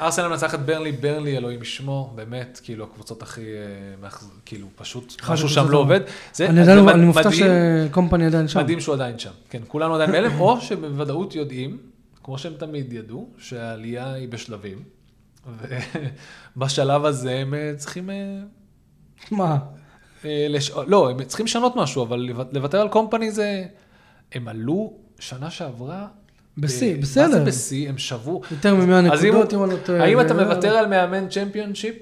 ארסנל 0.00 0.28
מנצחת 0.28 0.58
ברנלי, 0.58 0.92
ברנלי 0.92 1.36
אלוהים 1.36 1.62
ישמור, 1.62 2.12
באמת, 2.14 2.60
כאילו 2.62 2.84
הקבוצות 2.84 3.22
הכי, 3.22 3.40
אה, 4.02 4.08
כאילו 4.44 4.66
פשוט 4.76 5.22
משהו 5.28 5.48
שם 5.48 5.70
לא. 5.70 5.78
עובד. 5.78 6.00
אני 6.40 7.04
מופתע. 7.04 7.30
שקומפני 7.32 8.26
עדיין 8.26 8.48
שם. 8.48 8.60
מדהים 8.60 8.80
שהוא 8.80 8.94
עדיין 8.94 9.18
שם. 9.18 9.30
כן, 9.50 9.62
כולנו 9.68 9.94
עדיין 9.94 10.12
בהלם, 10.12 10.40
או 10.40 10.60
שבוודאות 10.60 11.34
יודעים, 11.34 11.78
כמו 12.22 12.38
שהם 12.38 12.52
תמיד 12.58 12.92
ידעו, 12.92 13.28
שהעלייה 13.38 14.12
היא 14.12 14.28
בשלבים, 14.28 14.78
ובשלב 16.56 17.04
הזה 17.04 17.32
הם 17.32 17.54
אה, 17.54 17.72
צריכים... 17.76 18.10
אה, 18.10 18.40
מה? 19.30 19.58
אה, 20.24 20.46
לש... 20.48 20.70
לא, 20.86 21.10
הם 21.10 21.24
צריכים 21.24 21.46
לשנות 21.46 21.76
משהו, 21.76 22.02
אבל 22.02 22.18
לוו- 22.18 22.52
לוותר 22.52 22.80
על 22.80 22.88
קומפני 22.88 23.30
זה... 23.30 23.64
הם 24.32 24.48
עלו 24.48 24.92
שנה 25.18 25.50
שעברה... 25.50 26.06
בשיא, 26.58 26.94
אה, 26.94 27.00
בסדר. 27.00 27.26
מה 27.28 27.32
זה 27.32 27.44
בשיא? 27.44 27.88
הם 27.88 27.98
שבו... 27.98 28.40
יותר 28.50 28.74
מ-100 28.74 29.12
אז 29.12 29.24
אם 29.24 29.28
נקודות, 29.28 29.54
אם 29.54 29.64
אני 29.64 29.70
לא 29.72 29.76
טועה. 29.76 30.02
האם 30.04 30.20
אתה 30.20 30.34
מוותר 30.34 30.76
על 30.76 30.86
מאמן 30.86 31.28
צ'מפיונשיפ 31.28 31.94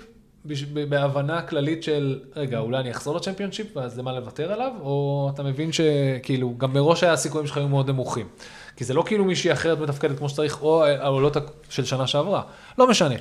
בהבנה 0.88 1.42
כללית 1.42 1.82
של, 1.82 2.18
רגע, 2.36 2.58
אולי 2.58 2.78
אני 2.80 2.90
אחזור 2.90 3.16
לצ'מפיונשיפ, 3.16 3.76
ואז 3.76 3.98
למה 3.98 4.12
לוותר 4.12 4.52
עליו? 4.52 4.72
או 4.80 5.30
אתה 5.34 5.42
מבין 5.42 5.70
שכאילו, 5.72 6.54
גם 6.58 6.72
מראש 6.72 7.02
היה 7.02 7.12
הסיכויים 7.12 7.46
שלך 7.46 7.56
היו 7.56 7.68
מאוד 7.68 7.90
נמוכים. 7.90 8.26
כי 8.76 8.84
זה 8.84 8.94
לא 8.94 9.02
כאילו 9.06 9.24
מישהי 9.24 9.52
אחרת 9.52 9.78
מתפקדת 9.80 10.18
כמו 10.18 10.28
שצריך, 10.28 10.62
או 10.62 10.84
העולות 10.84 11.36
של 11.68 11.84
שנה 11.84 12.06
שעברה. 12.06 12.42
לא 12.78 12.88
משנה. 12.90 13.14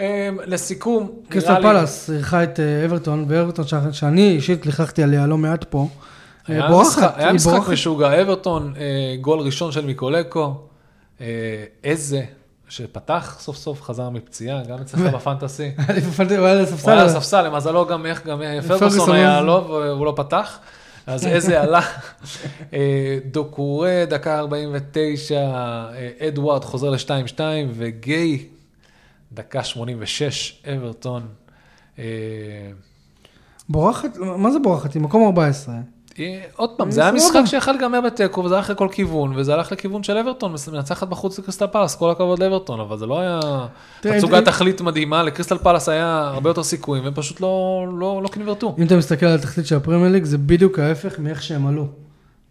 אמ, 0.00 0.04
לסיכום, 0.46 1.10
קריסטל 1.28 1.58
נראה 1.58 1.72
לי- 1.72 1.78
פלאס 1.78 2.10
אירחה 2.10 2.42
את 2.44 2.60
אה, 2.60 2.84
אברטון, 2.84 3.24
ואברטון 3.28 3.64
שאני 3.92 4.30
אישית 4.30 4.66
ליחכתי 4.66 5.02
עליה 5.02 5.26
לא 5.26 5.38
מעט 5.38 5.64
פה. 5.64 5.88
היה 6.48 6.68
בורחת, 6.68 6.98
משחק- 7.02 7.12
היה 7.16 7.32
משחק. 7.32 7.68
משוגע, 7.72 8.22
אברטון, 8.22 8.74
אה, 8.76 8.82
גול 9.20 9.40
ראשון 9.40 9.72
של 9.72 9.86
מיקולקו, 9.86 10.54
אה, 11.20 11.26
איזה, 11.84 12.24
שפתח 12.68 13.36
סוף 13.40 13.56
סוף, 13.56 13.82
חזר 13.82 14.10
מפציעה, 14.10 14.62
גם 14.62 14.78
אצלך 14.78 15.00
בפנטסי. 15.14 15.70
הוא 16.18 16.46
היה 16.46 16.52
על 16.52 16.60
הספסל. 16.60 16.82
הוא 16.84 16.98
היה 16.98 17.00
על 17.02 17.08
הספסל, 17.08 17.42
למזלו 17.42 17.86
גם 17.86 18.06
איך, 18.06 18.26
גם 18.26 18.42
אה, 18.42 18.58
פרגוסון 18.68 19.14
היה 19.14 19.40
לו, 19.40 19.66
והוא 19.68 20.06
לא 20.06 20.12
פתח. 20.16 20.58
אז 21.06 21.26
איזה 21.26 21.62
עלה. 21.62 21.80
דוקורי, 23.30 24.06
דקה 24.06 24.38
49, 24.38 25.34
אה, 25.34 25.88
אדוארד 26.28 26.64
חוזר 26.64 26.90
ל-2-2, 26.90 27.40
וגיי, 27.74 28.44
דקה 29.32 29.64
86, 29.64 30.62
אברטון. 30.76 31.22
בורחת, 33.68 34.16
מה 34.16 34.50
זה 34.50 34.58
בורחת? 34.58 34.94
היא 34.94 35.02
מקום 35.02 35.26
14. 35.26 35.74
אה, 36.20 36.40
עוד 36.56 36.70
פעם, 36.76 36.86
אה, 36.86 36.92
זה 36.92 37.00
היה. 37.02 37.12
משחק 37.12 37.40
שיכול 37.46 37.72
להיגמר 37.72 38.00
בתיקו, 38.00 38.44
וזה 38.44 38.56
הלך 38.56 38.70
לכל 38.70 38.88
כיוון, 38.92 39.32
וזה 39.36 39.54
הלך 39.54 39.72
לכיוון 39.72 40.02
של 40.02 40.16
אברטון, 40.16 40.54
מנצחת 40.72 41.08
בחוץ 41.08 41.38
לקריסטל 41.38 41.66
פלאס, 41.66 41.96
כל 41.96 42.10
הכבוד 42.10 42.38
לאברטון, 42.38 42.80
אבל 42.80 42.98
זה 42.98 43.06
לא 43.06 43.20
היה 43.20 43.40
תצוגת 44.00 44.44
תכלית 44.44 44.80
מדהימה, 44.80 45.22
לקריסטל 45.22 45.58
פלאס 45.58 45.88
היה 45.88 46.30
הרבה 46.34 46.50
יותר 46.50 46.62
סיכויים, 46.62 47.04
והם 47.04 47.14
פשוט 47.14 47.40
לא 47.40 47.86
לא- 47.98 48.20
לא 48.22 48.28
קנברטו. 48.28 48.74
אם 48.78 48.86
אתה 48.86 48.96
מסתכל 48.96 49.26
על 49.26 49.34
התחתית 49.34 49.66
של 49.66 49.76
הפרמייר 49.76 50.12
ליג, 50.12 50.24
זה 50.24 50.38
בדיוק 50.38 50.78
ההפך 50.78 51.18
מאיך 51.18 51.42
שהם 51.42 51.66
עלו. 51.66 51.86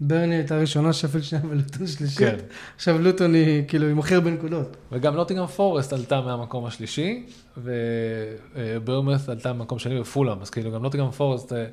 ברני 0.01 0.35
הייתה 0.35 0.57
ראשונה, 0.57 0.93
שפל 0.93 1.21
שנייה 1.21 1.45
ולוטון 1.49 1.87
שלישית. 1.87 2.17
כן. 2.17 2.35
עכשיו 2.75 2.97
לוטון 2.99 3.33
היא 3.33 3.63
כאילו, 3.67 3.85
היא 3.87 3.93
מוכר 3.93 4.19
בנקודות. 4.19 4.77
וגם 4.91 5.15
נוטינגרם 5.15 5.47
פורסט 5.47 5.93
עלתה 5.93 6.21
מהמקום 6.21 6.65
השלישי, 6.65 7.23
וברמת 7.57 9.29
עלתה 9.29 9.53
מהמקום 9.53 9.79
שני 9.79 9.99
בפולאם, 9.99 10.37
אז 10.41 10.49
כאילו 10.49 10.71
גם 10.71 10.81
נוטינגרם 10.81 11.11
פורסט, 11.11 11.53
אה, 11.53 11.65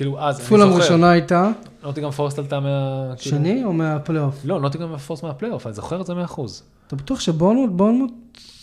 כאילו 0.00 0.20
אז, 0.20 0.38
אני 0.38 0.46
פולאם 0.46 0.68
זוכר, 0.68 0.82
ראשונה 0.82 1.10
הייתה, 1.10 1.50
נוטינגרם 1.82 2.10
פורסט 2.10 2.38
עלתה 2.38 2.60
מה... 2.60 2.68
כאילו- 3.16 3.36
שני 3.36 3.64
או 3.64 3.72
מהפלייאוף? 3.72 4.40
לא, 4.44 4.60
נוטינגרם 4.60 4.96
פורסט 4.96 5.24
מהפלייאוף, 5.24 5.66
אני 5.66 5.74
זוכר 5.74 6.00
את 6.00 6.06
זה 6.06 6.12
100%. 6.12 6.40
אתה 6.86 6.96
בטוח 6.96 7.20
שבורנמוט, 7.20 7.70
בורנמוט 7.70 8.12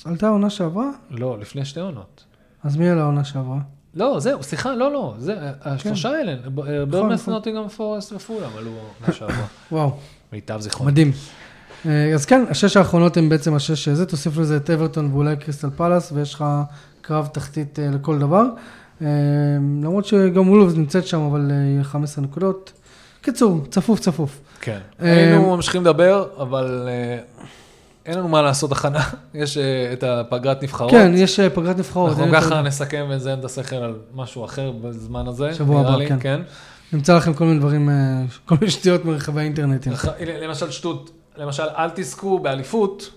עלתה 0.05 0.27
העונה 0.27 0.49
שעברה? 0.49 0.89
לא, 1.11 1.39
לפני 1.39 1.65
שתי 1.65 1.79
עונות. 1.79 2.23
אז 2.63 2.77
מי 2.77 2.89
על 2.89 2.99
העונה 2.99 3.23
שעברה? 3.23 3.57
לא, 3.95 4.19
זהו, 4.19 4.43
סליחה, 4.43 4.75
לא, 4.75 4.91
לא, 4.91 5.13
זה, 5.17 5.35
השלושה 5.61 6.09
האלה, 6.09 6.35
ברמס, 6.89 7.21
נכון. 7.21 7.33
נוטינגרם 7.33 7.67
פורסט 7.67 8.13
ופולאם 8.13 8.49
עלו 8.57 8.71
עונה 8.71 9.13
שעברה. 9.13 9.45
וואו, 9.71 9.91
מיטב 10.33 10.59
זיכרוני. 10.59 10.91
מדהים. 10.91 11.11
אה, 11.85 12.13
אז 12.13 12.25
כן, 12.25 12.45
השש 12.49 12.77
האחרונות 12.77 13.17
הם 13.17 13.29
בעצם 13.29 13.53
השש 13.53 13.85
שזה, 13.85 14.05
תוסיף 14.05 14.37
לזה 14.37 14.57
את 14.57 14.69
אברטון 14.69 15.11
ואולי 15.13 15.37
קריסטל 15.37 15.69
פלאס, 15.75 16.11
ויש 16.11 16.33
לך 16.33 16.45
קרב 17.01 17.27
תחתית 17.27 17.79
אה, 17.79 17.89
לכל 17.93 18.19
דבר. 18.19 18.43
אה, 19.01 19.07
למרות 19.83 20.05
שגם 20.05 20.49
וולובס 20.49 20.75
נמצאת 20.75 21.07
שם, 21.07 21.21
אבל 21.21 21.51
אה, 21.51 21.55
יהיה 21.55 21.83
15 21.83 22.23
נקודות. 22.23 22.71
קיצור, 23.21 23.61
צפוף 23.69 23.99
צפוף. 23.99 24.39
כן. 24.61 24.79
אה, 25.01 25.13
היינו 25.13 25.55
ממשיכים 25.55 25.81
לדבר, 25.81 26.27
אבל 26.37 26.87
אה, 26.87 27.19
אין 28.05 28.17
לנו 28.17 28.27
מה 28.27 28.41
לעשות 28.41 28.71
הכנה. 28.71 29.03
יש 29.33 29.57
אה, 29.57 29.93
את 29.93 30.03
הפגרת 30.03 30.63
נבחרות. 30.63 30.91
כן, 30.91 31.11
יש 31.15 31.39
אה, 31.39 31.49
פגרת 31.49 31.77
נבחרות. 31.77 32.09
אנחנו 32.09 32.33
ככה 32.33 32.61
נסכם 32.61 33.05
ונזיין 33.09 33.39
את 33.39 33.45
השכל 33.45 33.75
על 33.75 33.95
משהו 34.15 34.45
אחר 34.45 34.71
בזמן 34.71 35.27
הזה. 35.27 35.53
שבוע 35.53 35.81
הבא, 35.81 36.07
כן. 36.07 36.17
כן. 36.19 36.41
נמצא 36.93 37.17
לכם 37.17 37.33
כל 37.33 37.45
מיני 37.45 37.59
דברים, 37.59 37.89
אה, 37.89 38.23
כל 38.45 38.55
מיני 38.61 38.71
שטויות 38.71 39.05
מרחבי 39.05 39.41
האינטרנטים. 39.41 39.93
הנה, 40.19 40.39
למשל 40.39 40.71
שטות, 40.71 41.11
למשל 41.37 41.63
אל 41.63 41.89
תזכו 41.95 42.39
באליפות 42.39 43.11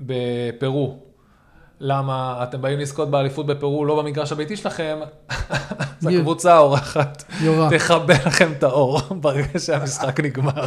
בפרו. 0.00 0.98
למה 1.84 2.40
אתם 2.42 2.62
באים 2.62 2.78
לזכות 2.78 3.10
באליפות 3.10 3.46
בפרו 3.46 3.84
לא 3.84 4.02
במגרש 4.02 4.32
הביתי 4.32 4.56
שלכם, 4.56 4.98
אז 6.00 6.06
הקבוצה 6.06 6.54
האורחת. 6.54 7.24
תכבה 7.70 8.14
לכם 8.26 8.52
את 8.52 8.62
האור 8.62 9.00
ברגע 9.20 9.58
שהמשחק 9.58 10.20
נגמר. 10.20 10.66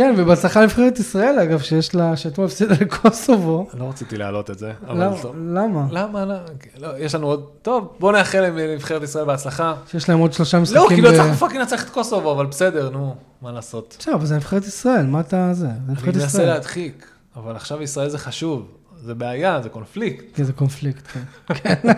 כן, 0.00 0.14
ובהצלחה 0.16 0.60
לנבחרת 0.60 0.98
ישראל, 0.98 1.38
אגב, 1.38 1.60
שיש 1.60 1.94
לה, 1.94 2.16
שאתמול 2.16 2.46
הפסידה 2.46 2.74
לקוסובו. 2.80 3.66
לא 3.78 3.88
רציתי 3.88 4.16
להעלות 4.16 4.50
את 4.50 4.58
זה, 4.58 4.72
אבל? 4.86 5.08
טוב. 5.22 5.36
למה? 5.36 5.86
למה? 5.90 6.24
לא, 6.24 6.34
לא, 6.78 6.98
יש 6.98 7.14
לנו 7.14 7.26
עוד... 7.26 7.46
טוב, 7.62 7.96
בוא 7.98 8.12
נאחל 8.12 8.40
לנבחרת 8.40 9.02
ישראל 9.02 9.24
בהצלחה. 9.24 9.74
שיש 9.90 10.08
להם 10.08 10.18
עוד 10.18 10.32
שלושה 10.32 10.60
משחקים. 10.60 10.82
לא, 10.82 10.88
כי 10.88 11.00
לא 11.00 11.10
צריך 11.10 11.34
fucking 11.34 11.60
לנצח 11.60 11.84
את 11.84 11.90
קוסובו, 11.90 12.32
אבל 12.32 12.46
בסדר, 12.46 12.90
נו, 12.90 13.14
מה 13.42 13.52
לעשות. 13.52 13.96
בסדר, 13.98 14.14
אבל 14.14 14.26
זה 14.26 14.36
נבחרת 14.36 14.64
ישראל, 14.64 15.06
מה 15.06 15.20
אתה 15.20 15.48
זה? 15.52 15.60
זה 15.60 15.66
אני 15.66 15.76
נבחרת 15.88 16.14
מנסה 16.14 16.26
ישראל. 16.26 16.46
להדחיק, 16.46 17.06
אבל 17.36 17.56
עכשיו 17.56 17.82
ישראל 17.82 18.08
זה 18.08 18.18
חשוב, 18.18 18.68
זה 19.04 19.14
בעיה, 19.14 19.62
זה 19.62 19.68
קונפליקט. 19.68 20.24
כן, 20.34 20.44
זה 20.44 20.52
קונפליקט, 20.52 21.06
כן. 21.06 21.22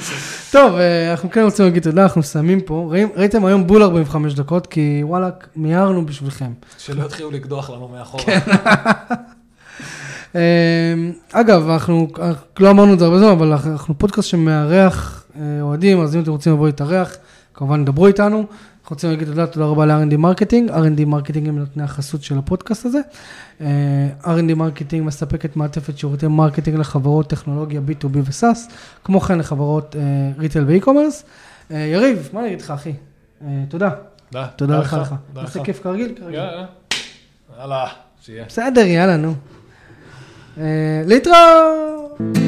כן. 0.00 0.14
טוב, 0.52 0.74
אה, 0.74 1.10
אנחנו 1.10 1.30
כן 1.30 1.42
רוצים 1.42 1.64
להגיד 1.64 1.82
תודה, 1.82 2.02
אנחנו 2.02 2.18
מסיימים 2.20 2.60
פה. 2.60 2.88
ראים- 2.90 3.08
ראיתם 3.16 3.44
היום 3.44 3.66
בול 3.66 3.82
45 3.82 4.34
דקות, 4.34 4.66
כי 4.66 5.00
וואלה, 5.02 5.28
מיהרנו 5.56 6.06
בשבילכם. 6.06 6.50
שלא 6.78 7.04
יתחילו 7.04 7.30
לקדוח 7.30 7.70
לנו 7.70 7.88
מאחורה. 7.88 8.24
אה, 10.36 10.94
אגב, 11.32 11.68
אנחנו 11.70 12.08
אנחנו 12.20 12.34
לא 12.60 12.70
אמרנו 12.70 12.92
את 12.94 12.98
זה 12.98 13.04
הרבה 13.04 13.18
זמן, 13.18 13.28
אבל 13.28 13.46
אנחנו- 13.52 13.70
אנחנו 13.72 13.98
פודקאסט 13.98 14.28
שמארח 14.28 15.24
אה, 15.36 15.42
אוהדים, 15.62 16.00
אז 16.00 16.16
אם 16.16 16.20
אתם 16.22 16.30
רוצים 16.30 16.52
לבוא 16.52 16.66
להתארח, 16.66 17.16
כמובן 17.54 17.84
דברו 17.84 18.06
איתנו. 18.06 18.44
אנחנו 18.88 18.96
רוצים 18.96 19.10
להגיד 19.10 19.28
תודה, 19.28 19.46
תודה 19.46 19.66
רבה 19.66 19.86
ל-R&D 19.86 20.16
Marketing. 20.16 20.70
R&D 20.70 21.04
Marketing 21.06 21.48
הם 21.48 21.58
נותני 21.58 21.82
החסות 21.82 22.22
של 22.22 22.38
הפודקאסט 22.38 22.86
הזה. 22.86 23.00
אה, 23.60 24.08
R&D 24.24 24.54
Marketing 24.54 25.06
מספקת 25.06 25.56
מעטפת 25.56 25.98
שירותי 25.98 26.26
marketing 26.26 26.78
לחברות 26.78 27.26
טכנולוגיה 27.26 27.80
B2B 27.88 28.16
ו-SaaS, 28.24 28.72
כמו 29.04 29.20
כן 29.20 29.38
לחברות 29.38 29.96
retail 30.38 30.64
ו-e-commerce. 30.66 31.24
אה, 31.70 31.78
יריב, 31.78 32.28
מה 32.32 32.40
אני 32.40 32.48
אגיד 32.48 32.60
לך, 32.60 32.70
אחי? 32.70 32.92
אה, 33.42 33.62
תודה. 33.68 33.90
תודה 34.56 34.78
לך 34.78 34.92
לך. 34.92 35.14
תודה 35.28 35.42
נעשה 35.42 35.60
לך. 35.60 35.66
כיף 35.66 35.82
כרגיל? 35.82 36.14
יאללה. 37.58 37.86
שיהיה. 38.20 38.44
בסדר, 38.44 38.80
יאללה, 38.80 39.16
נו. 39.16 39.34
אה, 40.58 41.02
להתראות! 41.06 42.47